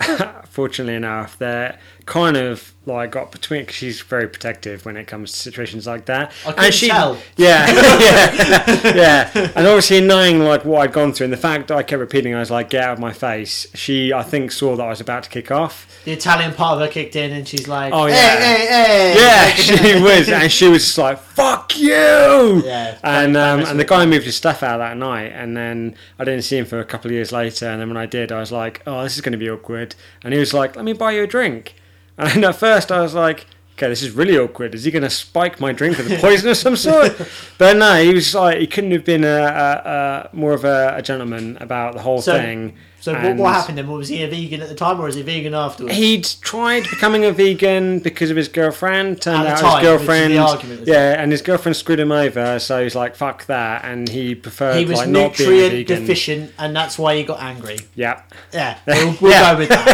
[0.46, 5.32] fortunately enough, that kind of like got between because she's very protective when it comes
[5.32, 6.32] to situations like that.
[6.42, 7.16] I couldn't and she, tell.
[7.36, 7.66] yeah,
[8.00, 9.52] yeah, yeah.
[9.56, 12.34] And obviously knowing like what I'd gone through and the fact that I kept repeating,
[12.34, 15.00] I was like, "Get out of my face." She, I think, saw that I was
[15.00, 15.88] about to kick off.
[16.04, 18.36] The Italian part of her kicked in, and she's like, Oh, "Hey, yeah.
[18.38, 23.60] hey, hey!" Yeah, she was, and she was just like, "Fuck you!" Yeah, And um,
[23.60, 26.66] and the guy moved his stuff out that night, and then I didn't see him
[26.66, 27.66] for a couple of years later.
[27.66, 29.94] And then when I did, I was like, "Oh, this is going to be awkward."
[30.22, 31.76] And he was like, "Let me buy you a drink."
[32.18, 33.46] And at first, I was like,
[33.76, 34.74] "Okay, this is really awkward.
[34.74, 37.12] Is he going to spike my drink with a poison of some sort?"
[37.58, 40.94] But no, he was like, he couldn't have been a, a, a more of a,
[40.96, 42.76] a gentleman about the whole So- thing.
[43.04, 43.86] So what, what happened then?
[43.86, 45.94] Was he a vegan at the time, or is he vegan afterwards?
[45.94, 49.20] He'd tried becoming a vegan because of his girlfriend.
[49.20, 52.58] Turned At out the time, his girlfriend, argument, yeah, and his girlfriend screwed him over.
[52.58, 55.72] So he's like, "Fuck that," and he preferred He was like not being a nutrient
[55.88, 56.00] vegan.
[56.00, 57.78] deficient, and that's why he got angry.
[57.94, 58.22] Yeah,
[58.54, 59.52] Yeah, we'll, we'll Yeah.
[59.52, 59.84] go with that.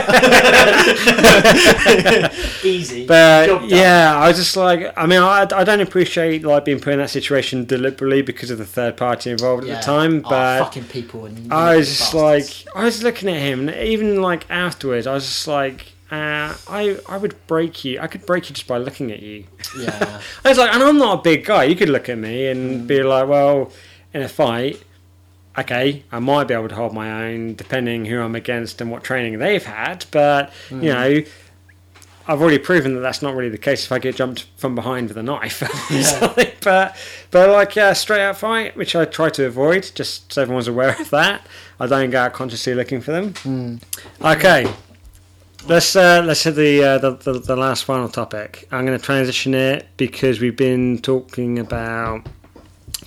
[2.64, 3.06] Easy.
[3.06, 6.92] but yeah, I was just like, I mean, I, I don't appreciate like being put
[6.92, 9.74] in that situation deliberately because of the third party involved Yeah.
[9.74, 10.22] at the time.
[10.24, 11.24] Oh, But fucking people.
[11.24, 12.66] And I was just bastards.
[12.66, 16.54] like, I was looking at him, and even like afterwards, I was just like, uh,
[16.68, 18.00] I I would break you.
[18.00, 19.44] I could break you just by looking at you.
[19.78, 21.64] yeah, I was like, and I'm not a big guy.
[21.64, 22.50] You could look at me Mm.
[22.50, 23.70] and be like, well,
[24.12, 24.82] in a fight,
[25.58, 29.04] okay, I might be able to hold my own depending who I'm against and what
[29.04, 30.04] training they've had.
[30.10, 30.82] But Mm.
[30.82, 31.22] you know,
[32.28, 35.08] I've already proven that that's not really the case if I get jumped from behind
[35.08, 35.62] with a knife.
[36.02, 36.32] So,
[36.62, 36.96] but
[37.30, 40.94] but like yeah, straight out fight, which I try to avoid, just so everyone's aware
[41.00, 41.46] of that.
[41.80, 43.32] I don't go out consciously looking for them.
[43.32, 43.82] Mm.
[44.20, 44.70] Okay.
[45.66, 48.66] Let's uh, let's hit the, uh, the, the the last final topic.
[48.70, 52.26] I'm going to transition it because we've been talking about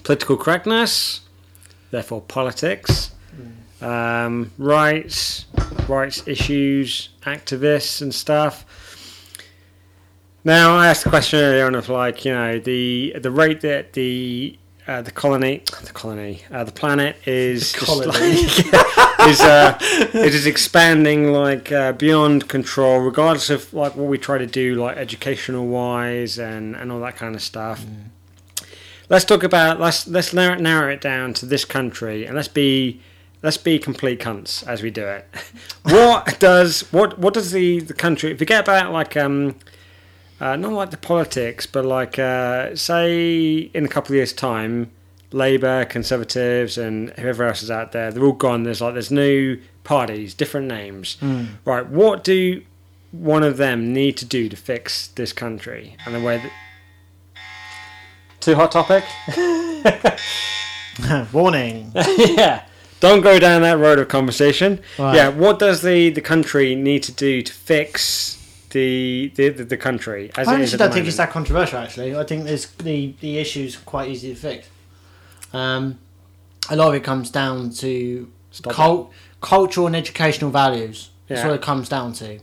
[0.03, 1.21] political correctness,
[1.91, 3.11] therefore politics,
[3.81, 5.45] um, rights,
[5.87, 8.65] rights issues, activists and stuff.
[10.43, 13.93] Now, I asked the question earlier on of like, you know, the the rate that
[13.93, 18.07] the uh, the colony, the colony, uh, the planet is The colony.
[18.07, 24.17] like- is uh, it is expanding like uh, beyond control, regardless of like what we
[24.17, 27.85] try to do, like educational wise and and all that kind of stuff.
[29.09, 33.01] Let's talk about let's let's narrow, narrow it down to this country and let's be
[33.41, 35.27] let's be complete cunts as we do it.
[35.83, 39.55] what does what what does the the country forget about like um
[40.43, 44.91] uh, not like the politics, but like uh, say in a couple of years' time,
[45.31, 48.63] Labour, Conservatives, and whoever else is out there, they're all gone.
[48.63, 51.15] There's like there's new parties, different names.
[51.63, 52.61] Right, what do
[53.11, 55.95] one of them need to do to fix this country?
[56.05, 56.51] And the way that
[58.41, 59.05] too hot topic.
[61.33, 61.93] Warning.
[61.95, 62.65] yeah.
[62.99, 64.81] Don't go down that road of conversation.
[64.99, 65.15] Right.
[65.15, 68.42] Yeah, what does the, the country need to do to fix
[68.73, 71.79] the the, the, the country as I actually don't the think it's that controversial.
[71.79, 74.67] Actually, I think there's the the issue's quite easy to fix.
[75.53, 75.99] Um,
[76.69, 81.09] a lot of it comes down to Stop cult, cultural and educational values.
[81.27, 81.47] That's Yeah.
[81.47, 82.39] what it comes down to.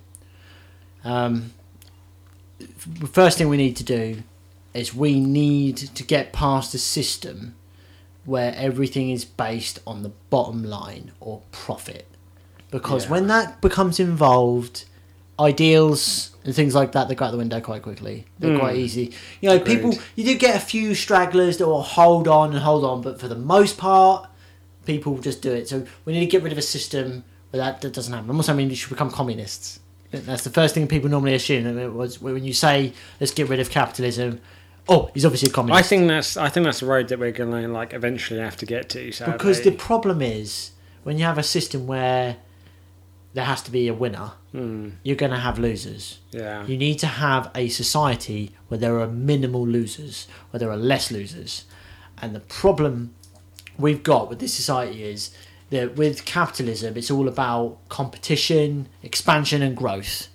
[1.04, 1.52] Um,
[2.58, 4.22] the first thing we need to do
[4.74, 7.54] is we need to get past a system
[8.24, 12.06] where everything is based on the bottom line or profit.
[12.70, 13.10] Because Yeah.
[13.12, 14.84] when that becomes involved,
[15.40, 18.26] ideals and things like that they go out the window quite quickly.
[18.38, 18.80] They're quite hmm.
[18.80, 19.12] easy.
[19.40, 19.74] You know, Agreed.
[19.74, 23.20] people you do get a few stragglers that will hold on and hold on, but
[23.20, 24.28] for the most part,
[24.86, 25.68] people just do it.
[25.68, 28.30] So we need to get rid of a system where that, that doesn't happen.
[28.30, 29.80] I'm not saying we should become communists.
[30.10, 31.66] That's the first thing people normally assume.
[31.66, 34.40] And it was when you say let's get rid of capitalism.
[34.88, 35.84] Oh, he's obviously a communist.
[35.84, 38.56] I think that's I think that's the road that we're going to like eventually have
[38.58, 39.12] to get to.
[39.12, 39.32] Sadly.
[39.34, 40.72] because the problem is
[41.04, 42.38] when you have a system where
[43.34, 46.18] there has to be a winner, Hmm, you're going to have losers.
[46.32, 50.76] yeah, You need to have a society where there are minimal losers, where there are
[50.76, 51.64] less losers.
[52.20, 53.14] And the problem
[53.78, 55.30] we've got with this society is
[55.70, 60.26] that with capitalism, it's all about competition, expansion, and growth.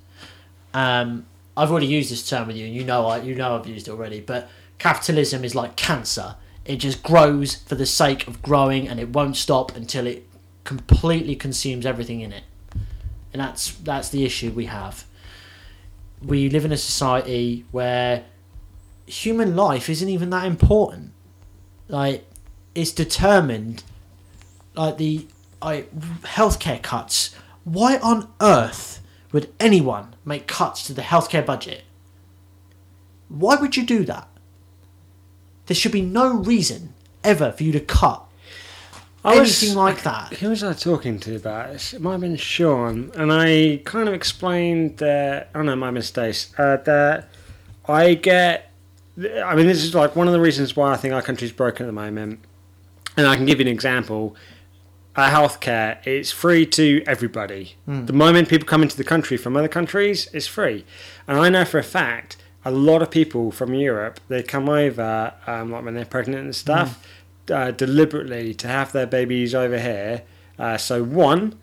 [0.74, 1.26] Um,
[1.58, 3.88] I've already used this term with you, and you know I, you know I've used
[3.88, 4.22] it already.
[4.22, 4.50] But
[4.80, 9.36] capitalism is like cancer; it just grows for the sake of growing, and it won't
[9.38, 10.28] stop until it
[10.64, 12.44] completely consumes everything in it.
[13.36, 15.04] And that's that's the issue we have
[16.26, 18.24] we live in a society where
[19.06, 21.12] human life isn't even that important.
[21.88, 22.26] Like,
[22.74, 23.84] it's determined.
[24.76, 25.28] Like the
[25.62, 27.34] like healthcare cuts.
[27.64, 29.02] Why on earth
[29.32, 31.84] would anyone make cuts to the healthcare budget?
[33.30, 34.28] Why would you do that?
[35.66, 36.94] There should be no reason
[37.24, 38.25] ever for you to cut
[39.26, 40.34] I was- anything like that.
[40.38, 41.94] Who was I talking to about this?
[41.94, 45.50] It might have been Sean, and I kind of explained that.
[45.56, 47.30] Oh no, it might have been Uh, that
[47.88, 48.72] I get.
[49.46, 51.86] I mean, this is like one of the reasons why I think our country's broken
[51.86, 52.40] at the moment.
[53.18, 54.36] And I can give you an example.
[55.16, 57.76] Our healthcare it's free to everybody.
[57.88, 60.84] The moment people come into the country from other countries, it's free.
[61.26, 62.36] And I know for a fact
[62.66, 66.54] a lot of people from Europe they come over um, like when they're pregnant and
[66.56, 67.02] stuff
[67.52, 70.24] uh, deliberately to have their babies over here.
[70.58, 71.60] Uh, so one,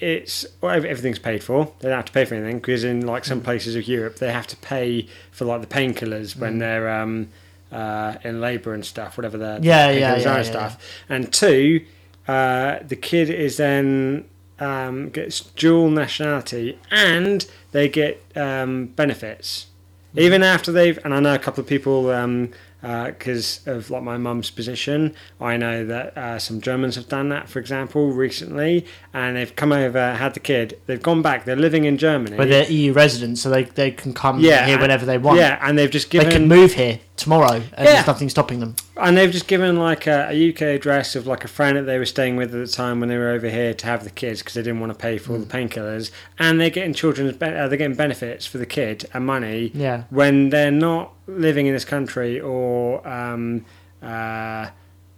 [0.00, 1.72] it's well, everything's paid for.
[1.80, 4.32] They don't have to pay for anything because in like some places of Europe they
[4.32, 7.28] have to pay for like the painkillers when they're um,
[7.72, 10.94] uh, in labour and stuff, whatever their Yeah, yeah, yeah, are yeah, stuff.
[11.08, 11.84] And two,
[12.26, 14.24] uh, the kid is then
[14.60, 19.66] um, gets dual nationality and they get um, benefits
[20.14, 20.98] even after they've.
[21.04, 22.10] And I know a couple of people.
[22.10, 22.50] Um,
[22.80, 27.48] because of like my mum's position, I know that uh, some Germans have done that,
[27.48, 31.84] for example, recently, and they've come over, had the kid, they've gone back, they're living
[31.84, 32.36] in Germany.
[32.36, 35.38] But they're EU residents, so they, they can come Yeah, here whenever they want.
[35.38, 36.28] Yeah, and they've just given.
[36.28, 37.84] They can move here tomorrow, and Yeah.
[37.94, 38.76] there's nothing stopping them.
[38.96, 41.98] And they've just given like a, a UK address of like a friend that they
[41.98, 44.40] were staying with at the time when they were over here to have the kids
[44.40, 45.68] because they didn't want to pay for all the Mm.
[45.68, 46.10] painkillers.
[46.38, 50.04] And they're getting children's be- uh, they're getting benefits for the kid and money Yeah.
[50.10, 53.64] when they're not living in this country or um,
[54.02, 54.68] uh,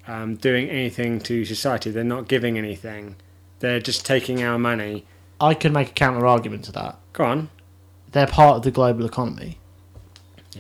[0.09, 1.91] um, doing anything to society.
[1.91, 3.17] They're not giving anything.
[3.61, 5.05] They're just taking our money.
[5.41, 6.99] I could make a counter argument to that.
[7.13, 7.51] Go on.
[8.13, 9.59] They're part of the global economy.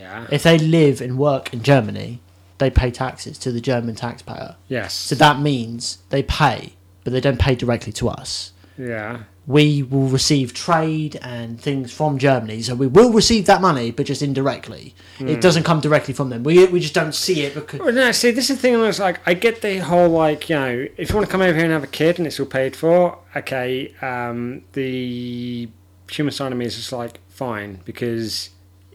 [0.00, 0.26] Yeah.
[0.30, 2.20] If they live and work in Germany,
[2.58, 4.56] they pay taxes to the German taxpayer.
[4.68, 4.94] Yes.
[4.94, 6.74] So that means they pay,
[7.04, 8.52] but they don't pay directly to us.
[8.78, 9.24] yeah.
[9.46, 12.62] we will receive trade and things from Germany.
[12.62, 14.94] So we will receive that money, but just indirectly.
[15.18, 16.44] It doesn't come directly from them.
[16.44, 17.80] We, we just don't see it because.
[17.80, 18.76] Well, no, see, this is the thing.
[18.76, 21.42] I was like, I get the whole like, you know, if you want to come
[21.42, 23.92] over here and have a kid and it's all paid for, okay.
[24.00, 25.68] Um, the
[26.10, 28.50] human side of me is just like fine because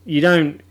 [0.05, 0.61] you don't,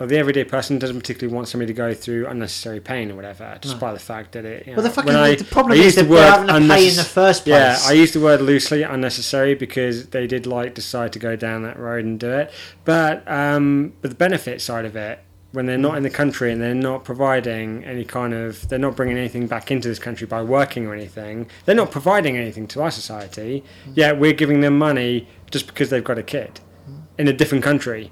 [0.00, 3.58] or the everyday person doesn't particularly want somebody to go through unnecessary pain or whatever,
[3.60, 3.80] just No.
[3.80, 4.66] by the fact that it.
[4.66, 6.74] You Well, the fucking I- the problem I is use the that they're having to
[6.74, 7.54] pay in the first place.
[7.54, 11.62] Yeah, I use the word loosely, unnecessary, because they did like decide to go down
[11.62, 12.50] that road and do it.
[12.84, 15.20] But um, but the benefit side of it,
[15.52, 16.14] when they're not in the mm.
[16.14, 19.98] country and they're not providing any kind of, they're not bringing anything back into this
[19.98, 21.46] country by working or anything.
[21.66, 23.62] They're not providing anything to our society.
[23.86, 23.92] Mm.
[23.94, 26.60] Yet we're giving them money just because they've got a kid
[26.90, 27.02] mm.
[27.18, 28.10] in a different country.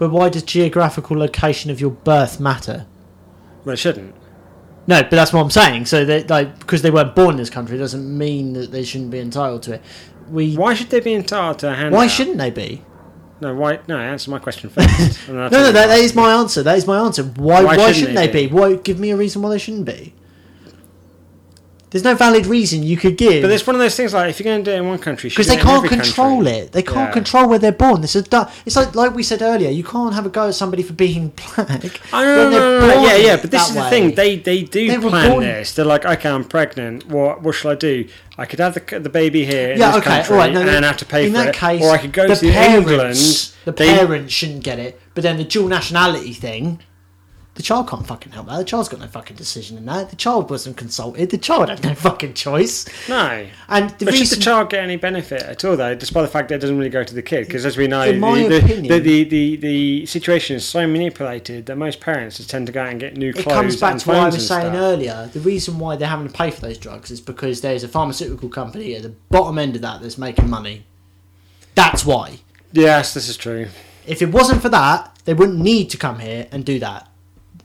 [0.00, 2.86] But why does geographical location of your birth matter?
[3.66, 4.14] Well, it shouldn't.
[4.86, 5.84] No, but that's what I'm saying.
[5.84, 9.10] So they like because they weren't born in this country doesn't mean that they shouldn't
[9.10, 9.82] be entitled to it.
[10.30, 11.98] We Why should they be entitled to a handout?
[11.98, 12.82] why shouldn't they be?
[13.42, 13.80] No, why?
[13.88, 15.18] No, answer my question first.
[15.28, 16.62] No, no, that, that is my answer.
[16.62, 17.22] That is my answer.
[17.22, 17.62] Why?
[17.62, 18.46] Why Why, shouldn't shouldn't, they they, be?
[18.46, 18.54] be?
[18.54, 18.74] Why?
[18.76, 20.14] Give me a reason why they shouldn't be.
[21.90, 23.42] There's no valid reason you could give.
[23.42, 24.98] But it's one of those things like if you're going to do it in one
[25.00, 26.52] country, because they can't control country.
[26.52, 26.72] it.
[26.72, 27.12] They can't Yeah.
[27.12, 28.00] control where they're born.
[28.00, 29.70] This is du- It's like like we said earlier.
[29.70, 32.00] You can't have a go at somebody for being black.
[32.12, 33.90] I know, no, no, yeah, yeah, but this is the way.
[33.90, 34.14] thing.
[34.14, 35.74] They they do they plan born- this.
[35.74, 37.06] They're like, okay, I'm pregnant.
[37.08, 38.06] What what shall I do?
[38.38, 40.52] I could have the, the baby here in yeah, this okay, country all right.
[40.52, 42.36] No, and have to pay in for that it, case, or I could go the
[42.36, 43.16] to parents, England.
[43.64, 46.80] The they- parents shouldn't get it, but then the dual nationality thing.
[47.60, 48.56] The child can't fucking help that.
[48.56, 50.08] The child's got no fucking decision in that.
[50.08, 51.28] The child wasn't consulted.
[51.28, 52.86] The child had no fucking choice.
[53.06, 53.46] no.
[53.68, 56.30] And the But reason should the child get any benefit at all, though, despite the
[56.32, 57.46] fact that it doesn't really go to the kid?
[57.46, 61.66] Because as we know, the, the, opinion- the, the, the, the situation is so manipulated
[61.66, 63.46] that most parents just tend to go out and get new clothes.
[63.46, 65.28] it comes back to what I was saying earlier.
[65.30, 68.48] The reason why they're having to pay for those drugs is because there's a pharmaceutical
[68.48, 70.86] company at the bottom end of that that's making money.
[71.74, 72.38] That's why.
[72.72, 73.68] Yes, this is true.
[74.06, 77.06] If it wasn't for that, they wouldn't need to come here and do that.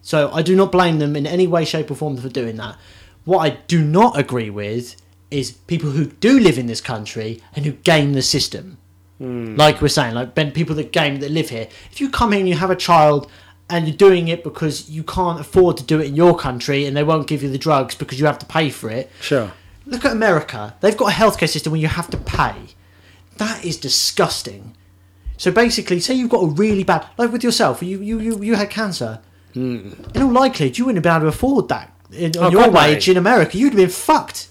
[0.06, 2.77] So I do not blame them in any way, shape, or form for doing that.
[3.23, 4.95] What I do not agree with
[5.32, 8.77] is people who do live in this country and who game the system.
[9.18, 9.56] Hmm.
[9.56, 11.68] Like we're saying, like ben, people that game that live here.
[11.91, 13.32] If you come here and you have a child
[13.68, 16.95] and you're doing it because you can't afford to do it in your country and
[16.95, 19.53] they won't give you the drugs because you have to pay for it, Sure.
[19.88, 20.76] Look at America.
[20.82, 22.53] They've got a healthcare system where you have to pay.
[23.38, 24.76] That is disgusting.
[25.38, 28.56] So basically, say you've got a really bad, like with yourself, you you you, you
[28.56, 29.22] had cancer.
[29.56, 32.45] In all likelihood, you wouldn't have been able to afford that in, on.
[32.45, 33.57] Oh, your wage in America.
[33.57, 34.49] You'd have been fucked.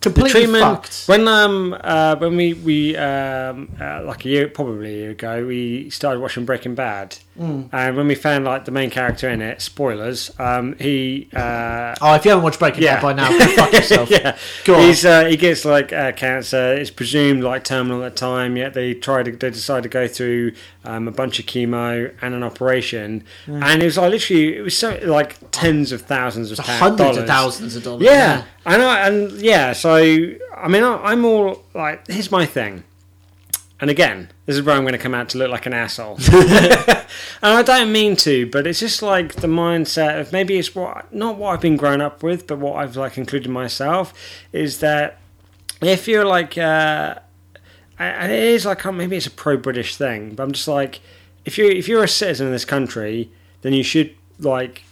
[0.00, 1.04] Completely treatment fucked.
[1.06, 5.46] when um uh, when we we um uh, like a year probably a year ago
[5.46, 7.70] we started watching Breaking Bad Mm.
[7.72, 12.14] and when we found like the main character in it spoilers um he uh Oh,
[12.14, 14.10] if you haven't watched Breaking yeah Bad by now, go fuck yourself.
[14.10, 14.80] yeah Go on.
[14.82, 18.74] he's uh, he gets like uh, cancer it's presumed like terminal at the time yet
[18.74, 20.52] they try to they decide to go through
[20.84, 24.76] um, a bunch of chemo and an operation and it was like literally it was
[24.76, 27.16] so like tens of thousands of pound- hundreds dollars.
[27.16, 28.02] of thousands of dollars.
[28.02, 29.72] Yeah, and I and yeah.
[29.72, 32.84] So I mean, I, I'm all like, here's my thing,
[33.80, 36.18] and again, this is where I'm going to come out to look like an asshole,
[36.32, 37.04] and
[37.42, 41.36] I don't mean to, but it's just like the mindset of maybe it's what not
[41.36, 44.12] what I've been grown up with, but what I've like included myself
[44.52, 45.20] is that
[45.80, 47.16] if you're like, uh,
[47.98, 51.00] and it is like oh, maybe it's a pro-British thing, but I'm just like,
[51.44, 53.30] if you if you're a citizen of this country,
[53.62, 54.82] then you should like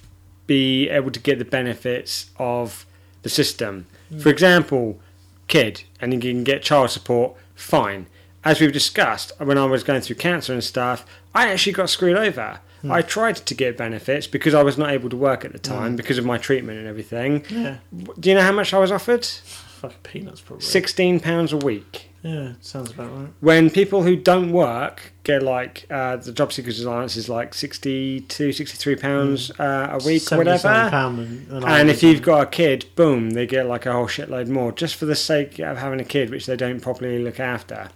[0.46, 2.86] be able to get the benefits of
[3.22, 3.86] the system.
[4.20, 4.98] For example,
[5.46, 8.06] kid, and you can get child support, fine.
[8.44, 11.04] As we've discussed, when I was going through cancer and stuff,
[11.34, 12.60] I actually got screwed over.
[12.88, 15.96] I tried to get benefits because I was not able to work at the time
[15.96, 17.44] because of my treatment and everything.
[17.50, 17.76] Yeah.
[18.18, 19.26] Do you know how much I was offered?
[19.26, 20.64] Fucking peanuts, probably.
[20.64, 22.06] Sixteen pounds a week.
[22.22, 23.28] Yeah, sounds about right.
[23.40, 28.52] When people who don't work get like uh, the job seekers allowance is like 62
[28.52, 31.70] 63 pounds uh, a week or whatever £77 an- an hour.
[31.70, 34.96] and if you've got a kid, boom, they get like a whole shitload more just
[34.96, 37.88] for the sake of having a kid, which they don't properly look after.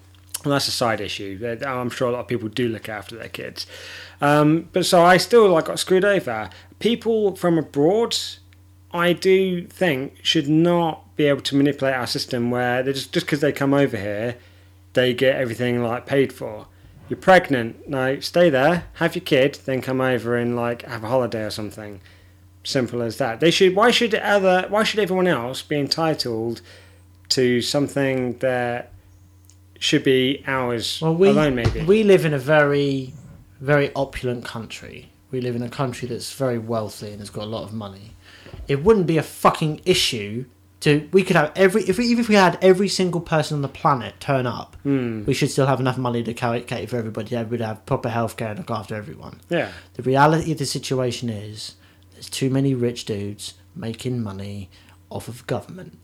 [0.45, 1.59] And that's a side issue.
[1.67, 3.67] I'm sure a lot of people do look after their kids.
[4.21, 6.51] Um, but so I still like got screwed over.
[6.79, 8.17] People from abroad,
[8.93, 13.27] I do think, should not be able to manipulate our system where they just just
[13.27, 14.37] because they come over here,
[14.93, 16.67] they get everything like paid for.
[17.09, 21.09] You're pregnant, no, stay there, have your kid, then come over and like have a
[21.09, 22.01] holiday or something
[22.63, 23.41] simple as that.
[23.41, 23.77] They should.
[23.77, 24.67] Why should other?
[24.69, 26.61] Why should everyone else be entitled
[27.31, 28.94] to something that
[29.79, 31.55] should be ours Well, we alone?
[31.57, 31.83] Maybe.
[31.85, 33.13] we live in a very,
[33.61, 35.11] very opulent country.
[35.31, 38.13] We live in a country that's very wealthy and has got a lot of money.
[38.69, 40.45] It wouldn't be a fucking issue
[40.81, 43.63] to we could have every if we, even if we had every single person on
[43.63, 45.25] the planet turn up, Hmm.
[45.25, 47.35] we should still have enough money to ca- cater for everybody.
[47.35, 49.41] Everybody would have proper healthcare and look after everyone.
[49.49, 49.73] Yeah.
[49.95, 51.75] The reality of the situation is
[52.13, 54.69] there's too many rich dudes making money
[55.11, 55.99] off of government.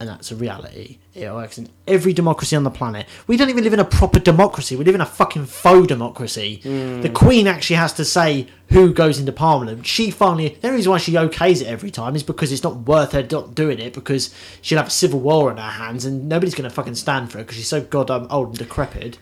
[0.00, 0.96] And that's a reality.
[1.14, 3.06] It works in every democracy on the planet.
[3.26, 4.74] We don't even live in a proper democracy.
[4.74, 6.60] We live in a fucking faux democracy.
[6.64, 7.12] The hmm.
[7.12, 9.86] Queen actually has to say who goes into Parliament.
[9.86, 10.48] She finally.
[10.48, 13.26] The only reason why she okays it every time is because it's not worth her
[13.30, 16.68] not doing it because she'll have a civil war on her hands and nobody's going
[16.68, 19.18] to fucking stand for it because she's so goddamn old and decrepit.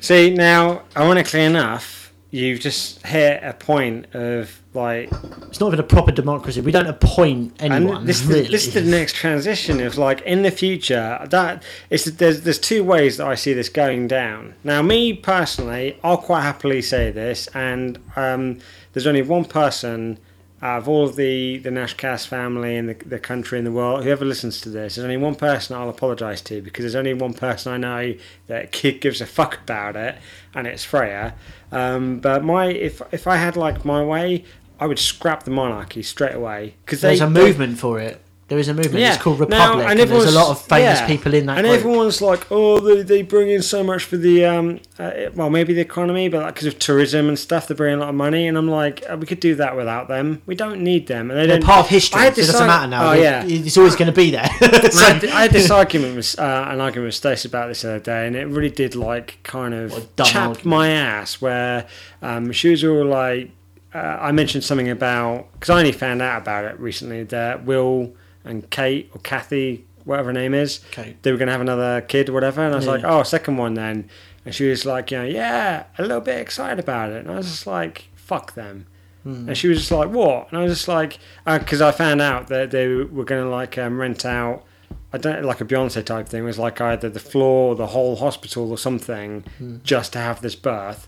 [0.00, 2.01] See, now, ironically enough,
[2.32, 5.12] you've just hit a point of like
[5.48, 6.62] It's not even a proper democracy.
[6.62, 7.98] We don't appoint anyone.
[7.98, 8.48] And this, really.
[8.48, 12.82] this is the next transition of like in the future that it's there's there's two
[12.82, 14.54] ways that I see this going down.
[14.64, 18.58] Now, me personally, I'll quite happily say this, and um,
[18.94, 20.18] there's only one person
[20.62, 24.04] out of all of the the Nashcast family and the, the country and the world,
[24.04, 27.34] whoever listens to this, there's only one person I'll apologise to because there's only one
[27.34, 28.14] person I know
[28.46, 30.16] that kid gives a fuck about it,
[30.54, 31.34] and it's Freya.
[31.72, 34.44] Um, but my if if I had like my way,
[34.78, 38.22] I would scrap the monarchy straight away because There's a movement for it.
[38.52, 39.02] There is a movement.
[39.02, 41.06] It's called Now, Republic, and, there's a lot of famous yeah.
[41.06, 41.78] people in that And group.
[41.78, 45.72] everyone's like, oh, they, they bring in so much for the, um, uh, well, maybe
[45.72, 48.46] the economy, but because of tourism and stuff, they bring in a lot of money.
[48.46, 50.42] And I'm like, uh, we could do that without them.
[50.44, 51.30] We don't need them.
[51.30, 52.20] And they They're part of history.
[52.20, 53.12] I had so it doesn't matter now.
[53.12, 53.42] Oh yeah.
[53.42, 54.44] it's always going to be there.
[54.60, 57.88] I had, I had this argument with uh, an argument with Stacey about this the
[57.88, 60.66] other day, and it really did like kind of chap argument.
[60.66, 61.40] my ass.
[61.40, 61.86] Where
[62.20, 63.50] um, she was all like,
[63.94, 68.12] uh, I mentioned something about because I only found out about it recently that Will
[68.44, 71.22] and Kate or Kathy, whatever her name is, Kate.
[71.22, 72.92] they were going to have another kid or whatever, and I was Yeah.
[72.92, 74.08] like, oh, second one then,
[74.44, 77.36] and she was like, you know, yeah, a little bit excited about it, and I
[77.36, 78.86] was just like, fuck them.
[79.22, 79.48] Hmm.
[79.50, 82.48] And she was just like, "What?" And I was just like, "Because I found out
[82.48, 84.64] that they were going to like um, rent out,
[85.12, 86.42] I don't like a Beyonce type thing.
[86.42, 89.76] It was like either the floor, or the whole hospital, or something, Hmm.
[89.84, 91.06] just to have this birth."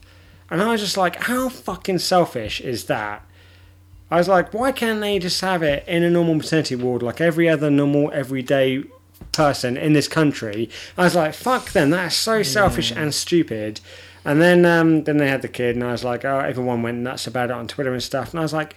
[0.48, 3.26] And I was just like, "How fucking selfish is that?"
[4.14, 7.20] I was like, "Why can't they just have it in a normal maternity ward like
[7.20, 8.84] every other normal everyday
[9.32, 11.90] person in this country?" I was like, "Fuck them!
[11.90, 13.80] That's so selfish and stupid."
[14.24, 16.98] And then um, then they had the kid, and I was like, "Oh, everyone went
[16.98, 18.76] nuts about it on Twitter and stuff." And I was like,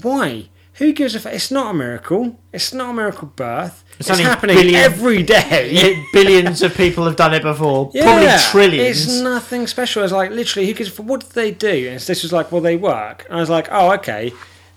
[0.00, 0.48] "Why?
[0.78, 1.34] Who gives a fuck?
[1.34, 2.40] It's not a miracle.
[2.52, 3.84] It's not a miracle birth.
[4.00, 7.90] It's, only happening billion- every day." Yeah, billions of people have done it before.
[7.94, 9.04] Yeah, Probably trillions.
[9.04, 10.02] It's nothing special.
[10.02, 10.98] It's like literally, who gives?
[10.98, 11.90] What did they do?
[11.90, 13.26] And this was like, well, they work.
[13.28, 14.32] And I was like, oh, okay.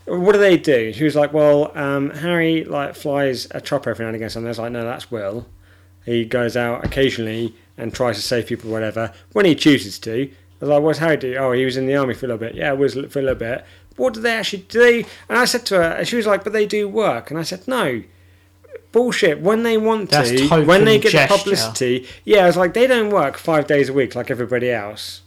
[0.07, 0.93] What do they do?
[0.93, 4.29] She was like, well, um, Harry like flies a chopper every now and again.
[4.29, 5.45] So I was like, no, that's Will.
[6.05, 10.23] He goes out occasionally and tries to save people, whatever, when he chooses to.
[10.23, 10.29] I
[10.61, 11.35] was like, what's Harry do?
[11.35, 12.55] Oh, he was in the army for a little bit.
[12.55, 13.65] Yeah, was for a little bit.
[13.97, 15.03] What do they actually do?
[15.27, 17.29] And I said to her, and she was like, but they do work.
[17.29, 18.03] And I said, no,
[18.91, 19.41] bullshit.
[19.41, 21.33] When they want That's to, when they get gesture.
[21.33, 24.71] the publicity, yeah, I was like, they don't work five days a week like everybody
[24.71, 25.21] else,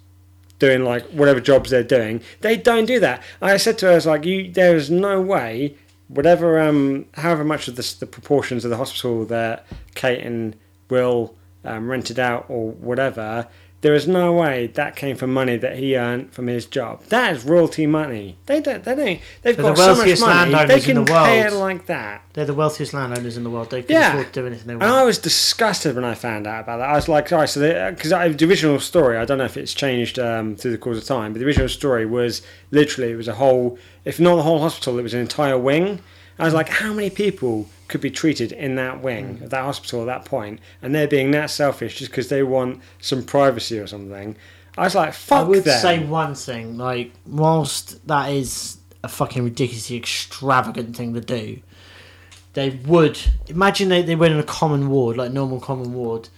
[0.60, 2.22] doing like whatever jobs they're doing.
[2.42, 3.22] They don't do that.
[3.42, 5.76] I said to her, I was like, you, there is no way,
[6.06, 9.66] whatever, um, however much of the, the proportions of the hospital that
[9.96, 10.54] Kate and
[10.88, 11.34] Will
[11.64, 13.48] um, rented out or whatever.
[13.82, 17.02] There is no way that came from money that he earned from his job.
[17.04, 18.36] That is royalty money.
[18.44, 18.84] They don't.
[18.84, 19.20] They don't.
[19.42, 20.66] They've They're got the so much money.
[20.66, 22.22] They can the pay it like that.
[22.34, 23.70] They're the wealthiest landowners in the world.
[23.70, 24.10] They can Yeah.
[24.12, 24.82] afford to do anything they want.
[24.82, 26.90] And I was disgusted when I found out about that.
[26.90, 30.18] I was like, sorry, so because the original story, I don't know if it's changed
[30.18, 33.34] um, through the course of time, but the original story was literally it was a
[33.34, 36.00] whole, if not the whole hospital, it was an entire wing.
[36.38, 40.00] I was like, how many people could be treated in that wing of that hospital
[40.00, 43.86] at that point, and they're being that selfish just because they want some privacy or
[43.86, 44.36] something?
[44.78, 45.80] I was like, fuck I would them.
[45.80, 51.60] say one thing, like, whilst that is a fucking ridiculously extravagant thing to do,
[52.54, 53.18] they would
[53.48, 56.28] imagine they, they went in a common ward, like normal common ward.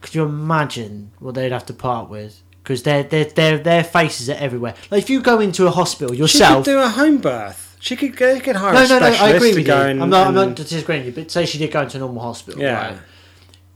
[0.00, 2.42] Could you imagine what they'd have to part with?
[2.62, 4.74] Because their their their their faces are everywhere.
[4.90, 7.63] Like if you go into a hospital yourself, could do a home birth.
[7.84, 9.72] She could, they could hire no, a no, no, I agree with you.
[9.74, 12.00] and, I'm not, I'm not disagreeing with you, but say she did go into a
[12.00, 12.92] normal hospital, Yeah.
[12.92, 12.98] right?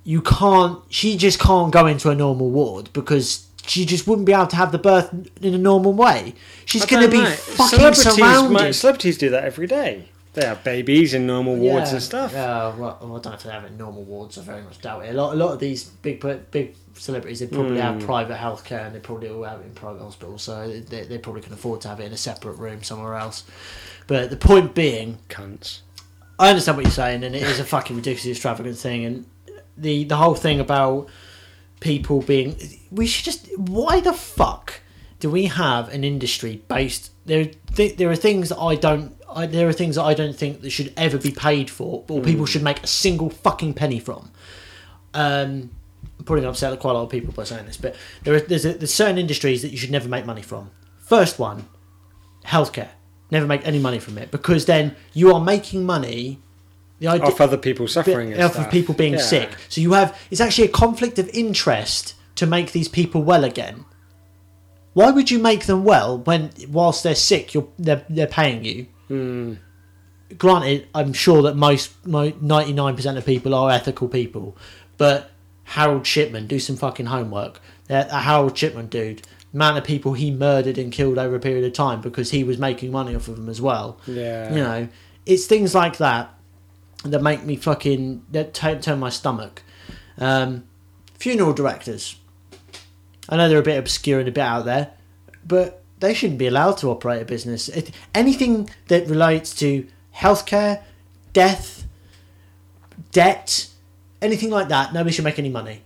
[0.03, 0.81] You can't.
[0.89, 4.57] She just can't go into a normal ward because she just wouldn't be able to
[4.57, 5.13] have the birth
[5.43, 6.33] in a normal way.
[6.65, 7.31] She's going to be know.
[7.31, 8.53] fucking Celebrities surrounded.
[8.53, 10.09] might- celebrities do that every day.
[10.33, 12.33] They have babies in normal wards and stuff.
[12.33, 14.39] Yeah, well, well, I don't know if they have it in normal wards.
[14.39, 15.11] I very much doubt it.
[15.11, 18.07] A lot, a lot of these big, big celebrities, they probably have Hmm.
[18.07, 20.43] private healthcare and they probably all have it in private hospitals.
[20.43, 23.43] So they, they probably can afford to have it in a separate room somewhere else.
[24.09, 25.83] But the point being, Cunts.
[26.39, 29.05] I understand what you're saying, and it is a fucking ridiculously extravagant thing.
[29.05, 29.27] And
[29.77, 31.09] the the whole thing about
[31.81, 32.57] people being,
[32.91, 34.81] we should just, why the fuck
[35.21, 37.51] do we have an industry based there?
[37.77, 39.15] Th- there are things that I don't.
[39.29, 42.23] I, there are things that I don't think that should ever be paid for, or
[42.23, 44.31] people should make a single fucking penny from.
[45.13, 45.71] Um,
[46.19, 48.35] I'm probably going to upset quite a lot of people by saying this, but there
[48.35, 50.71] are there's, a, there's certain industries that you should never make money from.
[50.97, 51.69] First one,
[52.47, 52.89] healthcare.
[53.31, 56.41] Never make any money from it because then you are making money.
[57.01, 58.67] The idea, Off other people suffering off stuff.
[58.67, 59.21] of people being Yeah.
[59.21, 59.51] sick.
[59.69, 63.85] So you have it's actually a conflict of interest to make these people well again.
[64.95, 68.87] Why would you make them well when whilst they're sick you're they're, they're paying you?
[69.09, 69.55] Hmm.
[70.37, 74.57] Granted, I'm sure that most nine percent of people are ethical people,
[74.97, 75.31] but
[75.65, 77.61] Harold Shipman do some fucking homework.
[77.87, 79.23] That Harold Shipman dude,
[79.55, 82.59] amount of people he murdered and killed over a period of time because he was
[82.59, 83.99] making money off of them as well.
[84.07, 84.51] Yeah.
[84.51, 84.89] You know,
[85.27, 86.35] it's things like that
[87.05, 89.63] that make me fucking that turn, turn my stomach.
[90.19, 90.65] Um,
[91.15, 92.17] funeral directors.
[93.29, 94.93] I know they're a bit obscure and a bit out there,
[95.47, 97.69] but they shouldn't be allowed to operate a business.
[97.69, 100.83] It, anything that relates to healthcare,
[101.33, 101.87] death,
[103.13, 103.69] debt,
[104.23, 105.83] anything like that, nobody should make any money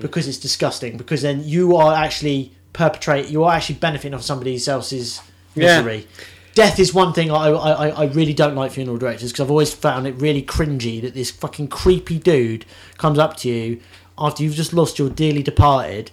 [0.00, 0.96] because it's disgusting.
[0.96, 5.20] Because then you are actually perpetrate, you are actually benefiting off somebody else's
[5.54, 5.78] Yeah.
[5.82, 6.06] misery.
[6.54, 9.50] Death is one thing I, I, I- I really don't like funeral directors because I've
[9.50, 12.64] always found it really cringy that this fucking creepy dude
[12.98, 13.80] comes up to you
[14.18, 16.10] after you've just lost your dearly departed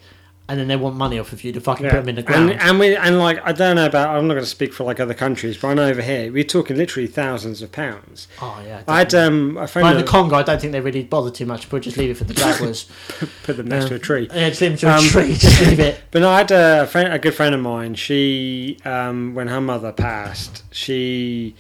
[0.54, 2.52] and then they want money off of you to fucking put them in the ground.
[2.52, 4.84] And, and we and like I don't know about I'm not going to speak for
[4.84, 8.28] like other countries, but I know over here we're talking literally thousands of pounds.
[8.40, 8.84] oh, yeah.
[8.88, 11.64] I had um a friend the Congo, I don't think they really bother too much,
[11.64, 12.88] but we'll just leave it for the Jaguars.
[13.44, 14.30] put them next to a tree.
[14.32, 16.00] yeah, just leave them to a Um, tree, just leave it.
[16.12, 17.96] But no, I had a friend, a good friend of mine.
[17.96, 21.56] She, um, when her mother passed, she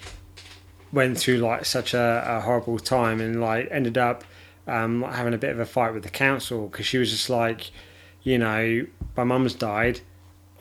[0.91, 4.23] went through like such a, a horrible time and like ended up
[4.67, 7.71] um, having a bit of a fight with the council because she was just like,
[8.23, 8.85] you know,
[9.15, 10.01] my mum's died.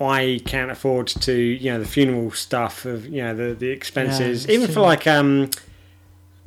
[0.01, 4.47] I can't afford to, you know, the funeral stuff of, you know, the the expenses,
[4.47, 5.51] Yeah, even it's for like, um,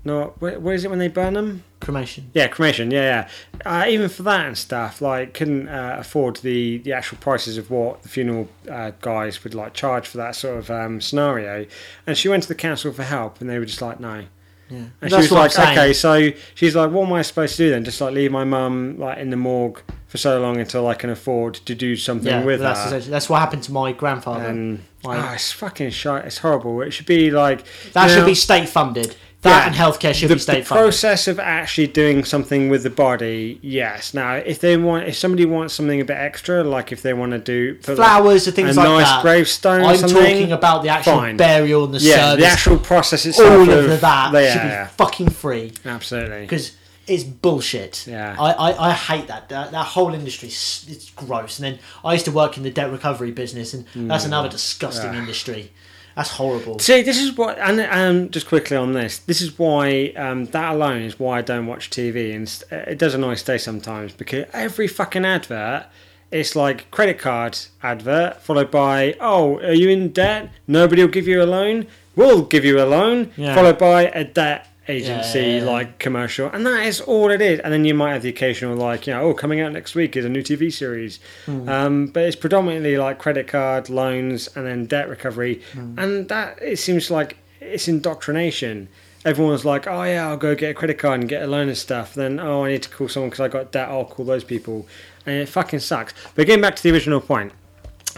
[0.04, 1.64] no, what, what is it when they burn them?
[1.80, 2.30] Cremation.
[2.34, 2.92] Yeah, cremation.
[2.92, 3.28] Yeah,
[3.64, 3.82] yeah.
[3.84, 7.70] Uh, even for that and stuff, like couldn't uh, afford the the actual prices of
[7.70, 11.66] what the funeral uh, guys would like charge for that sort of um, scenario.
[12.06, 14.26] And she went to the council for help, and they were just like, no.
[14.70, 14.78] Yeah.
[14.78, 15.78] And That's she was what I'm like, saying.
[15.78, 17.84] okay, so she's like, what am I supposed to do then?
[17.84, 21.10] Just like leave my mum like in the morgue for so long until I can
[21.12, 23.00] afford to do something Yeah, with that's, her.
[23.00, 24.46] that's what happened to my grandfather.
[24.46, 26.26] And Like- oh, it's fucking shite.
[26.26, 26.82] It's horrible.
[26.82, 27.64] It should be like
[27.94, 29.16] that should know, be state funded.
[29.45, 29.67] That Yeah.
[29.67, 30.84] and healthcare should the, be state the funded.
[30.84, 34.13] process of actually doing something with the body, yes.
[34.13, 37.31] Now, if they want, if somebody wants something a bit extra, like if they want
[37.31, 39.22] to do put, like, Flowers and things a like nice that.
[39.22, 41.38] gravestone I'm talking about the actual fine.
[41.38, 42.43] burial and the yeah, service.
[42.43, 43.49] the actual process itself.
[43.49, 46.41] all of that yeah, should be yeah, fucking free absolutely.
[46.41, 46.72] because
[47.07, 48.07] it's bullshit.
[48.07, 48.35] Yeah.
[48.39, 49.47] I, I, I hate that.
[49.49, 49.72] that.
[49.72, 51.59] That whole industry, is- it's gross.
[51.59, 55.11] And then I used to work in the debt recovery business, and that's another disgusting
[55.11, 55.13] Mm.
[55.13, 55.19] Yeah.
[55.19, 55.72] industry.
[56.16, 56.80] That's horrible.
[56.80, 60.74] See, this is what, and um, just quickly on this, this is why um, that
[60.74, 64.88] alone is why I don't watch TV, and it does annoy stay sometimes because every
[64.88, 65.88] fucking advert,
[66.32, 70.52] it's like credit card advert followed by, oh, are you in debt?
[70.68, 71.86] Nobody will give you a loan.
[72.16, 73.54] We'll give you a loan, Yeah.
[73.54, 75.64] followed by a debt agency Yeah, yeah, yeah.
[75.72, 77.60] like commercial, and that is all it is.
[77.62, 80.16] And then you might have the occasional like, you know, oh, coming out next week
[80.16, 81.68] is a new TV series, Hmm.
[81.70, 85.98] um, but it's predominantly like credit card loans and then debt recovery, Hmm.
[85.99, 88.88] and that it seems like it's indoctrination.
[89.26, 91.78] Everyone's like, oh yeah, I'll go get a credit card and get a loan and
[91.78, 92.14] stuff.
[92.14, 93.90] Then oh, I need to call someone because I got debt.
[93.90, 94.88] I'll call those people,
[95.26, 96.14] and it fucking sucks.
[96.36, 97.52] But getting back to the original point,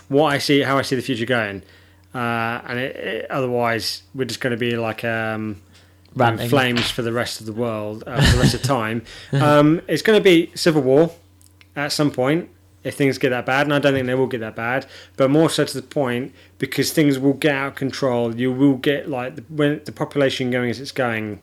[0.09, 1.61] what I see, how I see the future going,
[2.13, 5.61] uh, and it, it, otherwise we're just going to be like um,
[6.15, 6.49] Ranting.
[6.49, 9.03] flames for the rest of the world uh, for the rest of time.
[9.33, 11.11] Um, it's going to be civil war
[11.75, 12.49] at some point
[12.83, 14.85] if things get that bad, and I don't think they will get that bad.
[15.17, 18.35] But more so to the point because things will get out of control.
[18.35, 21.41] You will get like the, when the population going as it's going,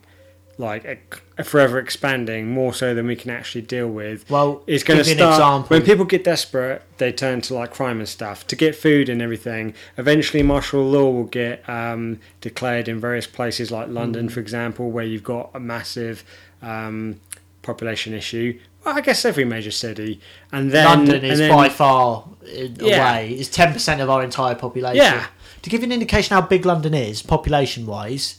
[0.57, 4.29] like forever expanding more so than we can actually deal with.
[4.29, 5.67] Well, it's going to start example.
[5.75, 6.81] when people get desperate.
[6.97, 9.73] They turn to like crime and stuff to get food and everything.
[9.97, 13.93] Eventually, martial law will get um, declared in various places like Mm.
[13.93, 16.23] London, for example, where you've got a massive
[16.61, 17.19] um,
[17.61, 18.57] population issue.
[18.85, 20.21] Well, I guess every major city,
[20.51, 22.47] and then London is then- by far uh,
[22.79, 23.11] Yeah.
[23.17, 23.31] away.
[23.31, 25.03] It's ten percent of our entire population.
[25.03, 25.25] Yeah.
[25.63, 28.35] To give you an indication how big London is, population wise,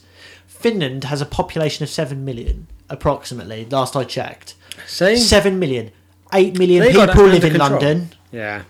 [0.59, 3.65] Finland has a population of seven million, approximately.
[3.65, 4.55] Last I checked,
[4.85, 5.15] See?
[5.17, 5.91] seven million.
[6.33, 7.69] Eight million They got people live in control.
[7.71, 8.09] London.
[8.31, 8.63] Yeah,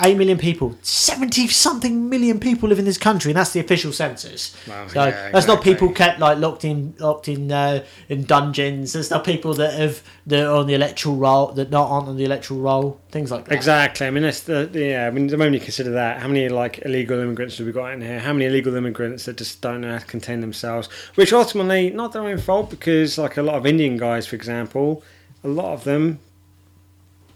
[0.00, 3.92] eight million people, seventy something million people live in this country, and that's the official
[3.92, 4.56] census.
[4.66, 8.92] Well, so yeah, that's not people kept like locked in locked in uh, in dungeons.
[8.92, 12.16] That's not people that have that are on the electoral roll that not aren't on
[12.16, 13.00] the electoral roll.
[13.10, 13.54] Things like that.
[13.54, 14.06] Exactly.
[14.06, 15.06] I mean, that's the yeah.
[15.06, 17.92] I mean, the moment you consider that, how many like illegal immigrants have we got
[17.92, 18.20] in here?
[18.20, 20.88] How many illegal immigrants that just don't know how to contain themselves?
[21.14, 25.02] Which ultimately not their own fault because, like a lot of Indian guys, for example,
[25.42, 26.20] a lot of them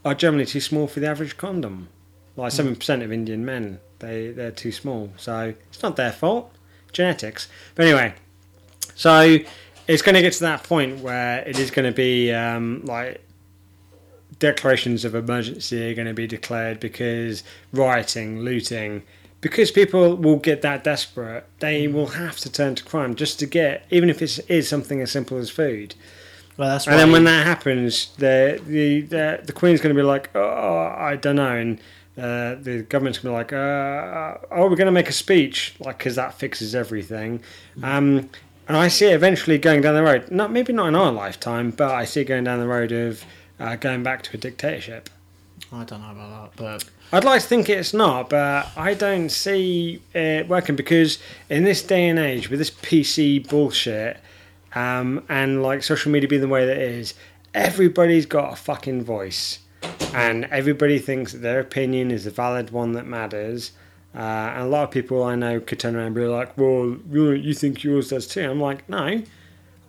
[0.04, 1.88] are generally too small for the average condom.
[2.36, 5.12] Like seven percent of Indian men, they they're too small.
[5.16, 6.54] So it's not their fault.
[6.92, 7.48] Genetics.
[7.74, 8.14] But anyway,
[8.94, 9.38] so
[9.88, 13.22] it's going to get to that point where it is going to be um, like
[14.38, 17.42] declarations of emergency are going to be declared because
[17.72, 19.02] rioting, looting,
[19.40, 23.46] because people will get that desperate, they will have to turn to crime just to
[23.46, 25.94] get, even if it is something as simple as food.
[26.56, 30.06] Well, that's And then when that happens, the the the, the Queen's going to be
[30.06, 31.80] like, oh, I don't know, and
[32.16, 35.98] uh, the government's to be like, uh, oh, we're going to make a speech, like
[35.98, 37.42] because that fixes everything.
[37.82, 38.28] Um,
[38.68, 40.30] and I see it eventually going down the road.
[40.30, 43.24] Not maybe not in our lifetime, but I see it going down the road of
[43.58, 45.08] uh, going back to a dictatorship.
[45.72, 49.30] I don't know about that, but I'd like to think it's not, but I don't
[49.30, 51.18] see it working because
[51.48, 54.18] in this day and age, with this PC bullshit,
[54.74, 57.14] um, and like social media being the way that it is,
[57.54, 59.58] everybody's got a fucking voice,
[60.14, 63.72] and everybody thinks their opinion is a valid one that matters.
[64.14, 66.98] Uh, and a lot of people I know could turn around and be like, "Well,
[67.10, 69.22] you, you think yours does too?" I'm like, "No,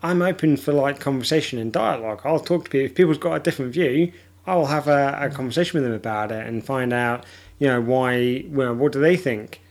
[0.01, 2.21] I'm open for like conversation and dialogue.
[2.25, 2.85] I'll talk to people.
[2.85, 4.11] If people's got a different view,
[4.45, 7.25] I will have a, a conversation with them about it and find out,
[7.59, 8.45] you know, why.
[8.47, 9.61] Well, what do they think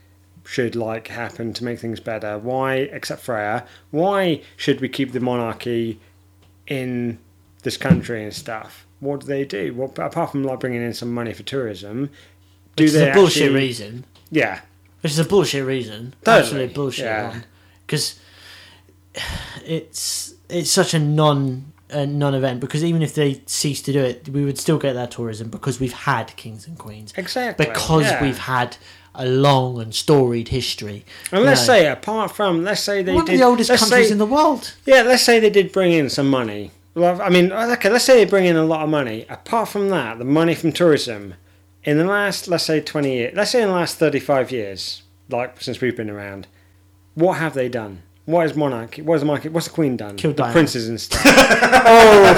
[0.45, 2.37] should like happen to make things better?
[2.37, 5.99] Why, except Freya, why should we keep the monarchy
[6.67, 7.19] in
[7.61, 8.85] this country and stuff?
[9.03, 9.73] What do they do?
[9.75, 12.09] Well, apart from like bringing in some money for tourism,
[12.75, 14.05] do which is they a bullshit actually- reason.
[14.31, 14.61] Yeah,
[15.01, 16.15] Which is a bullshit reason.
[16.23, 17.29] Totally, Absolute bullshit yeah.
[17.29, 17.43] one.
[17.85, 18.19] Because
[19.65, 22.59] it's it's such a non a non-event.
[22.59, 25.79] Because even if they cease to do it, we would still get that tourism because
[25.79, 27.13] we've had kings and queens.
[27.15, 27.65] exactly.
[27.65, 28.21] Because yeah.
[28.23, 28.77] we've had
[29.15, 31.05] a long and storied history.
[31.31, 31.73] And let's know.
[31.75, 34.25] say, apart from, let's say they one did, of the oldest countries say- in the
[34.25, 34.73] world.
[34.87, 36.71] Yeah, let's say they did bring in some money.
[36.95, 39.25] Well, I mean, okay, let's say they bring in a lot of money.
[39.29, 41.33] Apart from that, the money from tourism,
[41.83, 45.59] in the last, let's say, 20 years, let's say in the last 35 years, like
[45.61, 46.47] since we've been around,
[47.15, 48.03] what have they done?
[48.25, 49.01] What is monarchy?
[49.01, 49.49] What is the monarchy?
[49.49, 50.15] What's the queen done?
[50.15, 50.53] Killed the Diana.
[50.53, 51.21] princes and stuff.
[51.25, 52.33] oh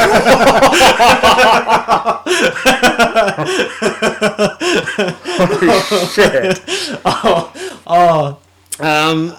[6.14, 6.60] shit!
[7.06, 7.52] Oh,
[7.88, 8.40] Oh,
[8.80, 9.34] Um,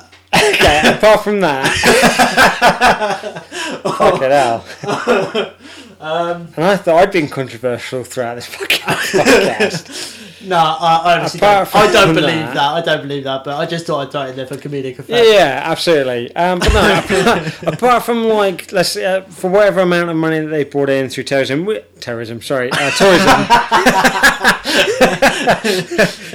[0.54, 1.66] okay, apart from that,
[3.82, 4.64] fucking hell.
[5.98, 10.46] Um, and I thought I'd been controversial throughout this fucking podcast.
[10.46, 12.60] no, I, don't, I don't believe that- that.
[12.74, 13.44] I don't believe that.
[13.44, 15.08] But I just thought I'd throw it in there for comedic effect.
[15.08, 16.36] Yeah, yeah, absolutely.
[16.36, 20.38] Um, but no, apart, apart from like, let's say, uh, for whatever amount of money
[20.40, 23.46] that they brought in through terrorism, wi- terrorism, sorry, uh, tourism.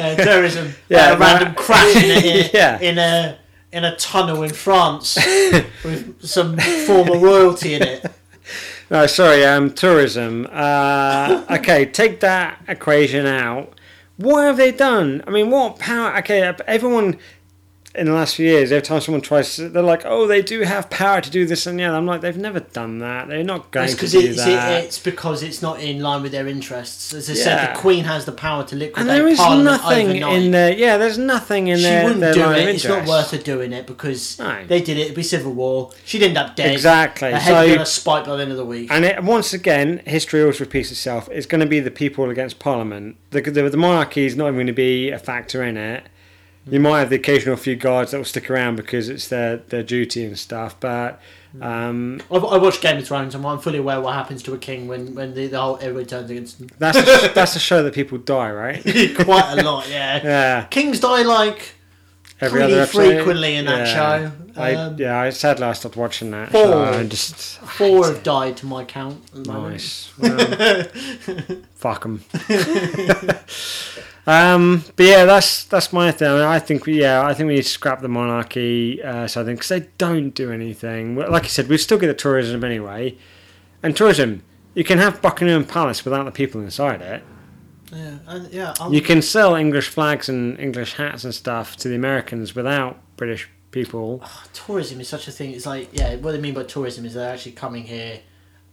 [0.01, 0.73] Uh, terrorism.
[0.89, 2.79] Yeah, a random crash in a, Yeah.
[2.79, 3.37] in a
[3.71, 5.15] in a tunnel in France
[5.83, 8.05] with some former royalty in it.
[8.89, 10.49] No, sorry, um, tourism.
[10.51, 13.79] Uh, okay, take that equation out.
[14.17, 15.23] What have they done?
[15.25, 16.17] I mean, what power?
[16.17, 17.17] Okay, everyone
[17.93, 20.61] in the last few years, every time someone tries, to, they're like, "Oh, they do
[20.61, 23.27] have power to do this and the other." I'm like, they've never done that.
[23.27, 24.83] They're not going to do it's, that.
[24.83, 27.13] it's because it's not in line with their interests.
[27.13, 30.07] As I said, the Queen has the power to liquidate and there is Parliament nothing
[30.09, 30.41] overnight.
[30.41, 30.73] in there.
[30.73, 32.69] Yeah, there's nothing in she their, wouldn't their do it.
[32.69, 34.65] It's not worth her doing it because No.
[34.65, 35.01] they did it.
[35.01, 35.91] It'd be civil war.
[36.05, 36.71] She'd end up dead.
[36.71, 37.31] Exactly.
[37.31, 38.89] Her So- head got a spike by the end of the week.
[38.91, 41.27] And it, once again, history always repeats itself.
[41.31, 43.17] It's going to be the people against Parliament.
[43.31, 46.03] The, the, the monarchy is not even going to be a factor in it.
[46.69, 49.81] You might have the occasional few guards that will stick around because it's their, their
[49.83, 50.79] duty and stuff.
[50.79, 51.19] But
[51.59, 54.57] um, I, I watched Game of Thrones, and I'm fully aware what happens to a
[54.59, 56.69] king when, when the, the whole everybody turns against him.
[56.77, 58.81] that's a, that's a show that people die, right?
[59.15, 60.21] Quite a lot, yeah.
[60.23, 60.63] Yeah.
[60.65, 61.73] Kings die like
[62.39, 63.15] Every pretty other episode.
[63.15, 63.93] frequently in that Yeah.
[63.93, 64.31] show.
[64.55, 66.51] I, Um, yeah, I sadly I stopped watching that.
[66.51, 66.61] Four.
[66.63, 66.83] show.
[66.83, 69.23] I just Four have died to my count.
[69.35, 69.71] At the moment.
[69.73, 70.11] Nice.
[70.19, 72.23] Well, fuck them.
[74.27, 76.29] Um, but yeah, that's that's my thing.
[76.29, 79.01] I, mean, I think we, yeah, I think we need to scrap the monarchy.
[79.01, 81.15] Uh, so I think because they don't do anything.
[81.15, 83.17] Like I said, we still get the tourism anyway,
[83.81, 84.43] and tourism.
[84.73, 87.23] You can have Buckingham Palace without the people inside it.
[87.91, 88.73] Yeah, and, yeah.
[88.79, 92.97] I'm, You can sell English flags and English hats and stuff to the Americans without
[93.17, 94.23] British people.
[94.53, 95.51] tourism is such a thing.
[95.51, 98.21] It's like, yeah, what they mean by tourism is they're actually coming here,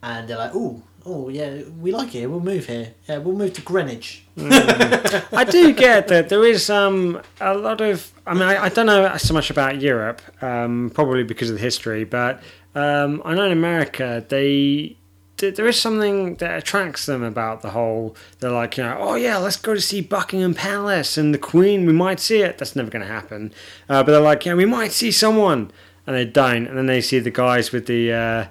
[0.03, 2.27] and they're like, "Ooh, oh yeah, we like it.
[2.27, 2.95] We'll move here.
[3.09, 4.25] Yeah, we'll move to Greenwich.
[4.39, 8.13] I do get that there is um, a lot of.
[8.27, 11.63] I mean, I, I don't know so much about Europe, um, probably because of the
[11.63, 12.43] history, but
[12.75, 14.97] um, I know in America they.
[15.41, 18.17] There is something that attracts them about the whole.
[18.41, 21.87] They're like, you know, oh yeah, let's go to see Buckingham Palace and the Queen.
[21.87, 22.59] We might see it.
[22.59, 23.53] That's never going to happen.
[23.89, 25.71] Uh, but they're like, yeah, we might see someone,
[26.09, 26.67] and they don't.
[26.67, 28.47] And then they see the guys with the, uh,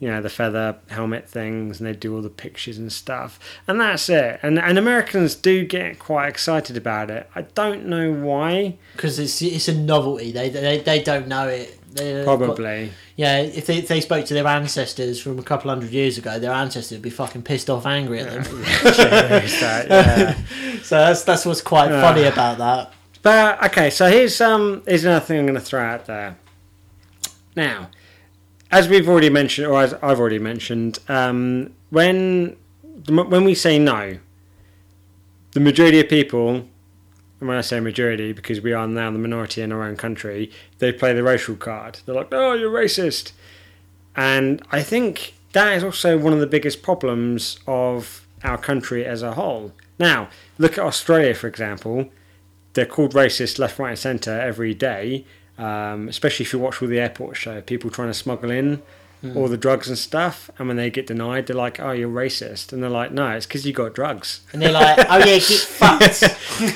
[0.00, 3.80] you know, the feather helmet things, and they do all the pictures and stuff, and
[3.80, 4.38] that's it.
[4.42, 7.28] And and Americans do get quite excited about it.
[7.34, 8.76] I don't know why.
[8.94, 10.30] because it's it's a novelty.
[10.32, 11.74] They they, they don't know it.
[11.90, 12.90] They've got- Probably.
[13.16, 16.38] yeah, if they, if they spoke to their ancestors from a couple hundred years ago,
[16.38, 18.44] their ancestors would be fucking pissed off, angry at them.
[18.84, 20.34] That, yeah.
[20.82, 22.92] so that's that's what's quite funny about that.
[23.22, 26.36] But okay, so here's um here's another thing I'm going to throw out there.
[27.56, 27.88] Now,
[28.70, 32.56] as we've already mentioned, or as I've already mentioned, um, when
[33.06, 34.18] when we say no,
[35.52, 36.50] the majority of people,
[37.40, 40.50] and when I say majority, because we are now the minority in our own country,
[40.78, 42.00] they play the racial card.
[42.04, 43.32] They're like, "Oh, you're racist,"
[44.16, 49.22] and I think that is also one of the biggest problems of our country as
[49.22, 49.72] a whole.
[49.98, 50.28] Now,
[50.58, 52.10] look at Australia, for example
[52.78, 55.24] they're called racist left, right, and centre every day.
[55.58, 58.82] Um, especially if you watch all the airport show, people trying to smuggle in
[59.34, 62.72] all the drugs and stuff, and when they get denied, they're like, "Oh, you're racist,"
[62.72, 65.42] and they're like, "No, it's because you got drugs." And they're like, oh yeah, get
[65.80, 66.22] fucked.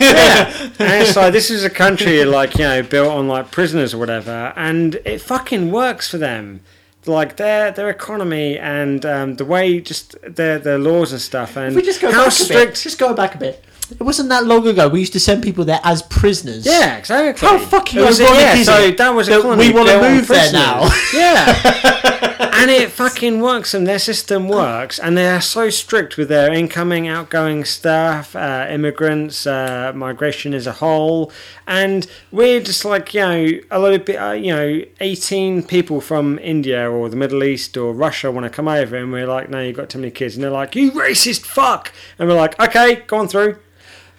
[0.00, 0.50] Yeah.
[0.80, 3.98] and it's like this is a country like you know built on like prisoners or
[3.98, 6.60] whatever, and it fucking works for them.
[7.06, 11.70] Like their their economy and um, the way just their their laws and stuff, and
[11.70, 12.72] If we just go how back a strict.
[12.74, 13.64] bit, just go back a bit.
[13.98, 14.88] It wasn't that long ago.
[14.88, 16.66] We used to send people there as prisoners.
[16.66, 17.46] Yeah, exactly.
[17.46, 20.00] How fucking It was, ironic yeah, is so it that was a that we wanna
[20.00, 20.88] move there now?
[21.14, 26.28] Yeah, and it fucking works, and their system works, and they are so strict with
[26.28, 31.32] their incoming, outgoing staff, uh, immigrants, uh, migration as a whole,
[31.66, 36.38] and we're just like you know a lot of uh, you know eighteen people from
[36.38, 39.60] India or the Middle East or Russia want to come over, and we're like, no,
[39.60, 43.02] you've got too many kids, and they're like, you racist fuck, and we're like, okay,
[43.06, 43.56] go on through.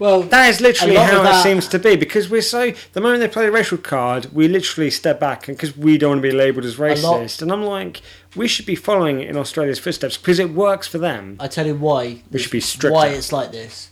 [0.04, 2.74] Well, That is literally how of it that- seems to be because we're so.
[2.92, 6.10] The moment they play the racial card, we literally step back and because we don't
[6.10, 7.42] want to be labelled as lot- racist.
[7.42, 8.02] And I'm like,
[8.36, 11.38] we should be following in Australia's footsteps because it works for them.
[11.40, 12.22] I tell you why.
[12.30, 12.94] We should be stricter.
[12.94, 13.92] Why it's like this.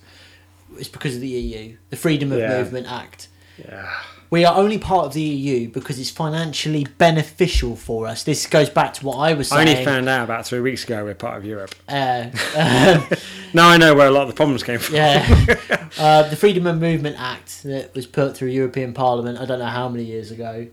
[0.77, 2.57] It's because of the EU, the Freedom of Yeah.
[2.57, 3.29] Movement Act.
[3.57, 3.87] Yeah.
[4.31, 8.23] We are only part of the EU because it's financially beneficial for us.
[8.23, 9.67] This goes back to what I was saying.
[9.67, 11.75] I only found out about three weeks ago we're part of Europe.
[11.89, 13.05] uh, um,
[13.53, 14.95] Now I know where a lot of the problems came from.
[14.95, 15.57] yeah,
[15.99, 19.37] uh, the Freedom of Movement Act that was put through European Parliament.
[19.37, 20.67] I don't know how many years ago.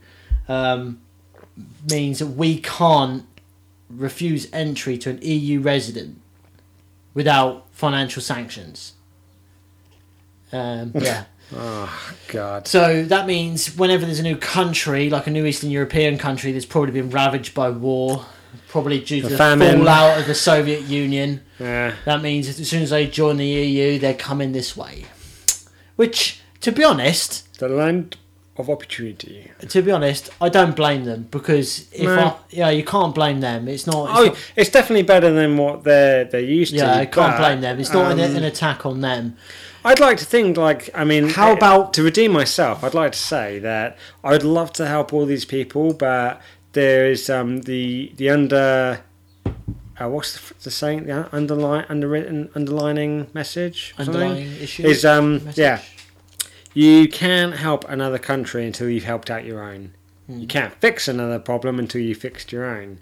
[0.47, 1.01] Um,
[1.91, 3.25] means that we can't
[3.91, 6.21] refuse entry to an EU resident
[7.13, 8.93] without financial sanctions.
[10.53, 11.25] Um, yeah.
[11.55, 12.69] Oh God.
[12.69, 16.67] So that means whenever there's a new country, like a new Eastern European country that's
[16.67, 18.27] probably been ravaged by war,
[18.69, 19.37] probably due to The the
[19.77, 21.95] fallout of the Soviet Union, Yeah.
[22.05, 25.07] that means as soon as they join the EU, they're coming this way.
[25.97, 28.17] Which, to be honest, The land
[28.59, 29.51] of opportunity.
[29.69, 32.19] to be honest, I don't blame them because if No.
[32.19, 33.69] I, yeah, you can't blame them.
[33.69, 34.11] It's not.
[34.11, 36.79] It's Oh, not it's definitely better than what they're they're used to.
[36.79, 37.81] yeah, I can't but, blame them.
[37.81, 39.37] It's not an, um, an attack on them.
[39.89, 42.85] I'd like to think, like, I mean, How about- to redeem myself?
[42.85, 46.43] I'd like to say that I'd love to help all these people, but
[46.73, 49.01] there is um, the the under.
[50.01, 51.07] Uh, what's the, the saying?
[51.07, 53.95] The underline, underwritten, underlining message.
[53.99, 55.59] Underlying issue is um message?
[55.59, 55.81] yeah.
[56.75, 59.95] You can't help another country until you've helped out your own.
[60.27, 60.39] Hmm.
[60.41, 62.99] You can't fix another problem until you fixed your own.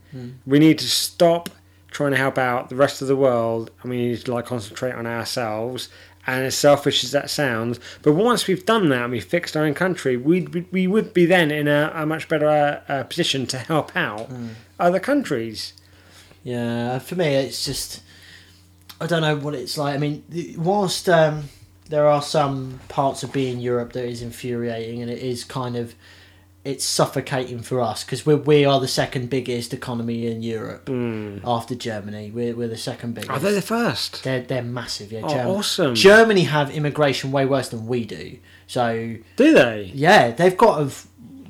[0.47, 1.51] We need to stop
[1.91, 4.93] trying to help out the rest of the world, and we need to like concentrate
[4.93, 5.89] on ourselves.
[6.29, 9.65] And as selfish as that sounds, but once we've done that and we've fixed our
[9.65, 10.41] own country, we
[10.73, 14.27] we would be then in a, a much better uh, uh, position to help out
[14.29, 14.49] Hmm.
[14.81, 15.73] other countries.
[16.43, 18.01] Yeah, for me, it's just
[19.01, 19.95] I don't know what it's like.
[19.95, 20.25] I mean,
[20.59, 21.45] whilst um,
[21.91, 25.95] there are some parts of being Europe that is infuriating, and it is kind of
[26.67, 31.39] it's suffocating for us because we we are the second biggest economy in Europe hmm.
[31.45, 32.31] after Germany.
[32.31, 33.31] We're we're the second biggest.
[33.31, 34.25] Are they the first?
[34.25, 35.13] They're they're massive.
[35.13, 35.95] Yeah, Oh, Germ- awesome.
[35.95, 38.39] Germany have immigration way worse than we do.
[38.67, 39.93] So Do they?
[39.95, 40.93] yeah, they've got a.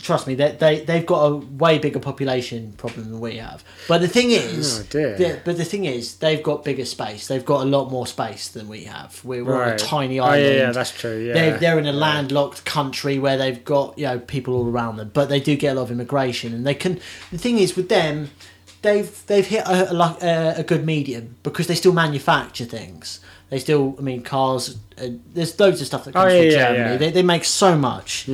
[0.06, 3.64] Trust me, they they they've got a way bigger population problem than we have.
[3.88, 7.26] But the thing is, Oh, the- but the thing is, they've got bigger space.
[7.26, 9.20] They've got a lot more space than we have.
[9.24, 9.78] We're, we're on a Right.
[9.78, 10.44] tiny Oh, island.
[10.44, 11.18] yeah, yeah, that's true.
[11.18, 14.96] Yeah, They're, they're in a landlocked country where they've got you know people all around
[14.98, 17.00] them, but they do get a lot of immigration, and they can.
[17.32, 18.30] The thing is with them,
[18.82, 23.18] they've they've hit a, a, a, good medium because they still manufacture things.
[23.50, 24.76] They still, I mean, cars.
[25.00, 26.78] Uh, there's loads of stuff that comes Oh, yeah, from Germany.
[26.78, 26.92] yeah.
[26.94, 26.98] Hmm.
[26.98, 28.28] They, they make so much.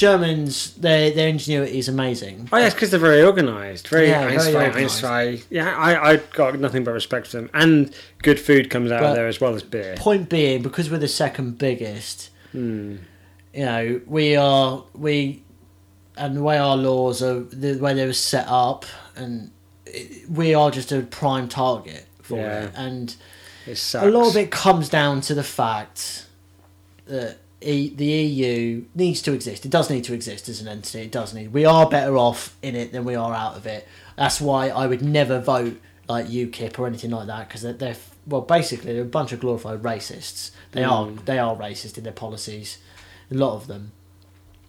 [0.00, 2.48] Germans, their their ingenuity is amazing.
[2.50, 4.72] Oh yes, because they're very organised, very Yeah, very Einstein.
[4.82, 5.42] Einstein.
[5.50, 9.10] Yeah, I I got nothing but respect for them, and good food comes out But-
[9.10, 9.96] of there as well as beer.
[9.98, 12.96] Point being, because we're the second biggest, Hmm.
[13.52, 15.42] you know, we are we,
[16.16, 18.86] and the way our laws are, the way they were set up,
[19.16, 19.50] and
[19.84, 22.62] it, we are just a prime target for Yeah.
[22.64, 22.72] it.
[22.74, 23.14] And
[23.66, 24.06] It sucks.
[24.06, 26.24] a lot of it comes down to the fact
[27.06, 29.64] that e, the EU needs to exist.
[29.64, 31.00] It does need to exist as an entity.
[31.00, 31.52] It does need.
[31.52, 33.86] We are better off in it than we are out of it.
[34.16, 37.96] That's why I would never vote like UKIP or anything like that because they're, they're
[38.26, 40.50] well basically they're a bunch of glorified racists.
[40.72, 42.78] They are they are racist in their policies.
[43.30, 43.92] A lot of them.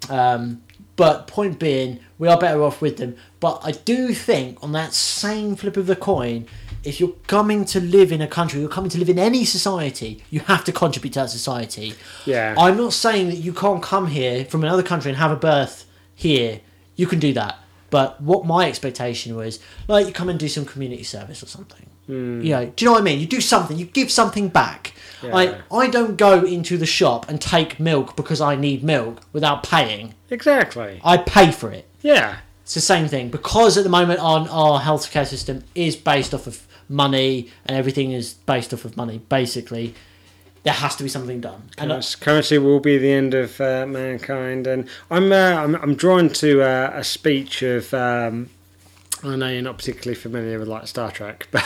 [0.09, 0.63] Um,
[0.95, 3.15] but point being, we are better off with them.
[3.39, 6.47] But I do think on that same flip of the coin,
[6.83, 10.23] if you're coming to live in a country, you're coming to live in any society,
[10.29, 11.93] you have to contribute to that society.
[12.25, 12.55] Yeah.
[12.57, 15.85] I'm not saying that you can't come here from another country and have a birth
[16.15, 16.61] here.
[16.95, 17.59] You can do that.
[17.89, 21.87] But what my expectation was, like, you come and do some community service or something.
[22.07, 22.41] Hmm.
[22.41, 23.19] You know, do you know what I mean?
[23.19, 24.93] You do something, you give something back.
[25.21, 25.33] Yeah.
[25.33, 29.63] Like, I don't go into the shop and take milk because I need milk without
[29.63, 30.15] paying.
[30.29, 30.99] exactly.
[31.03, 31.85] I pay for it.
[32.01, 32.37] Yeah.
[32.63, 36.47] It's the same thing because at the moment on our healthcare system is based off
[36.47, 39.19] of money and everything is based off of money.
[39.29, 39.95] Basically,
[40.63, 41.69] there has to be something done.
[41.77, 45.75] And I- Currency- Currency will be the end of uh, mankind, and I'm, uh, I'm
[45.75, 47.93] I'm drawn to uh, a speech of.
[47.93, 48.49] Um,
[49.23, 51.63] I know you're not particularly familiar with like Star Trek, but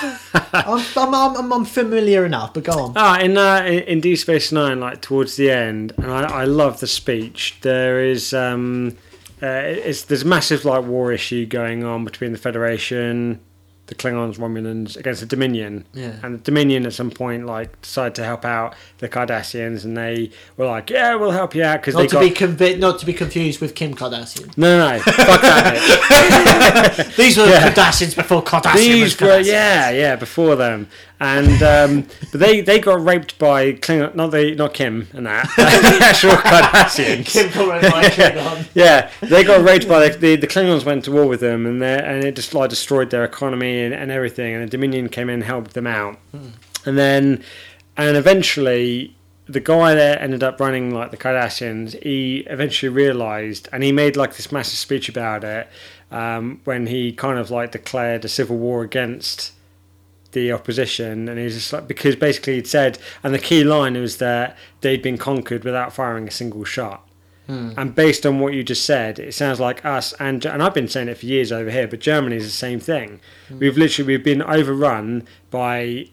[0.54, 2.94] I'm, I'm, I'm, I'm familiar enough, but go on.
[2.98, 6.44] ah, in uh, in in Deep Space Nine, like towards the end, and I, I
[6.46, 7.58] love the speech.
[7.62, 8.98] There is um,
[9.42, 13.40] uh, it's there's a massive like war issue going on between the Federation,
[13.88, 15.86] the Klingons, Romulans against the Dominion.
[15.94, 16.14] Yeah.
[16.24, 20.32] And the Dominion at some point like decided to help out the Cardassians, and they
[20.58, 23.00] were like, "Yeah, we'll help you out," because they Not to got be convi- not
[23.00, 24.58] to be confused with Kim Kardashian.
[24.58, 27.14] no, no, no, fuck that.
[27.18, 27.70] These were Yeah.
[27.70, 30.88] the Kardashians before Kardashian These were yeah, yeah, before them,
[31.20, 35.48] and um, but they they got raped by Klingon, not the not Kim and that
[35.56, 37.26] the actual Cardassians.
[37.32, 38.68] Kim Kardashian.
[38.74, 41.82] Yeah, they got raped by the, the the Klingons went to war with them, and
[41.82, 44.54] they and it just like destroyed their economy and, and everything.
[44.54, 46.20] And the Dominion came in and helped them out,
[46.86, 47.44] and then
[47.96, 49.16] and eventually
[49.48, 54.18] the guy that ended up running like the Cardassians, he eventually realised, and he made
[54.18, 55.70] like this massive speech about it
[56.12, 59.54] um, when he kind of like declared a civil war against
[60.36, 63.96] the opposition, and he was just like because basically he'd said, and the key line
[63.96, 67.08] was that they'd been conquered without firing a single shot.
[67.48, 67.72] Hmm.
[67.78, 70.88] And based on what you just said, it sounds like us and and I've been
[70.88, 73.20] saying it for years over here, but Germany is the same thing.
[73.48, 73.60] Hmm.
[73.60, 76.10] We've literally we've been overrun by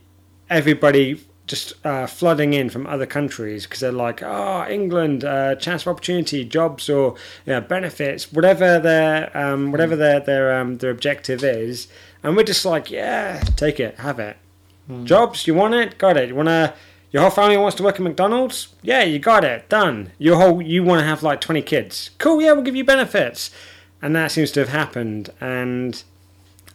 [0.49, 5.83] everybody just uh, flooding in from other countries because they're like, oh, England, uh, chance
[5.83, 10.91] of opportunity, jobs or you know, benefits, whatever their um, whatever their their um, their
[10.91, 11.89] objective is,
[12.23, 14.37] and we're just like, yeah, take it, have it.
[15.05, 16.29] Jobs, you want it, got it.
[16.29, 16.75] You want to.
[17.13, 18.69] Your whole family wants to work at McDonald's?
[18.81, 19.69] Yeah, you got it.
[19.69, 20.13] Done.
[20.19, 22.11] Your whole you want to have like 20 kids.
[22.17, 23.51] Cool, yeah, we'll give you benefits.
[24.01, 26.03] And that seems to have happened and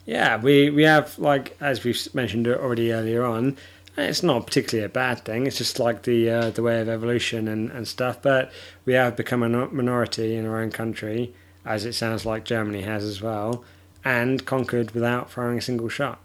[0.08, 3.58] yeah, we we have like as we've mentioned already earlier on,
[4.00, 5.46] it's not particularly a bad thing.
[5.46, 8.20] It's just like the uh, the way of evolution and, and stuff.
[8.22, 8.52] But
[8.84, 11.32] we have become a minority in our own country,
[11.64, 13.64] as it sounds like Germany has as well,
[14.04, 16.20] and conquered without firing a single shot.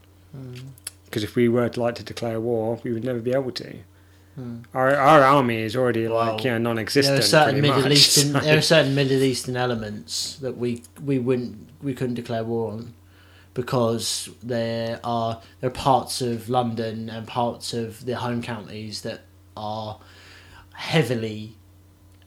[1.06, 3.76] Because if we were to like to declare war, we would never be able to.
[4.74, 7.20] Our our army is already Well, like you know non-existent.
[7.20, 11.20] are certain Middle much, Eastern so- there are certain Middle Eastern elements that we we
[11.20, 12.94] wouldn't we couldn't declare war on
[13.54, 19.22] because there are there are parts of London and parts of the home counties that
[19.56, 20.00] are
[20.74, 21.56] heavily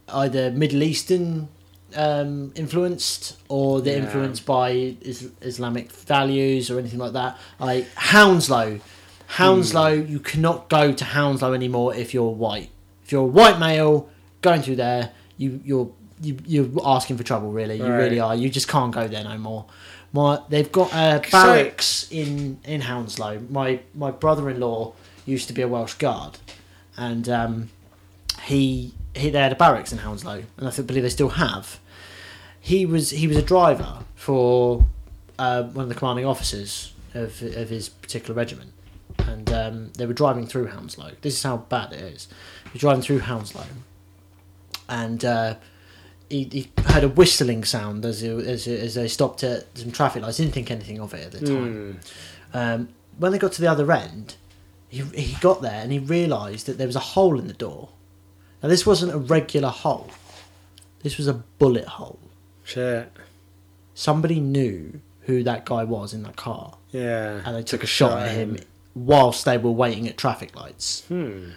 [0.08, 1.48] either Middle Eastern
[1.96, 4.04] um, influenced or they're Yeah.
[4.04, 4.70] influenced by
[5.00, 7.38] is- Islamic values or anything like that.
[7.58, 8.80] Like Hounslow,
[9.28, 10.12] Hounslow, Hmm.
[10.12, 12.70] you cannot go to Hounslow anymore if you're white.
[13.04, 14.08] If you're a white male
[14.42, 15.90] going through there, you you're
[16.22, 17.50] you, you're asking for trouble.
[17.52, 17.98] Really, you Right.
[17.98, 18.34] really are.
[18.34, 19.66] You just can't go there no more.
[20.12, 23.40] My, they've got uh, So- barracks in in Hounslow.
[23.50, 24.92] My my brother-in-law
[25.26, 26.38] used to be a Welsh guard,
[26.96, 27.68] and um,
[28.42, 31.78] he he they had a barracks in Hounslow, and I think, believe they still have.
[32.60, 34.84] He was he was a driver for
[35.38, 38.72] uh, one of the commanding officers of of his particular regiment,
[39.18, 41.12] and um, they were driving through Hounslow.
[41.20, 42.28] This is how bad it is.
[42.72, 43.66] You're driving through Hounslow,
[44.88, 45.54] and uh,
[46.28, 50.22] he, he heard a whistling sound as, he, as as they stopped at some traffic
[50.22, 50.36] lights.
[50.38, 52.00] Didn't think anything of it at the time.
[52.54, 52.88] Um,
[53.18, 54.36] when they got to the other end,
[54.88, 57.90] he he got there and he realised that there was a hole in the door.
[58.62, 60.10] Now this wasn't a regular hole.
[61.02, 62.18] This was a bullet hole.
[62.64, 63.12] Shit.
[63.94, 67.40] Somebody knew who that guy was in that car, Yeah.
[67.44, 68.58] and they took, a shot at him
[68.94, 71.04] whilst they were waiting at traffic lights.
[71.08, 71.50] Hmm.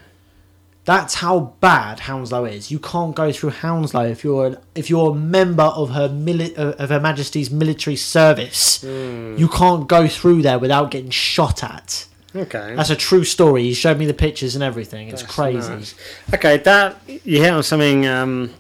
[0.90, 2.72] That's how bad Hounslow is.
[2.72, 6.58] You can't go through Hounslow if you're an, if you're a member of her mili-
[6.58, 8.82] uh, of Her Majesty's military service.
[8.82, 9.36] Hmm.
[9.38, 12.08] You can't go through there without getting shot at.
[12.36, 12.74] Okay.
[12.76, 13.66] That's a true story.
[13.66, 15.10] He showed me the pictures and everything.
[15.10, 15.70] It's That's crazy.
[15.70, 15.94] nice.
[16.34, 18.08] Okay, that you hit on something.
[18.08, 18.56] Um,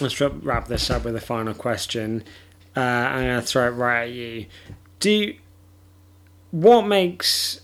[0.00, 2.24] let's wrap- wrap this up with a final question.
[2.76, 4.46] Uh, I'm going to throw it right at you.
[4.98, 5.36] Do you,
[6.50, 7.60] what makes?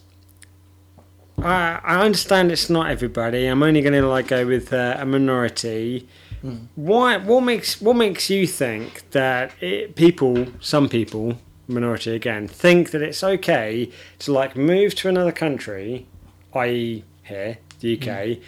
[1.43, 3.47] I I understand it's not everybody.
[3.47, 6.09] I'm only going to like go with uh, a minority.
[6.43, 6.57] Hmm.
[6.75, 7.17] Why?
[7.17, 11.39] What makes what makes you think that it, people, some people,
[11.69, 13.91] minority again, think that it's okay
[14.21, 16.07] to like move to another country,
[16.55, 18.43] i.e., here, the UK, hmm.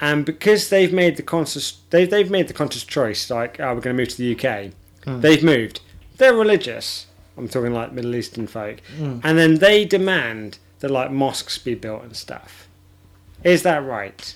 [0.00, 3.80] and because they've made the conscious they they've made the conscious choice, like, oh, we're
[3.80, 4.72] going to move to the UK.
[5.04, 5.20] Hmm.
[5.20, 5.80] They've moved.
[6.16, 7.06] They're religious.
[7.36, 12.02] I'm talking like Middle Eastern folk, and then they demand that like mosques be built
[12.02, 12.66] and stuff.
[13.44, 14.34] Is that right?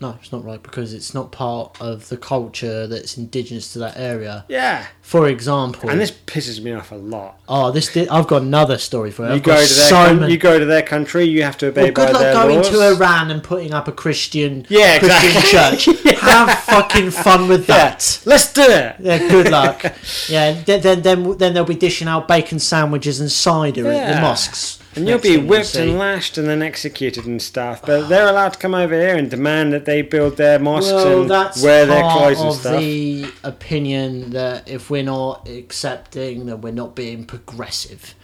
[0.00, 3.96] No, it's not right because it's not part of the culture that's indigenous to that
[3.96, 4.44] area.
[4.48, 4.86] Yeah.
[5.00, 7.38] For example, And this pisses me off a lot.
[7.48, 9.34] oh, this I've got another story for you.
[9.34, 11.84] You go to their so many- you go to their country, you have to obey
[11.84, 12.68] Well, good by luck their going laws.
[12.70, 15.94] to Iran and putting up a Christian Yeah, Christian exactly.
[15.94, 16.14] church.
[16.24, 18.20] Have fucking fun with Yeah, that.
[18.24, 18.96] let's do it.
[18.98, 19.84] Yeah, good luck.
[20.28, 24.12] yeah, then then then, then they'll be dishing out bacon sandwiches and cider at the
[24.14, 24.20] Yeah.
[24.22, 24.80] mosques.
[24.96, 27.82] And you'll be whipped and lashed and then executed and stuff.
[27.82, 31.22] But they're allowed to come over here and demand that they build their mosques Well,
[31.22, 32.80] and that's wear their clothes and of stuff.
[32.80, 38.14] the opinion that if we're not accepting, then we're not being progressive.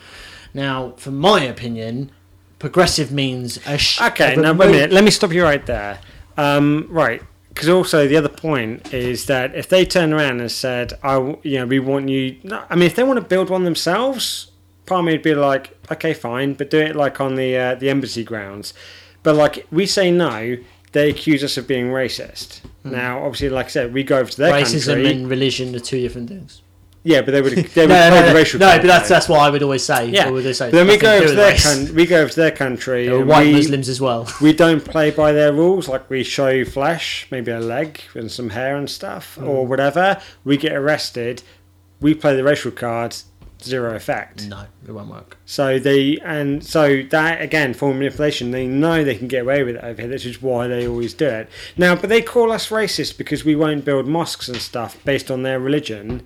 [0.55, 2.11] Now, from my opinion,
[2.59, 4.93] progressive means a sh- Okay, now wait a minute.
[4.93, 6.01] Let me stop you right there.
[6.37, 10.95] Um, right, because also the other point is that if they turn around and said,
[11.03, 12.37] "I, you know, we want you,"
[12.71, 14.50] I mean, if they want to build one themselves,
[14.91, 17.75] part of me would be like, "Okay, fine," but do it like on the uh,
[17.77, 18.75] the embassy grounds.
[19.23, 20.59] But like we say no,
[20.93, 22.61] they accuse us of being racist.
[22.85, 24.53] Now, obviously, like I said, we go over to their.
[24.53, 25.13] Racism country.
[25.13, 26.63] and religion are two different things.
[27.03, 29.09] yeah, but they would they would No, play no, the no, racial no, but that's
[29.09, 30.07] that's what I would always say.
[30.09, 30.71] Yeah, would say.
[30.71, 31.95] then we go to over to their country.
[31.95, 33.07] We go over to their country.
[33.07, 34.27] There white we, Muslims as well.
[34.43, 35.89] we don't play by their rules.
[35.89, 39.47] Like we show flesh, maybe a leg and some hair and stuff, Mm.
[39.49, 40.21] or whatever.
[40.45, 41.43] We get arrested.
[42.01, 43.15] We play the racial card.
[43.65, 44.47] Zero effect.
[44.47, 45.37] No, it won't work.
[45.47, 48.51] So they and so that again form of manipulation.
[48.51, 50.11] They know they can get away with it over here.
[50.11, 51.49] This is why they always do it.
[51.77, 55.43] Now, but they call us racist because we won't build mosques and stuff based on
[55.43, 56.25] their religion.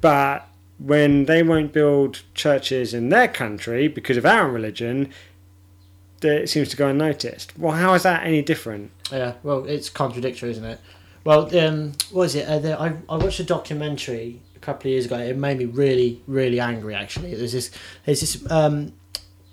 [0.00, 0.46] But
[0.78, 5.10] when they won't build churches in their country because of our religion,
[6.22, 7.58] it seems to go unnoticed.
[7.58, 8.90] Well, how is that any different?
[9.12, 10.80] Yeah, well, it's contradictory, isn't it?
[11.24, 12.48] Well, um, what is it?
[12.48, 15.18] Uh, the, I I watched a documentary a couple of years ago.
[15.18, 16.94] It made me really, really angry.
[16.94, 17.70] Actually, there's this
[18.04, 18.92] there's this um,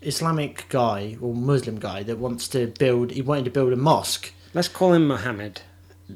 [0.02, 3.12] Islamic guy or Muslim guy that wants to build.
[3.12, 4.34] He wanted to build a mosque.
[4.54, 5.62] Let's call him Mohammed.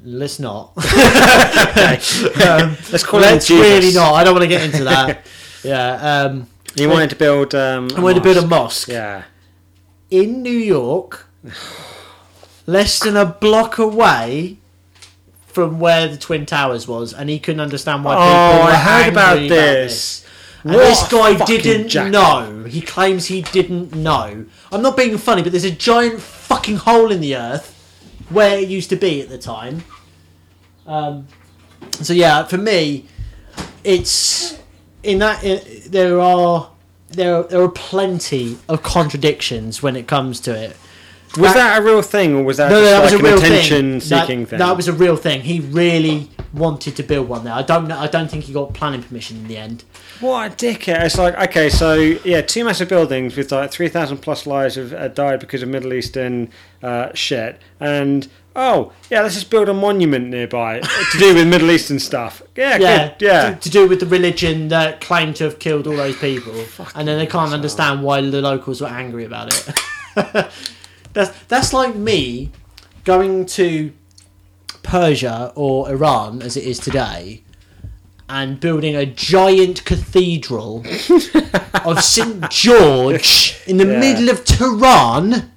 [0.02, 0.72] Let's not.
[0.76, 2.22] Let's
[3.04, 3.60] call him Let's Jesus.
[3.66, 4.14] really not.
[4.14, 5.26] I don't want to get into that.
[5.62, 6.22] yeah.
[6.24, 7.54] Um, He wanted to build.
[7.54, 9.24] Um, I wanted to build a mosque Yeah.
[10.10, 11.26] in New York,
[12.66, 14.58] less than a block away
[15.52, 18.76] from where the Twin Towers was, and he couldn't understand why Oh, people were I
[18.76, 20.26] heard about about this.
[20.64, 22.10] And What this guy didn't jacket.
[22.10, 22.64] know.
[22.64, 24.46] He claims he didn't know.
[24.70, 27.68] I'm not being funny, but there's a giant fucking hole in the earth
[28.30, 29.82] where it used to be at the time.
[30.86, 31.26] Um,
[32.00, 33.06] so yeah, for me,
[33.84, 34.58] it's
[35.02, 36.70] in that i there are
[37.10, 40.76] there there are plenty of contradictions when it comes to it.
[41.36, 43.40] Was that a real thing, or was that No, no, that like was a real
[43.40, 43.52] thing.
[43.52, 44.58] attention-seeking that, thing?
[44.58, 45.40] That was a real thing.
[45.42, 47.54] He really wanted to build one there.
[47.54, 47.98] I don't know.
[47.98, 49.84] I don't think he got planning permission in the end.
[50.20, 51.04] What a dickhead!
[51.04, 54.92] It's like okay, so yeah, two massive buildings with like three thousand plus lives have
[54.92, 56.50] uh, died because of Middle Eastern
[56.82, 61.70] uh, shit, and oh yeah, let's just build a monument nearby to do with Middle
[61.70, 62.42] Eastern stuff.
[62.54, 63.50] Yeah, Yeah, good, yeah.
[63.54, 66.52] To, to do with the religion that claimed to have killed all those people,
[66.94, 70.50] and then they can't understand why the locals were angry about it.
[71.12, 72.50] that's that's like me
[73.04, 73.92] going to
[74.82, 77.42] Persia or Iran, as it is today,
[78.28, 80.84] and building a giant cathedral
[81.84, 84.00] of St George in the Yeah.
[84.00, 85.50] middle of Tehran,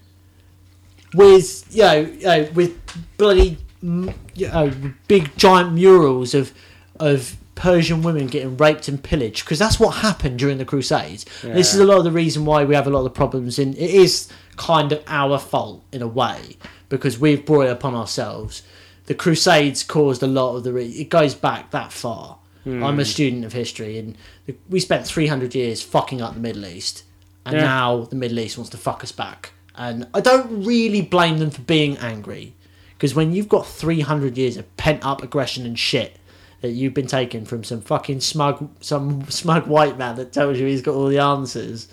[1.14, 2.78] with you know, you know with
[3.18, 4.72] bloody you know,
[5.08, 6.52] big giant murals of
[7.00, 11.26] of Persian women getting raped and pillaged because that's what happened during the Crusades.
[11.42, 13.58] This is a lot of the reason why we have a lot of the problems.
[13.58, 16.58] In it is kind of our fault in a way
[16.90, 18.62] because we've brought it upon ourselves.
[19.08, 20.74] The Crusades caused a lot of the.
[20.74, 22.38] Re- it goes back that far.
[22.64, 22.84] Hmm.
[22.84, 24.18] I'm a student of history, and
[24.48, 27.04] the, we spent 300 years fucking up the Middle East,
[27.46, 27.62] and Yeah.
[27.66, 29.54] now the Middle East wants to fuck us back.
[29.76, 32.54] And I don't really blame them for being angry,
[32.98, 36.18] because when you've got 300 years of pent up aggression and shit
[36.66, 40.66] that you've been taken from some fucking smug, some smug white man that tells you
[40.66, 41.88] he's got all the answers,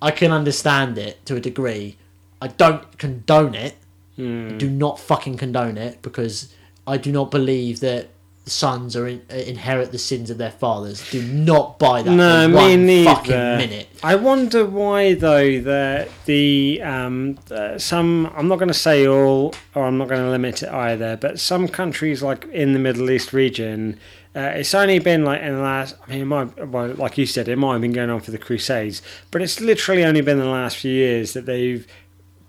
[0.00, 1.96] I can understand it to a degree.
[2.40, 3.76] I don't condone it.
[4.16, 4.58] I hmm.
[4.58, 6.54] do not fucking condone it because
[6.86, 8.08] I do not believe that
[8.46, 11.10] sons are in, uh, inherit the sins of their fathers.
[11.10, 12.10] Do not buy that.
[12.10, 13.14] No, for me one neither.
[13.14, 13.88] Fucking minute.
[14.02, 19.54] I wonder why though that the um uh, some I'm not going to say all
[19.74, 23.10] or I'm not going to limit it either, but some countries like in the Middle
[23.10, 23.98] East region.
[24.36, 25.94] Uh, it's only been like in the last.
[26.04, 28.32] I mean, it might, well, like you said, it might have been going on for
[28.32, 29.00] the Crusades,
[29.30, 31.86] but it's literally only been the last few years that they've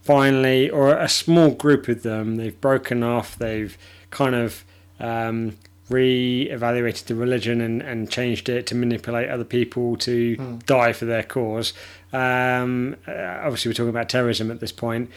[0.01, 3.37] finally, or a small group of them, they've broken off.
[3.37, 3.77] They've
[4.09, 4.63] kind of
[4.99, 5.57] um,
[5.89, 10.35] re-evaluated the religion and, and changed it to manipulate other people to
[10.65, 11.73] die for their cause.
[12.13, 13.11] Um, uh,
[13.43, 15.09] obviously, we're talking about terrorism at this point.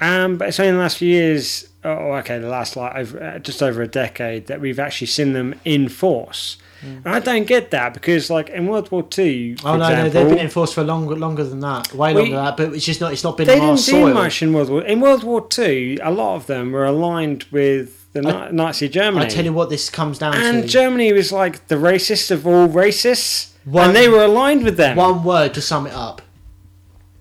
[0.00, 3.22] Um, but it's only in the last few years, oh, okay, the last like over,
[3.22, 6.56] uh, just over a decade that we've actually seen them in force.
[6.82, 10.26] And I don't get that because, like in World War Two, Oh no, no, they've
[10.26, 12.56] been enforced for longer, longer than that, way We- longer than that.
[12.56, 13.12] But it's just not.
[13.12, 14.06] It's not been they didn't soil.
[14.08, 14.82] do much in World War.
[14.82, 19.26] In World War Two, a lot of them were aligned with the I- Nazi Germany.
[19.26, 22.30] I tell you what, this comes down to and to Germany was like the racist
[22.30, 24.96] of all racists, One- and they were aligned with them.
[24.96, 26.22] one word to sum it up: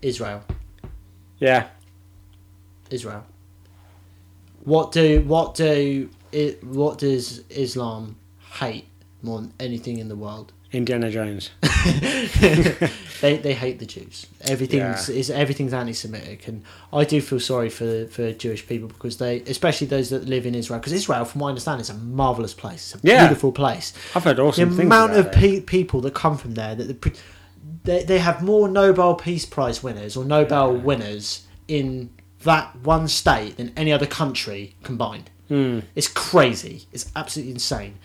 [0.01, 0.43] Israel.
[1.39, 1.67] Yeah,
[2.89, 3.25] Israel.
[4.63, 8.17] What do what do it, what does Islam
[8.59, 8.87] hate
[9.21, 10.51] more than anything in the world?
[10.71, 11.49] Indiana Jones.
[13.21, 14.27] They they hate the Jews.
[14.41, 15.15] Everything's Yeah.
[15.15, 16.63] is everything's anti-Semitic, and
[16.93, 20.55] I do feel sorry for for Jewish people because they, especially those that live in
[20.55, 22.93] Israel, because Israel, from what I understand, is a marvelous place.
[22.95, 23.27] It's a Yeah.
[23.27, 23.91] beautiful place.
[24.15, 27.11] I've heard awesome things The amount of pe- people that come from there that the,
[27.83, 32.11] they they have more Nobel Peace Prize winners or Nobel winners in
[32.45, 35.29] that one state than any other country combined.
[35.49, 35.79] Hmm.
[35.93, 36.85] It's crazy.
[36.93, 37.95] It's absolutely insane.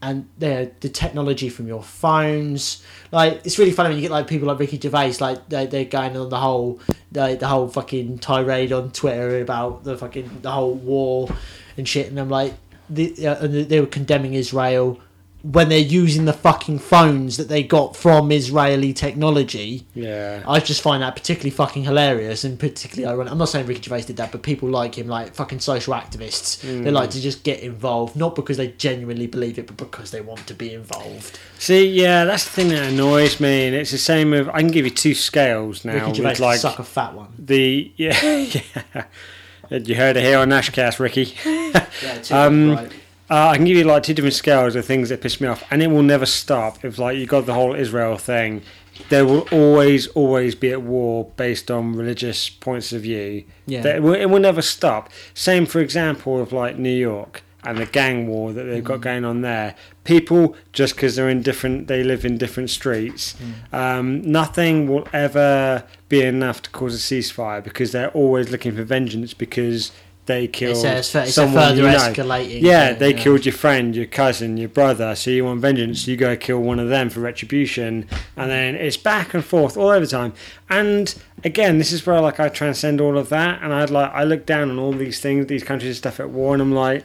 [0.00, 4.28] And the the technology from your phones, like it's really funny when you get like
[4.28, 6.80] people like Ricky Gervais, like they they're going on the whole
[7.10, 11.28] the, the whole fucking tirade on Twitter about the fucking the whole war
[11.76, 12.54] and shit, and I'm like,
[12.88, 15.00] the, uh, and they were condemning Israel
[15.42, 19.86] when they're using the fucking phones that they got from Israeli technology.
[19.94, 20.42] Yeah.
[20.48, 23.30] I just find that particularly fucking hilarious and particularly ironic.
[23.32, 26.60] I'm not saying Ricky Gervais did that, but people like him, like fucking social activists,
[26.62, 30.20] they like to just get involved, not because they genuinely believe it, but because they
[30.20, 31.38] want to be involved.
[31.58, 34.48] See, yeah, that's the thing that annoys me, and it's the same with.
[34.48, 37.28] I can give you two scales now Ricky Gervais with like suck a fat one.
[37.38, 39.04] the yeah yeah.
[39.70, 41.34] You heard it here on Nashcast, Ricky.
[41.44, 42.92] Yeah, Um, right.
[43.30, 45.62] Uh, I can give you like two different scales of things that piss me off,
[45.70, 46.84] and it will never stop.
[46.84, 48.62] If like you got the whole Israel thing,
[49.10, 53.44] there will always, always be at war based on religious points of view.
[53.66, 53.82] Yeah.
[53.82, 55.10] That- it, will, it will never stop.
[55.34, 58.86] Same, for example, of like New York and the gang war that they've Mm.
[58.86, 59.74] got going on there.
[60.04, 63.34] People just because they're in different, they live in different streets.
[63.72, 63.74] Mm.
[63.78, 68.84] Um, nothing will ever be enough to cause a ceasefire because they're always looking for
[68.84, 69.92] vengeance because
[70.28, 71.98] they killed It's a, it's a, it's a someone further you know.
[71.98, 72.62] escalating.
[72.62, 75.16] Yeah, thing, they killed your friend, your cousin, your brother.
[75.16, 78.96] So you want vengeance, you go kill one of them for retribution, and then it's
[78.96, 80.32] back and forth all over time.
[80.70, 84.22] And again, this is where like I transcend all of that, and I'd like I
[84.22, 87.04] look down on all these things, these countries and stuff at war, and I'm like,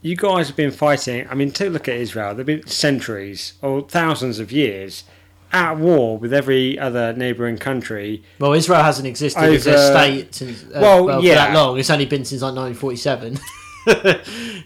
[0.00, 1.26] you guys have been fighting.
[1.28, 5.04] I mean, to look at Israel, they've been centuries or thousands of years
[5.52, 8.22] at war with every other neighbouring country.
[8.38, 11.32] Well, Israel hasn't existed as a state since uh, Well, well, yeah.
[11.32, 11.78] for that long.
[11.78, 13.38] It's only been since like 1947.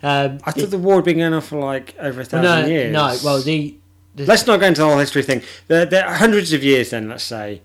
[0.02, 2.66] um, I thought the war had been going on for like over a thousand no,
[2.68, 2.92] years.
[2.92, 3.16] no.
[3.24, 3.76] Well, the,
[4.14, 5.42] the Let's not go into the whole history thing.
[5.68, 7.62] There, there are hundreds of years, then let's say.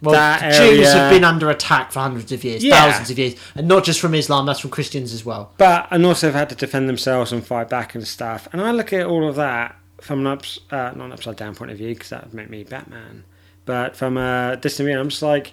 [0.00, 2.90] Well, that the Jews area- have been under attack for hundreds of years, Yeah.
[2.90, 4.46] thousands of years, and not just from Islam.
[4.46, 5.52] That's from Christians as well.
[5.58, 8.48] But and also have had to defend themselves and fight back and stuff.
[8.52, 11.54] And I look at all of that from an ups, uh, not an upside down
[11.54, 13.24] point of view because that would make me Batman.
[13.64, 15.52] But from a distant view, I'm just like,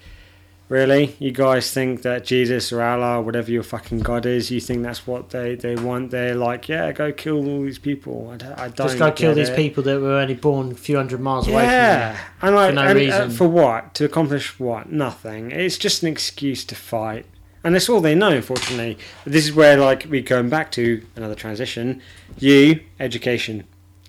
[0.70, 4.60] really, you guys think that Jesus or Allah, or whatever your fucking god is, you
[4.62, 6.12] think that's what they they want?
[6.12, 8.30] They're like, yeah, go kill all these people.
[8.34, 9.56] I, don't- I don't Just go kill these it.
[9.56, 12.82] people that were only born a few hundred miles away Yeah, and like For no
[12.82, 13.30] and, uh, reason.
[13.32, 13.94] for what?
[13.96, 14.92] To accomplish what?
[14.92, 15.52] Nothing.
[15.52, 17.26] It's just an excuse to fight.
[17.64, 18.30] and that's all they know.
[18.32, 22.02] Unfortunately, this is where like we going back to another transition.
[22.40, 23.66] You education.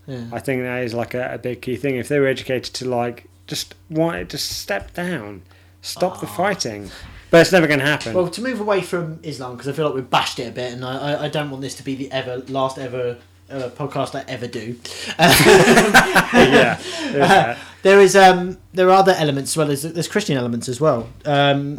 [0.07, 0.25] Yeah.
[0.33, 1.97] I think that is like a, a big key thing.
[1.97, 5.43] If they were educated to like just want it to step down,
[5.83, 6.91] stop the fighting,
[7.31, 8.15] but it's never going to happen.
[8.15, 10.73] Well, to move away from Islam because I feel like we've bashed it a bit,
[10.73, 13.19] and I, I, I don't want this to be the ever last ever
[13.51, 14.79] uh, podcast I ever do.
[15.19, 16.81] yeah,
[17.13, 17.59] that.
[17.83, 21.09] There is um there are other elements as well as there's Christian elements as well.
[21.25, 21.79] Um,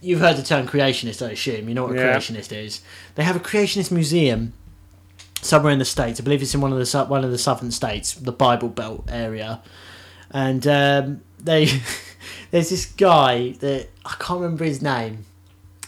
[0.00, 1.68] you've heard the term creationist, I assume.
[1.68, 2.16] You know what a Yeah.
[2.16, 2.80] creationist is.
[3.14, 4.52] They have a creationist museum
[5.44, 6.20] somewhere in the states.
[6.20, 9.04] I believe it's in one of the one of the southern states, the Bible Belt
[9.08, 9.62] area,
[10.30, 11.66] and um, they
[12.50, 15.24] there's this guy that I can't remember his name.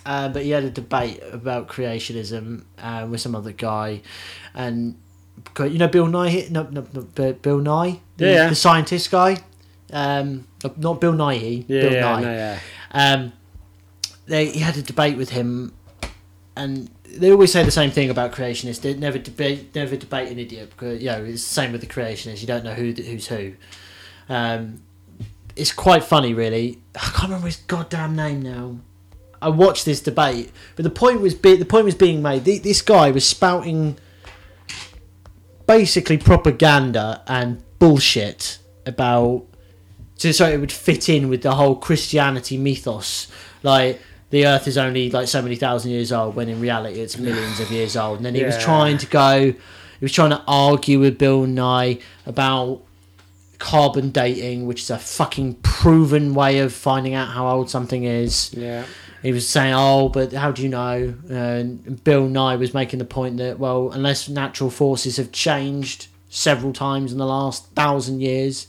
[0.05, 4.01] Uh, but he had a debate about creationism uh, with some other guy,
[4.55, 4.95] and
[5.59, 8.49] you know Bill Nye, no, no, no Bill- Nye, the, Yeah, yeah.
[8.49, 9.39] the scientist guy,
[9.93, 10.47] um,
[10.77, 12.21] not Bill Nye, Yeah, Bill yeah, Nye.
[12.21, 12.59] no, yeah.
[12.93, 13.33] Um,
[14.27, 15.75] they he had a debate with him,
[16.55, 18.81] and they always say the same thing about creationists.
[18.81, 21.87] They never debate, never debate an idiot because you know it's the same with the
[21.87, 22.41] creationists.
[22.41, 23.53] You don't know who who's who.
[24.29, 24.83] Um,
[25.55, 26.79] it's quite funny, really.
[26.95, 28.77] I can't remember his goddamn name now.
[29.41, 32.45] I watched this debate, but the point was be- the point was being made.
[32.45, 33.97] Th- This guy was spouting
[35.67, 39.45] basically propaganda and bullshit about
[40.17, 43.29] so so it would fit in with the whole Christianity mythos.
[43.63, 44.01] Like
[44.31, 47.61] the Earth is only like so many thousand years old, when in reality it's millions
[47.61, 48.19] of years old.
[48.19, 48.61] And then he was Yeah.
[48.63, 52.81] trying to go, he was trying to argue with Bill Nye about
[53.59, 58.51] carbon dating, which is a fucking proven way of finding out how old something is.
[58.53, 58.85] Yeah.
[59.23, 63.05] He was saying, "Oh, but how do you know?" And Bill Nye was making the
[63.07, 68.67] point that, well, unless natural forces have changed several times in the last thousand years,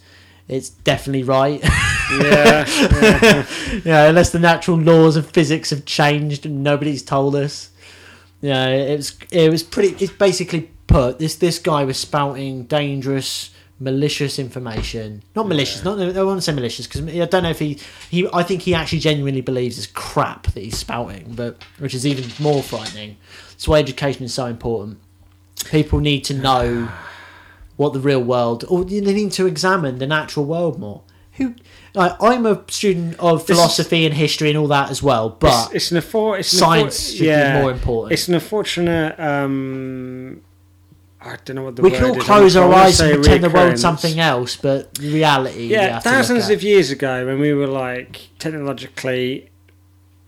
[0.47, 1.61] it's definitely right.
[1.63, 2.65] Yeah.
[2.67, 3.45] yeah.
[3.83, 7.69] yeah, unless the natural laws of physics have changed and nobody's told us.
[8.41, 10.03] Yeah, it was it was pretty.
[10.03, 15.23] It's basically put this this guy was spouting dangerous, malicious information.
[15.35, 15.83] Not malicious.
[15.83, 17.79] Not I won't say malicious because I don't know if he
[18.09, 18.27] he.
[18.31, 22.31] I think he actually genuinely believes this crap that he's spouting, but which is even
[22.39, 23.17] more frightening.
[23.49, 24.99] That's why education is so important.
[25.65, 26.89] People need to know
[27.77, 31.03] what the real world, or they need to examine the natural world more.
[31.33, 31.53] Who,
[31.93, 35.75] like, I'm a student of philosophy and history and all that as well, but it's,
[35.75, 38.13] it's an affor- it's an science affor- should be more important.
[38.13, 39.19] It's an unfortunate.
[39.19, 40.41] Um,
[41.21, 43.49] I don't know what the we word can all close our eyes and pretend the
[43.49, 45.67] world's something else, but reality.
[45.67, 49.49] Yeah, have to look thousands of years ago, when we were like technologically,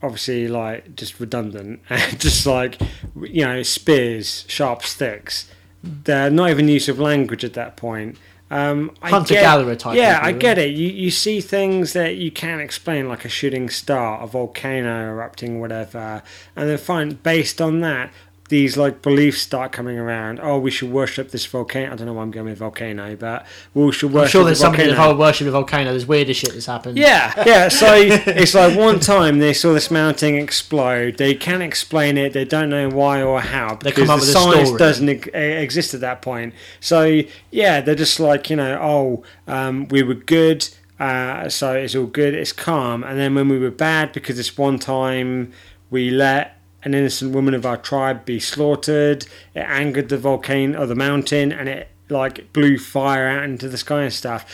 [0.04, 2.80] obviously like just redundant and just like
[3.20, 5.50] you know spears, sharp sticks.
[5.84, 8.18] They're not even use of language at that point.
[8.52, 10.70] Um, I Hunter-gatherer get- type Yeah, people, I get it.
[10.76, 15.60] You you see things that you can't explain, like a shooting star, a volcano erupting,
[15.60, 16.24] whatever,
[16.56, 18.12] and then find based on that.
[18.50, 20.40] These like beliefs start coming around.
[20.42, 21.94] Oh, we should worship this volcano.
[21.94, 24.26] I don't know why I'm going with volcano, but we should worship.
[24.26, 25.10] I'm sure there's the somebody volcano.
[25.14, 25.92] that worship a volcano.
[25.92, 26.98] There's weirder shit that's happened.
[26.98, 27.68] Yeah, yeah.
[27.68, 31.18] So it's like one time they saw this mountain explode.
[31.18, 32.34] They can't explain it.
[32.34, 34.80] They don't know why or how They because come up the science story.
[34.80, 36.54] doesn't exist at that point.
[36.80, 37.22] So
[37.52, 40.68] yeah, they're just like you know, oh, um, we were good.
[41.00, 42.34] Uh, so it's all good.
[42.34, 43.04] It's calm.
[43.04, 45.54] And then when we were bad, because this one time
[45.90, 50.86] we let an innocent woman of our tribe be slaughtered, it angered the volcano or
[50.86, 54.46] the mountain, and it like blew fire out into the sky and stuff.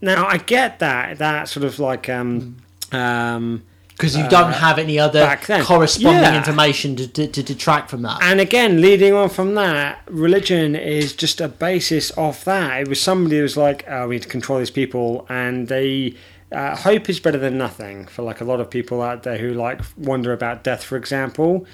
[0.00, 2.56] Now I get that that sort of like um
[2.92, 5.20] um because you don't have any other
[5.62, 6.34] corresponding Yeah.
[6.38, 8.18] information to, to, to detract from that.
[8.22, 12.98] and again leading on from that religion is just a basis of that it was
[12.98, 16.14] somebody who was like oh we need to control these people and they
[16.52, 19.54] uh, hope is better than nothing for like a lot of people out there who
[19.54, 21.66] like wonder about death for example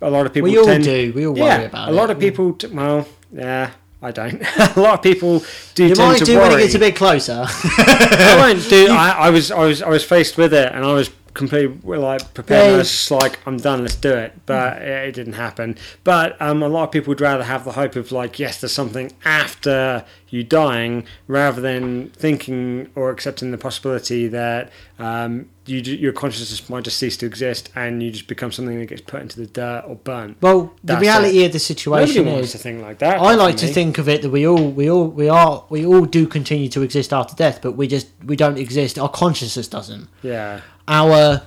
[0.00, 1.12] a lot of people we all tend, do.
[1.14, 1.94] We all yeah, worry about a it.
[1.94, 3.70] A lot of people t- well yeah
[4.04, 4.42] I don't.
[4.76, 5.44] a lot of people
[5.76, 6.48] do You tend might to do worry.
[6.48, 7.44] when it gets a bit closer.
[7.46, 8.88] I won't do.
[8.90, 12.34] I, I was, I was, I was faced with it, and I was completely like
[12.34, 12.66] prepared.
[12.66, 12.74] Yeah.
[12.74, 13.82] I was just like, I'm done.
[13.82, 14.34] Let's do it.
[14.46, 15.76] But it, it didn't happen.
[16.04, 18.72] But um, a lot of people would rather have the hope of like, yes, there's
[18.72, 26.12] something after you dying, rather than thinking or accepting the possibility that um, you, your
[26.12, 29.38] consciousness might just cease to exist, and you just become something that gets put into
[29.38, 30.38] the dirt or burnt.
[30.40, 31.46] well, the reality it.
[31.46, 33.20] of the Nobody situation wants is to think like that.
[33.20, 33.72] I like to me.
[33.72, 36.80] think of it that we all we all we are we all do continue to
[36.80, 38.98] exist after death, but we just we don't exist.
[38.98, 40.08] Our consciousness doesn't.
[40.22, 40.62] Yeah.
[40.88, 41.42] Our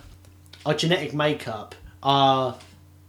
[0.65, 2.55] our genetic makeup, our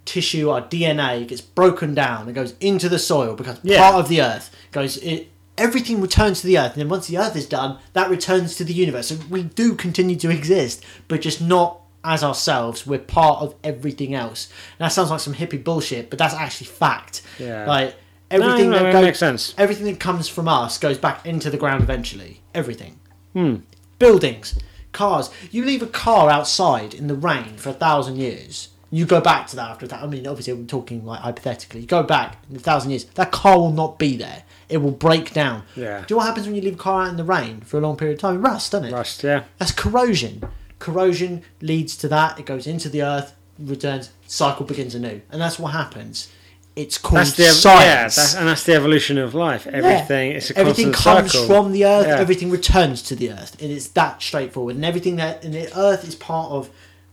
[0.04, 2.28] tissue, our DNA gets broken down.
[2.28, 3.78] It goes into the soil, becomes Yeah.
[3.90, 4.50] part of the earth.
[4.72, 5.30] Goes it.
[5.58, 8.64] Everything returns to the earth, and then once the earth is done, that returns to
[8.64, 9.08] the universe.
[9.08, 12.86] So we do continue to exist, but just not as ourselves.
[12.86, 14.48] We're part of everything else.
[14.78, 17.22] And that sounds like some hippie bullshit, but that's actually fact.
[17.38, 17.64] Yeah.
[17.66, 17.94] Like
[18.30, 19.54] everything no, that goes, makes sense.
[19.56, 22.42] everything that comes from us goes back into the ground eventually.
[22.54, 22.98] Everything.
[23.32, 23.56] Hmm.
[23.98, 24.58] Buildings,
[24.96, 25.30] cars.
[25.50, 28.70] You leave a car outside in the rain for a thousand years.
[28.90, 30.02] You go back to that after that.
[30.02, 31.80] I mean, obviously, we're talking like hypothetically.
[31.80, 34.44] You go back in a thousand years, that car will not be there.
[34.68, 35.64] It will break down.
[35.76, 36.00] Yeah.
[36.00, 37.78] Do you know what happens when you leave a car out in the rain for
[37.78, 38.36] a long period of time?
[38.36, 38.92] It rusts, doesn't it?
[38.92, 39.44] Rust, yeah.
[39.58, 40.44] That's corrosion.
[40.78, 42.38] Corrosion leads to that.
[42.38, 46.28] It goes into the earth, returns, cycle begins anew, and that's what happens.
[46.76, 48.16] It's called That's the ev- yeah, science.
[48.16, 49.66] that's, and that's the evolution of life.
[49.66, 51.46] Everything, it's a everything comes circle.
[51.46, 52.06] from the earth.
[52.06, 52.18] Yeah.
[52.18, 54.76] Everything returns to the earth, and it's that straightforward.
[54.76, 56.68] And everything that and the earth is part of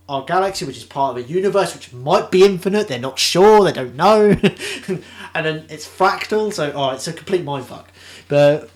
[0.09, 2.89] our galaxy, which is part of a universe which might be infinite.
[2.89, 3.63] They're not sure.
[3.63, 4.31] They don't know.
[5.33, 6.51] and then it's fractal.
[6.51, 7.85] So oh, it's a complete mindfuck.
[8.27, 8.69] But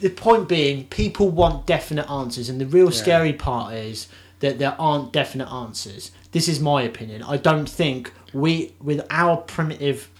[0.00, 4.08] the point being, people want definite answers, and the real scary part is
[4.40, 6.10] that there aren't definite answers.
[6.32, 7.22] This is my opinion.
[7.22, 10.10] I don't think we, with our primitive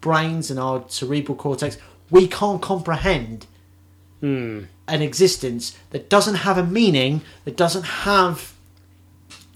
[0.00, 1.76] brains and our cerebral cortex,
[2.10, 3.46] we can't comprehend
[4.20, 4.62] Hmm.
[4.88, 8.52] an existence that doesn't have a meaning, that doesn't have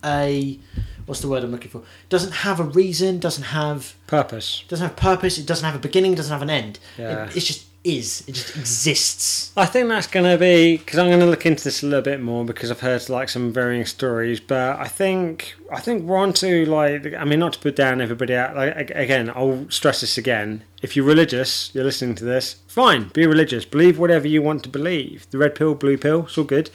[0.05, 0.59] a
[1.07, 1.83] what's the word I'm looking for?
[2.09, 4.63] Doesn't have a reason, doesn't have Purpose.
[4.69, 6.79] doesn't have purpose, it doesn't have a beginning, doesn't have an end.
[6.97, 7.25] Yeah.
[7.27, 8.23] It, it just is.
[8.27, 9.53] It just exists.
[9.57, 12.03] I think that's going to be because I'm going to look into this a little
[12.03, 14.41] bit more because I've heard like some varying stories.
[14.41, 18.01] But I think I think we're on to like I mean not to put down
[18.01, 18.57] everybody out.
[18.57, 20.65] Like again, I'll stress this again.
[20.83, 22.57] If you're religious, you're listening to this.
[22.67, 23.65] Fine, be religious.
[23.65, 25.29] Believe whatever you want to believe.
[25.31, 26.71] The red pill, blue pill, it's all good.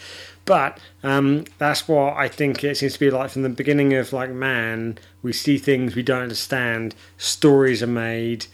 [0.46, 4.14] But um, that's what I think it seems to be like from the beginning of
[4.14, 4.98] like man.
[5.22, 6.96] We see things we don't understand.
[7.18, 8.48] Stories are made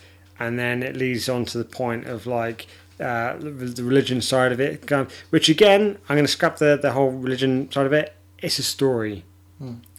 [0.48, 2.68] and then it leads on to the point of like
[3.00, 4.90] uh, the religion side of it,
[5.30, 8.16] which again, I'm going to scrap the, the whole religion side of it.
[8.40, 9.24] It's a story,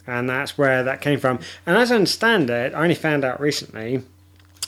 [0.07, 1.39] and that's where that came from.
[1.67, 4.03] And as I understand it, I only found out recently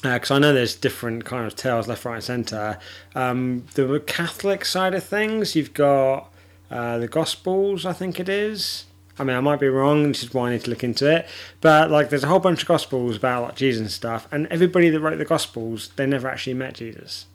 [0.02, 2.78] because I know there's different kind of tales left, right, and centre.
[3.14, 6.32] Um, the Catholic side of things, you've got
[6.70, 8.84] uh, the Gospels, I think it is.
[9.18, 10.08] I mean, I might be wrong.
[10.08, 11.26] This is why I need to look into it.
[11.60, 14.90] But like, there's a whole bunch of Gospels about like Jesus and stuff, and everybody
[14.90, 17.26] that wrote the Gospels, they never actually met Jesus,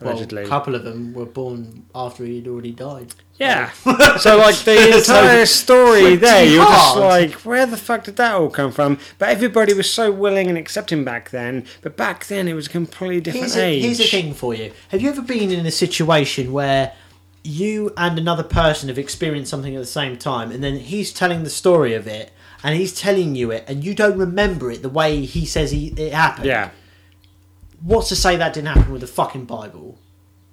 [0.00, 3.14] Well, a couple of them were born after he'd already died.
[3.38, 3.70] Yeah.
[4.18, 8.34] so like the So, entire story there, you're just like, where the fuck did that
[8.34, 8.98] all come from?
[9.18, 11.64] But everybody was so willing and accepting back then.
[11.82, 13.82] But back then it was a completely different Here's a, age.
[13.84, 14.72] here's the thing for you.
[14.88, 16.92] Have you ever been in a situation where
[17.44, 21.42] you and another person have experienced something at the same time, and then he's telling
[21.42, 22.32] the story of it,
[22.62, 25.88] and he's telling you it, and you don't remember it the way he says he,
[25.88, 26.46] it happened?
[26.46, 26.70] Yeah.
[27.80, 29.98] What's to say that didn't happen with the fucking Bible?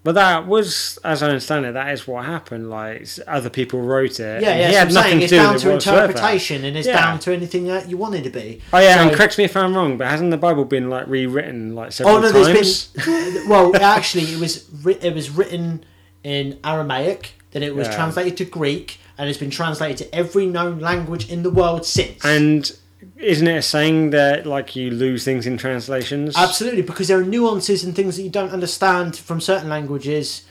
[0.02, 2.70] But that was, as I understand it, that is what happened.
[2.70, 4.42] Like other people wrote it.
[4.42, 4.68] Yeah, yeah.
[4.68, 7.02] he so I'm nothing saying to it's do down to interpretation, and it's Yeah.
[7.02, 8.62] down to anything that you want it to be.
[8.72, 11.76] Oh yeah, and correct me if I'm wrong, but hasn't the Bible been like rewritten
[11.76, 12.34] like oh, several times?
[12.34, 12.94] Oh no, times?
[12.94, 13.50] there's been.
[13.50, 14.66] well, actually, it was
[15.02, 15.84] it was written
[16.24, 17.96] in Aramaic, then it was Yeah.
[17.96, 22.24] translated to Greek, and it's been translated to every known language in the world since.
[22.24, 22.72] And
[23.18, 26.36] isn't it a saying that like you lose things in translations?
[26.38, 30.42] Absolutely, because there are nuances and things that you don't understand from certain languages.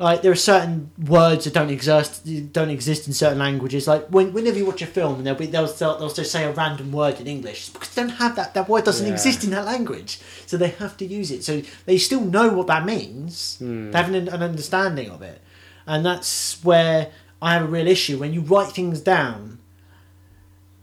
[0.00, 3.88] Like there are certain words that don't exist don't exist in certain languages.
[3.88, 6.44] Like when, whenever you watch a film and they'll be they'll, they'll they'll just say
[6.44, 9.12] a random word in English because they don't have that that word doesn't Yeah.
[9.12, 11.42] exist in that language, so they have to use it.
[11.42, 13.56] So they still know what that means.
[13.58, 13.90] Hmm.
[13.90, 15.40] They have an, an understanding of it,
[15.84, 17.10] and that's where
[17.42, 19.58] I have a real issue when you write things down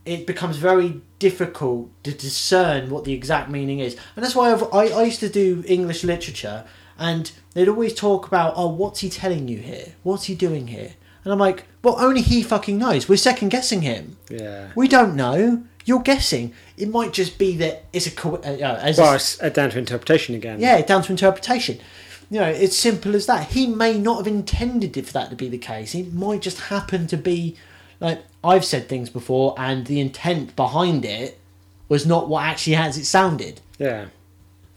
[0.05, 3.97] it becomes very difficult to discern what the exact meaning is.
[4.15, 6.63] And that's why I've, I, I used to do English literature,
[6.97, 9.93] and they'd always talk about, oh, what's he telling you here?
[10.03, 10.93] What's he doing here?
[11.23, 13.09] And I'm like, well, only he fucking knows.
[13.09, 14.17] We're second guessing him.
[14.29, 14.69] yeah.
[14.75, 15.63] We don't know.
[15.85, 16.53] You're guessing.
[16.77, 19.77] It might just be that it's a co- uh, as Well, it's uh, down to
[19.79, 20.59] interpretation again.
[20.59, 21.79] yeah, down to interpretation.
[22.31, 23.49] You know, it's simple as that.
[23.51, 25.93] He may not have intended for that to be the case.
[25.93, 27.55] It might just happen to be
[27.99, 31.39] like I've said things before, and the intent behind it
[31.87, 33.61] was not what actually as it sounded.
[33.77, 34.05] Yeah.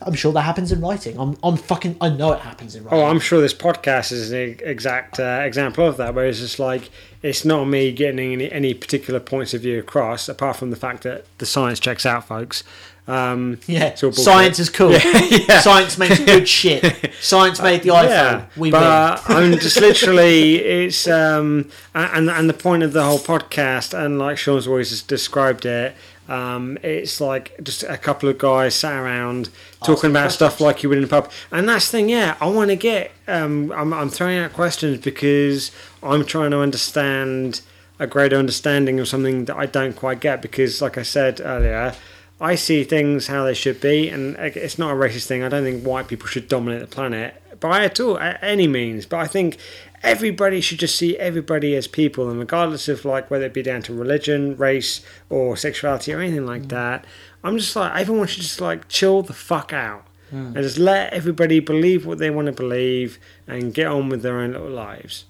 [0.02, 1.18] I'm sure that happens in writing.
[1.18, 1.96] I'm, I'm fucking.
[2.00, 3.00] I know it happens in writing.
[3.00, 6.58] Oh, I'm sure this podcast is an exact uh, example of that, where it's just
[6.58, 6.90] like
[7.22, 11.02] it's not me getting any, any particular points of view across, apart from the fact
[11.02, 12.62] that the science checks out, folks.
[13.08, 14.92] Um, yeah, science is cool.
[14.92, 15.60] yeah.
[15.60, 17.10] Science makes good shit.
[17.22, 18.08] Science made the iPhone.
[18.08, 18.82] Yeah, we win.
[18.82, 24.36] I'm just literally it's um and and the point of the whole podcast and like
[24.36, 25.96] Sean's always described it.
[26.28, 29.48] Um, it's like just a couple of guys sat around
[29.82, 32.10] talking about stuff like you would in a pub, and that's the thing.
[32.10, 33.12] Yeah, I want to get.
[33.26, 35.72] Um, I'm I'm throwing out questions because
[36.02, 37.62] I'm trying to understand
[37.98, 41.94] a greater understanding of something that I don't quite get because, like I said earlier,
[42.40, 45.42] I see things how they should be, and it's not a racist thing.
[45.42, 49.06] I don't think white people should dominate the planet by at all, at any means.
[49.06, 49.56] But I think
[50.02, 53.82] everybody should just see everybody as people, and regardless of like whether it be down
[53.82, 57.04] to religion, race, or sexuality, or anything like that,
[57.42, 61.58] I'm just like everyone should just like chill the fuck out and just let everybody
[61.58, 65.24] believe what they want to believe and get on with their own little lives,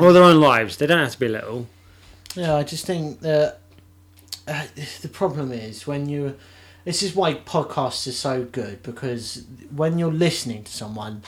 [0.00, 0.78] or their own lives.
[0.78, 1.66] They don't have to be little.
[2.34, 3.60] Yeah, I just think that
[4.48, 4.66] uh,
[5.02, 6.36] the problem is when you.
[6.84, 9.44] This is why podcasts are so good because
[9.74, 11.22] when you're listening to someone,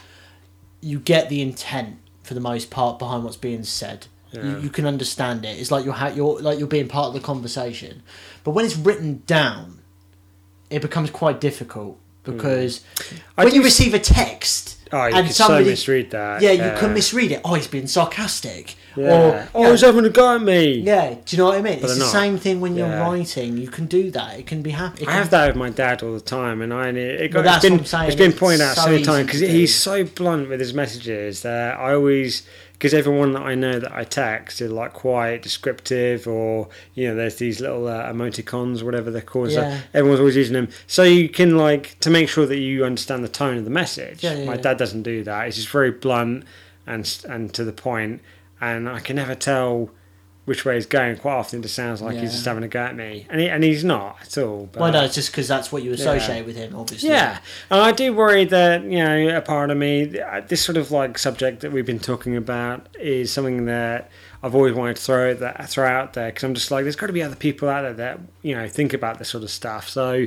[0.82, 4.08] you get the intent for the most part behind what's being said.
[4.32, 4.42] Yeah.
[4.42, 5.58] You, you can understand it.
[5.58, 8.02] It's like you're ha- you're like you're being part of the conversation.
[8.42, 9.80] But when it's written down,
[10.68, 12.84] it becomes quite difficult because.
[12.98, 13.16] Hmm.
[13.38, 16.42] I when you receive a text Oh, you and could so somebody misread that.
[16.42, 17.40] yeah, you can misread it.
[17.44, 18.76] Oh, he's being sarcastic.
[18.96, 19.04] Yeah.
[19.04, 20.80] Or oh, yeah, he's having a go at me.
[20.80, 21.80] yeah, do you know what I mean?
[21.80, 22.12] But it's the not.
[22.12, 23.06] same thing when you're Yeah.
[23.06, 23.58] writing.
[23.58, 24.38] You can do that.
[24.38, 25.06] It can be happy.
[25.06, 27.56] I have that with my dad all the time, and I it Well, got, that's
[27.56, 29.40] it's been what I'm saying, it's been it's pointed out so so many times because
[29.40, 32.44] he's so blunt with his messages that I always
[32.78, 37.14] because everyone that I know that I text is like quite descriptive or you know
[37.14, 39.50] there's these little uh, emoticons whatever they're called.
[39.52, 43.24] So everyone's always using them, so you can like to make sure that you understand
[43.24, 44.22] the tone of the message.
[44.22, 44.60] Yeah, yeah, my yeah.
[44.78, 45.46] Doesn't do that.
[45.46, 46.44] He's just very blunt
[46.86, 48.20] and and to the point,
[48.60, 49.90] and I can never tell.
[50.44, 51.16] Which way he's going?
[51.16, 52.20] Quite often, it just sounds like Yeah.
[52.20, 54.68] he's just having a go at me, and he, and he's not at all.
[54.70, 57.08] But Well, no, it's just because that's what you associate with him, obviously.
[57.08, 57.38] yeah,
[57.68, 60.92] and I do worry that you know a part of me, uh, this sort of
[60.92, 64.08] like subject that we've been talking about, is something that
[64.40, 67.08] I've always wanted to throw that throw out there because I'm just like, there's got
[67.08, 69.88] to be other people out there that you know think about this sort of stuff.
[69.88, 70.26] So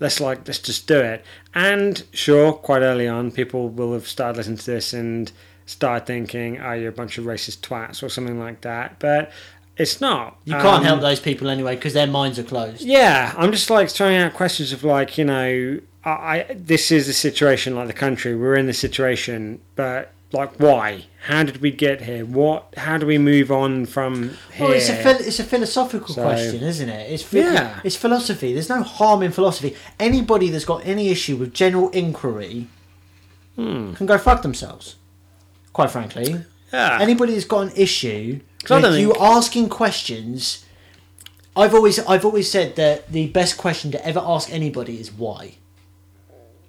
[0.00, 1.24] let's like let's just do it.
[1.54, 5.30] And sure, quite early on, people will have started listening to this and
[5.66, 8.96] started thinking, "Oh, you're a bunch of racist twats" or something like that.
[8.98, 9.30] But
[9.76, 10.36] it's not.
[10.44, 12.82] You can't Um, help those people anyway because their minds are closed.
[12.82, 17.06] yeah, I'm just like throwing out questions of like, you know, I, I this is
[17.06, 21.04] the situation like the country we're in this situation, but like why?
[21.26, 22.24] How did we get here?
[22.24, 22.72] What?
[22.76, 24.66] How do we move on from here?
[24.68, 27.10] Well, it's a it's a philosophical So- question, isn't it?
[27.12, 27.80] It's Yeah.
[27.84, 28.52] it's philosophy.
[28.54, 29.76] There's no harm in philosophy.
[29.98, 32.68] Anybody that's got any issue with general inquiry
[33.56, 33.92] Hmm.
[33.94, 34.96] can go fuck themselves.
[35.72, 36.98] Quite frankly, yeah.
[37.00, 40.64] anybody that's got an issue with you think- asking questions,
[41.56, 45.54] I've always I've always said that the best question to ever ask anybody is why.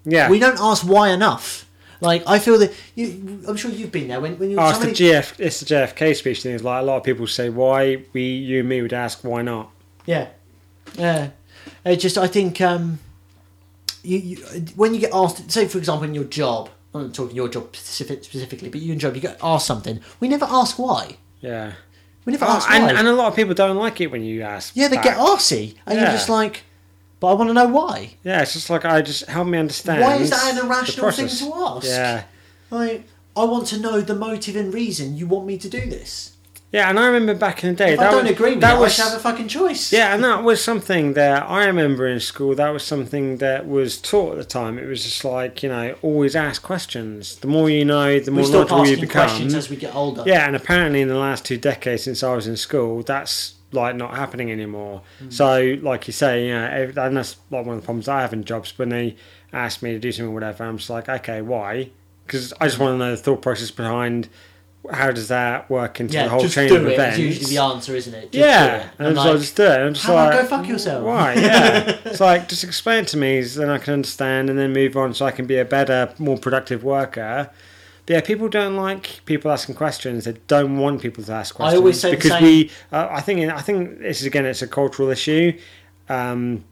[0.04, 0.30] yeah.
[0.30, 1.66] We don't ask why enough.
[2.02, 4.80] Like I feel that you, I'm sure you've been there when when you Oh, it's
[4.80, 5.40] the GF.
[5.40, 6.56] It's the JFK speech thing.
[6.56, 9.42] It's like a lot of people say, "Why?" We, you, and me would ask, "Why
[9.44, 9.70] not?"
[10.06, 10.28] Yeah,
[10.98, 11.30] yeah.
[11.86, 13.00] It just I think um,
[14.04, 14.38] you, you
[14.76, 17.76] when you get asked, say for example in your job, I'm not talking your job
[17.76, 20.00] specific, specifically, but you in job, you get asked something.
[20.20, 21.18] We never ask why.
[21.40, 21.74] Yeah.
[22.26, 22.78] We never Oh, ask why.
[22.78, 24.76] and, and a lot of people don't like it when you ask.
[24.76, 25.06] yeah, they back.
[25.06, 26.64] get arsy, and you're just like,
[27.22, 28.16] but I want to know why.
[28.24, 30.02] Yeah, it's just like I just help me understand.
[30.02, 31.88] Why is that an irrational thing to ask?
[31.88, 32.24] Yeah.
[32.72, 33.06] Like,
[33.38, 36.36] I want to know the motive and reason you want me to do this.
[36.72, 37.94] Yeah, and I remember back in the day.
[37.94, 39.94] If that I don't was, agree with that was I should have a fucking choice.
[39.94, 42.56] yeah, and that was something that I remember in school.
[42.56, 44.80] That was something that was taught at the time.
[44.80, 47.36] It was just like you know, always ask questions.
[47.36, 49.28] The more you know, the more knowledgeable you become.
[49.28, 50.24] questions as we get older.
[50.26, 53.96] Yeah, and apparently in the last two decades since I was in school, that's like
[53.96, 55.02] not happening anymore.
[55.22, 55.34] Mm.
[55.34, 58.34] So, like you say, you know, and that's like one of the problems I have
[58.34, 58.78] in jobs.
[58.78, 59.16] When they
[59.54, 61.90] ask me to do something, or whatever, I'm just like, okay, why?
[62.26, 64.30] Because I just want to know the thought process behind
[64.90, 66.94] how does that work into Yeah, the whole chain of it.
[66.94, 67.18] events.
[67.18, 68.32] It's usually the answer, isn't it?
[68.32, 68.88] Just yeah, it.
[68.98, 69.68] and I'm so I like, just do it.
[69.80, 71.06] I'm just how like, go fuck yourself?
[71.06, 71.34] Why?
[71.36, 74.74] Yeah, it's like just explain it to me, so then I can understand, and then
[74.74, 77.52] move on, so I can be a better, more productive worker.
[78.12, 80.26] Yeah, people don't like people asking questions.
[80.26, 81.80] They don't want people to ask I questions.
[81.80, 82.70] always say because we.
[82.92, 83.50] Uh, I think.
[83.50, 84.46] I think this is again.
[84.46, 85.58] It's a cultural issue.
[86.10, 86.66] Um,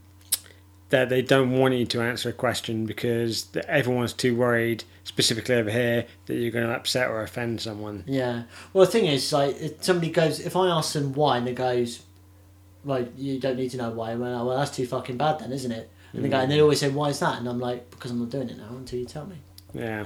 [0.89, 5.69] that they don't want you to answer a question because everyone's too worried, specifically over
[5.69, 8.03] here, that you're going to upset or offend someone.
[8.05, 8.43] Yeah.
[8.73, 11.53] Well, the thing is, like, if somebody goes, if I ask them why, and they
[11.53, 12.01] goes,
[12.83, 15.71] "Well, you don't need to know why." Well, well, that's too fucking bad, then, isn't
[15.71, 15.89] it?
[16.11, 18.19] And they go, and they always say, "Why is that?" And I'm like, "Because I'm
[18.19, 19.37] not doing it now until you tell me."
[19.73, 20.03] Yeah.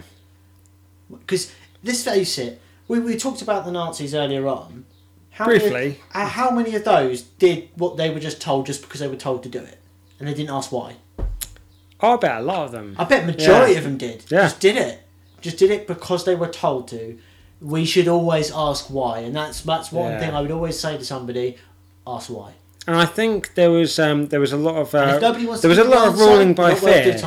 [1.22, 1.52] Because
[1.84, 4.86] let's face it, we, we talked about the Nazis earlier on.
[5.32, 5.72] How Briefly.
[5.72, 9.08] Many, uh, how many of those did what they were just told just because they
[9.08, 9.80] were told to do it,
[10.20, 10.98] and they didn't ask why?
[12.00, 12.96] Oh, I bet a lot of them.
[13.00, 13.78] I bet majority Yeah.
[13.80, 14.26] of them did.
[14.30, 14.42] Yeah.
[14.44, 15.02] Just did it.
[15.42, 17.18] Just did it because they were told to.
[17.62, 20.20] We should always ask why, and that's that's one Yeah.
[20.20, 21.58] thing I would always say to somebody:
[22.06, 22.52] ask why.
[22.86, 25.62] And I think there was um, there was a lot of uh, if nobody wants
[25.62, 27.18] there was a lot of ruling by fear.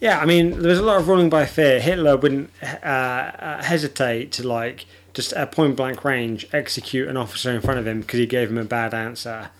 [0.00, 1.80] Yeah, I mean there was a lot of ruling by fear.
[1.80, 7.50] Hitler wouldn't uh, uh, hesitate to like just at point blank range execute an officer
[7.52, 9.50] in front of him because he gave him a bad answer.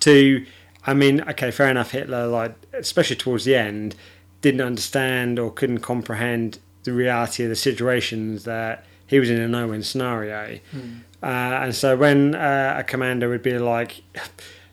[0.00, 0.46] To,
[0.86, 1.90] I mean, okay, fair enough.
[1.90, 3.96] Hitler, like especially towards the end,
[4.40, 9.48] didn't understand or couldn't comprehend the reality of the situations that he was in a
[9.48, 10.60] no-win scenario.
[11.20, 14.02] Uh, and so when uh, a commander would be like,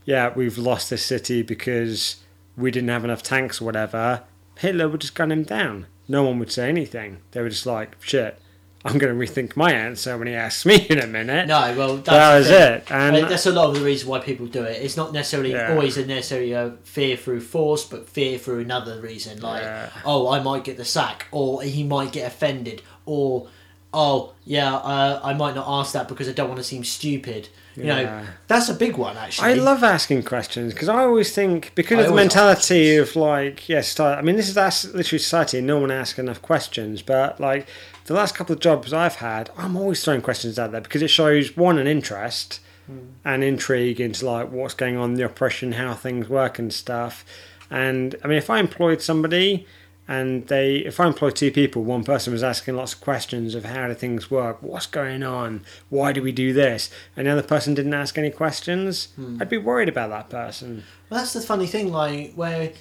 [0.06, 2.18] "Yeah, we've lost this city because
[2.56, 4.22] we didn't have enough tanks or whatever,"
[4.60, 5.88] Hitler would just gun him down.
[6.08, 7.18] No one would say anything.
[7.32, 8.40] They were just like, "Shit,
[8.84, 11.96] I'm going to rethink my answer when he asks me in a minute." No, well,
[11.98, 12.92] that's that was it.
[12.92, 14.82] I mean, And that's a lot of the reason why people do it.
[14.84, 15.72] It's not necessarily Yeah.
[15.74, 19.90] always a necessarily a fear through force, but fear through another reason, like Yeah.
[20.06, 23.48] oh, I might get the sack, or he might get offended, or
[23.94, 27.48] oh, yeah, uh, I might not ask that because I don't want to seem stupid.
[27.76, 28.26] You know, Yeah.
[28.48, 29.50] that's a big one actually.
[29.50, 33.68] I love asking questions because I always think because I of the mentality of like
[33.68, 35.62] yes, I mean this is that's literally society.
[35.62, 37.68] No one asks enough questions, but like
[38.06, 41.10] the last couple of jobs I've had, I'm always throwing questions out there because it
[41.10, 43.00] shows one an interest hmm.
[43.24, 47.26] and intrigue into like what's going on in the operation, how things work and stuff.
[47.70, 49.66] And I mean, if I employed somebody
[50.08, 53.66] and they, if I employ two people, one person was asking lots of questions of
[53.66, 57.44] how do things work, what's going on, why do we do this, and the other
[57.44, 59.10] person didn't ask any questions,
[59.42, 60.84] I'd be worried about that person.
[61.10, 62.72] Well, that's the funny thing, like where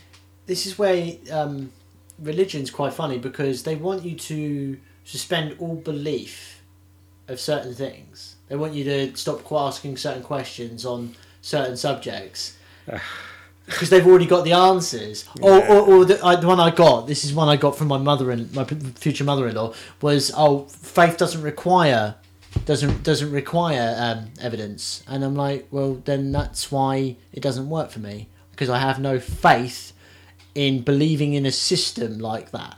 [0.47, 1.73] this is where um,
[2.19, 6.63] religion's quite funny because they want you to suspend all belief
[7.29, 8.37] of certain things.
[8.49, 12.57] They want you to stop asking certain questions on certain subjects
[13.67, 15.25] because they've already got the answers.
[15.41, 17.89] Or, or, or the, I, the one I got, this is one I got from
[17.89, 22.17] my mother and my p- future mother-in-law was, oh, faith doesn't require
[22.67, 27.91] doesn't doesn't require um, evidence, and I'm like, well, then that's why it doesn't work
[27.91, 29.93] for me because I have no faith
[30.55, 32.77] in believing in a system like that.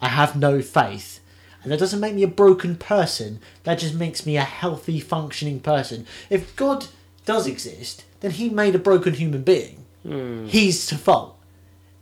[0.00, 1.20] I have no faith.
[1.62, 3.40] And that doesn't make me a broken person.
[3.64, 6.06] That just makes me a healthy, functioning person.
[6.30, 6.86] If God
[7.26, 9.79] does exist, then he made a broken human being.
[10.04, 11.38] He's to fault.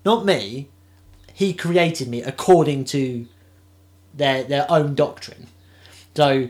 [0.05, 0.69] Not me.
[1.33, 3.27] He created me according to
[4.15, 5.49] their their own doctrine.
[6.15, 6.49] So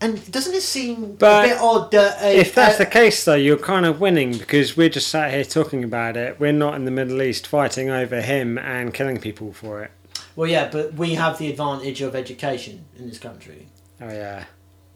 [0.00, 3.34] and doesn't it seem But a bit odd that a, If that's the case, though,
[3.34, 6.38] you're kind of winning because we're just sat here talking about it.
[6.38, 9.90] We're not in the Middle East fighting over him and killing people for it.
[10.34, 13.68] Well, yeah, but we have the advantage of education in this country.
[14.00, 14.44] Oh yeah,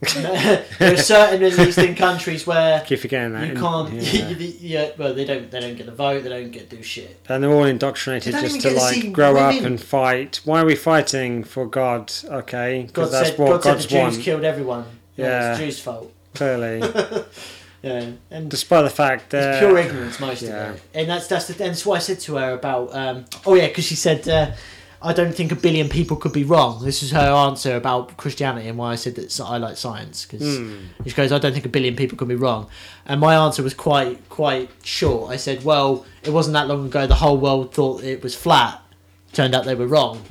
[0.15, 3.49] there are certain Middle Eastern countries where keep forgetting that.
[3.49, 3.93] you can't.
[3.93, 4.29] Yeah.
[4.61, 4.91] Yeah.
[4.97, 5.51] well, they don't.
[5.51, 6.23] They don't get a vote.
[6.23, 7.21] They don't get do shit.
[7.29, 10.41] And they're all indoctrinated They just to like grow up and fight.
[10.45, 12.11] Why are we fighting for God?
[12.25, 13.39] Okay, God because that's said.
[13.39, 14.21] what God said the Jews want.
[14.21, 14.87] killed everyone.
[15.17, 15.51] Yeah, Yeah.
[15.51, 16.13] it's Jews' fault.
[16.35, 16.81] Clearly,
[17.83, 20.71] Yeah, and despite the fact it's that pure ignorance most yeah.
[20.71, 20.83] of it.
[20.95, 22.95] And that's that's the, and that's what I said to her about.
[22.95, 24.27] Um, oh yeah, because she said.
[24.29, 24.53] Uh,
[25.03, 26.85] I don't think a billion people could be wrong.
[26.85, 30.59] This is her answer about Christianity and why I said that I like science because
[30.59, 30.75] Hmm.
[31.07, 32.67] she goes, "I don't think a billion people could be wrong,"
[33.07, 35.31] and my answer was quite quite short.
[35.31, 37.07] I said, "Well, it wasn't that long ago.
[37.07, 38.83] The whole world thought it was flat.
[39.33, 40.23] Turned out they were wrong."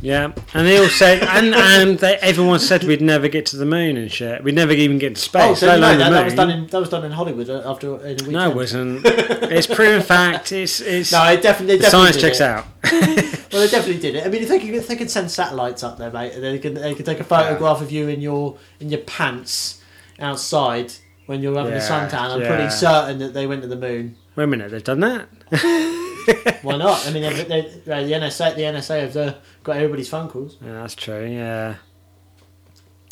[0.00, 3.66] Yeah, and they all said, and and they, everyone said we'd never get to the
[3.66, 4.44] moon and shit.
[4.44, 5.42] We'd never even get to space.
[5.42, 7.62] oh, so you know, that, that was done in that was done in Hollywood uh,
[7.64, 8.32] after in a weekend.
[8.32, 9.02] No, it wasn't.
[9.04, 10.52] it's proven fact.
[10.52, 12.44] It's it's No, it definitely, the definitely science checks it.
[12.44, 12.66] out.
[13.50, 14.26] Well, they definitely did it.
[14.26, 16.58] I mean, if they could, if they could send satellites up there, mate, and they
[16.58, 19.82] could they could take a photograph of you in your in your pants
[20.20, 20.92] outside
[21.24, 22.12] when you're having a suntan.
[22.12, 22.48] I'm yeah.
[22.48, 24.16] pretty certain that they went to the moon.
[24.36, 25.28] Wait a minute, they've done that.
[26.62, 27.06] Why not?
[27.06, 27.60] I mean, they, they,
[28.04, 29.34] the NSA the NSA have uh,
[29.68, 31.24] got everybody's phone calls, Yeah, that's true.
[31.26, 31.76] Yeah.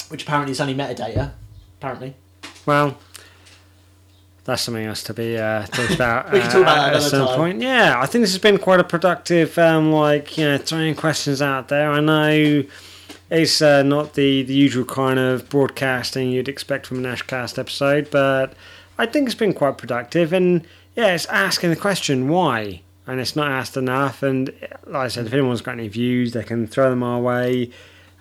[0.09, 1.33] which apparently is only metadata.
[1.79, 2.15] Apparently,
[2.65, 2.97] Well,
[4.45, 6.33] that's something else to be uh, talked about.
[6.33, 7.37] We can talk about that at another some time.
[7.37, 7.61] point.
[7.63, 11.43] Yeah, I think this has been quite a productive, um, like you know, throwing questions
[11.43, 11.91] out there.
[11.91, 12.63] I know
[13.29, 18.09] it's uh, not the the usual kind of broadcasting you'd expect from a Nashcast episode,
[18.11, 18.55] but
[18.99, 20.33] I think it's been quite productive.
[20.33, 24.23] And yeah, it's asking the question why, and it's not asked enough.
[24.23, 24.53] And
[24.87, 27.71] like I said, if anyone's got any views, they can throw them our way.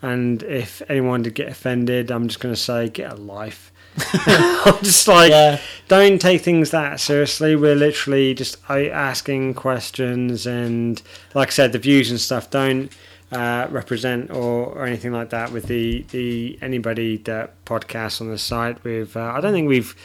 [0.02, 3.72] And if anyone did get offended, I'm just going to say, get a life.
[4.14, 5.60] I'm just like, Yeah.
[5.88, 7.56] don't take things that seriously.
[7.56, 11.02] We're literally just uh, asking questions, and
[11.34, 12.92] like I said, the views and stuff don't
[13.32, 18.38] uh, represent or, or anything like that with the, the anybody that podcasts on the
[18.38, 18.84] site.
[18.84, 19.96] We've uh, I don't think we've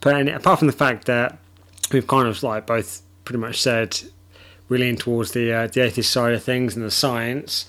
[0.00, 1.36] put any apart from the fact that
[1.92, 4.00] we've kind of like both pretty much said
[4.68, 7.66] we lean towards the uh, the atheist side of things and the science.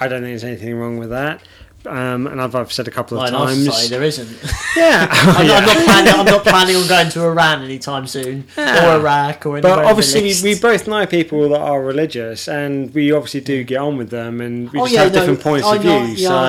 [0.00, 1.42] I don't think there's anything wrong with that.
[1.86, 3.88] um, and I've, I've said a couple of Well, times.
[3.90, 4.28] there isn't.
[4.76, 5.56] yeah, I'm, Yeah.
[5.56, 6.14] I'm not planning.
[6.14, 9.60] I'm not planning on going to Iran anytime soon, or Iraq, or.
[9.60, 13.96] But obviously, we both know people that are religious, and we obviously do get on
[13.96, 16.14] with them, and we Oh, just yeah, have no, different points I of know, view.
[16.14, 16.48] yeah, so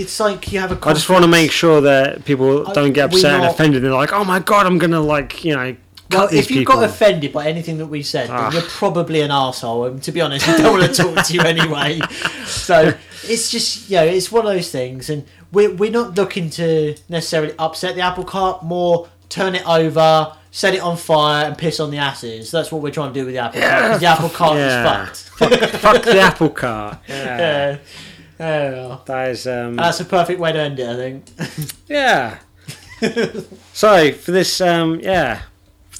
[0.00, 0.88] it's like you have a.
[0.88, 3.82] I just want to make sure that people don't get upset and offended.
[3.84, 5.76] They're like, "Oh my god, I'm gonna like you know
[6.12, 8.50] Well, if you people." got offended by anything that we said, Ah.
[8.52, 9.88] you're probably an arsehole.
[9.88, 12.00] And to be honest, we don't want to talk to you anyway.
[12.46, 12.92] So
[13.24, 15.10] it's just, you know, it's one of those things.
[15.10, 20.32] And we're, we're not looking to necessarily upset the apple cart, more turn it over,
[20.50, 22.50] set it on fire, and piss on the asses.
[22.50, 23.82] That's what we're trying to do with the apple cart.
[23.92, 25.10] 'cause the apple cart yeah.
[25.10, 25.78] is fucked.
[25.80, 26.98] Fuck the apple cart.
[27.08, 27.38] Yeah.
[27.38, 27.78] Yeah.
[28.40, 28.98] Yeah.
[29.06, 31.78] That is um, That's a perfect way to end it, I think.
[31.88, 32.38] yeah.
[33.72, 35.42] so for this um, yeah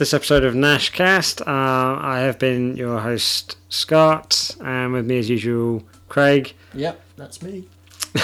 [0.02, 5.30] this episode of Nashcast, uh, I have been your host Scott, and with me as
[5.30, 6.54] usual Craig.
[6.74, 7.68] yep, that's me.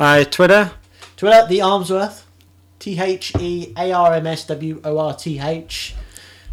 [0.00, 0.72] Uh, Twitter.
[1.18, 2.22] Twitter, the Armsworth.
[2.78, 5.94] T H E A R M S W O R T H.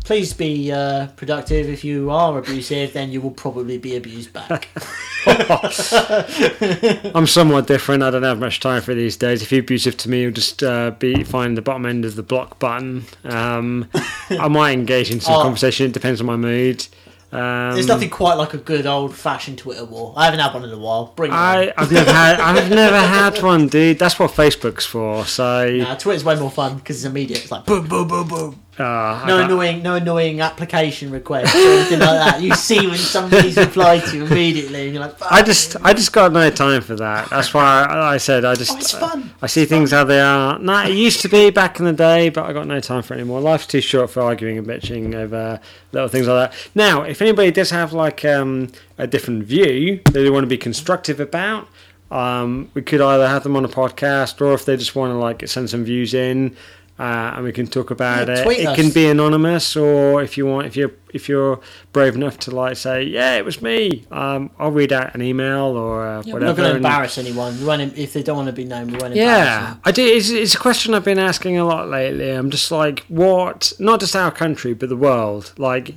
[0.08, 1.68] Please be uh, productive.
[1.68, 4.70] If you are abusive, then you will probably be abused back.
[7.14, 8.04] I'm somewhat different.
[8.04, 9.42] I don't have much time for these days.
[9.42, 12.24] If you're abusive to me, you'll just uh, be find the bottom end of the
[12.24, 13.04] block button.
[13.26, 13.90] Um,
[14.30, 15.42] I might engage in some Oh.
[15.44, 15.88] conversation.
[15.88, 16.88] It depends on my mood.
[17.34, 20.14] Um, There's nothing quite like a good old fashioned Twitter war.
[20.16, 21.12] I haven't had one in a while.
[21.18, 21.34] Bring.
[21.34, 22.40] I, I've never had.
[22.40, 24.00] I've never had one, dude.
[24.00, 25.26] That's what Facebook's for.
[25.26, 27.42] So, Nah, Twitter's way more fun because it's immediate.
[27.44, 28.64] It's like boom, boom, boom, boom.
[28.80, 32.42] Uh, No annoying, no annoying application requests or anything like that.
[32.42, 36.14] You see when somebody's replied to you immediately, and you're like, I just, I just
[36.14, 37.30] got no time for that.
[37.30, 38.72] That's why I, I said I just.
[38.72, 39.32] Oh, it's fun.
[39.42, 40.60] I see things how they are.
[40.60, 43.14] No, it used to be back in the day, but I got no time for
[43.14, 43.42] it anymore.
[43.42, 45.60] Life's too short for arguing and bitching over
[45.92, 46.70] little things like that.
[46.76, 50.58] Now, if anybody does have like um, a different view that they want to be
[50.58, 51.68] constructive about,
[52.12, 55.18] um, we could either have them on a podcast, or if they just want to
[55.18, 56.56] like send some views in.
[57.00, 58.60] Uh, and we can talk about Yeah, it.
[58.60, 58.76] It us.
[58.76, 61.60] can be anonymous, or if you want, if you're if you're
[61.94, 64.06] brave enough to like say, yeah, it was me.
[64.12, 66.46] Um, I'll read out an email or uh, Yeah, we're whatever.
[66.46, 67.60] not going to embarrass anyone.
[67.60, 69.82] We won't, if they don't want to be known, we won't embarrass yeah, them.
[69.86, 70.04] I do.
[70.06, 72.30] It's, it's a question I've been asking a lot lately.
[72.32, 73.74] I'm just like, what?
[73.80, 75.54] Not just our country, but the world.
[75.58, 75.94] Like,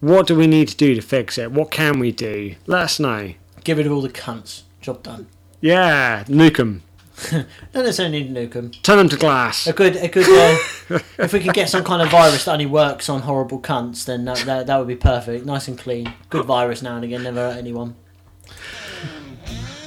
[0.00, 1.52] what do we need to do to fix it?
[1.52, 2.54] What can we do?
[2.66, 3.34] Let us know.
[3.62, 4.62] Get rid of all the cunts.
[4.80, 5.26] Job done.
[5.60, 6.82] Yeah, nuke them.
[7.30, 8.70] Don't necessarily need to nuke them.
[8.70, 9.66] Turn them to glass.
[9.66, 10.26] A good, a good.
[10.28, 14.04] Uh, if we could get some kind of virus that only works on horrible cunts,
[14.04, 15.44] then that, that, that would be perfect.
[15.44, 16.12] Nice and clean.
[16.30, 17.22] Good virus now and again.
[17.22, 17.96] Never hurt anyone.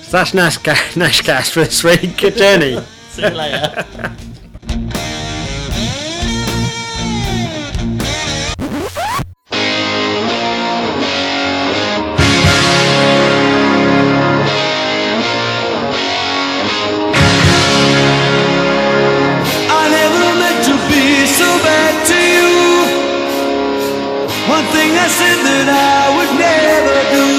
[0.01, 2.17] So that's Nashca- Nashcast for this week.
[2.17, 2.79] Good journey.
[3.09, 3.85] See you later.
[25.65, 27.29] that I would never do.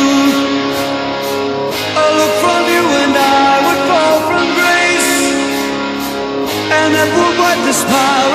[1.92, 5.12] A look from you and I would fall from grace.
[6.72, 8.30] And that would wipe the smile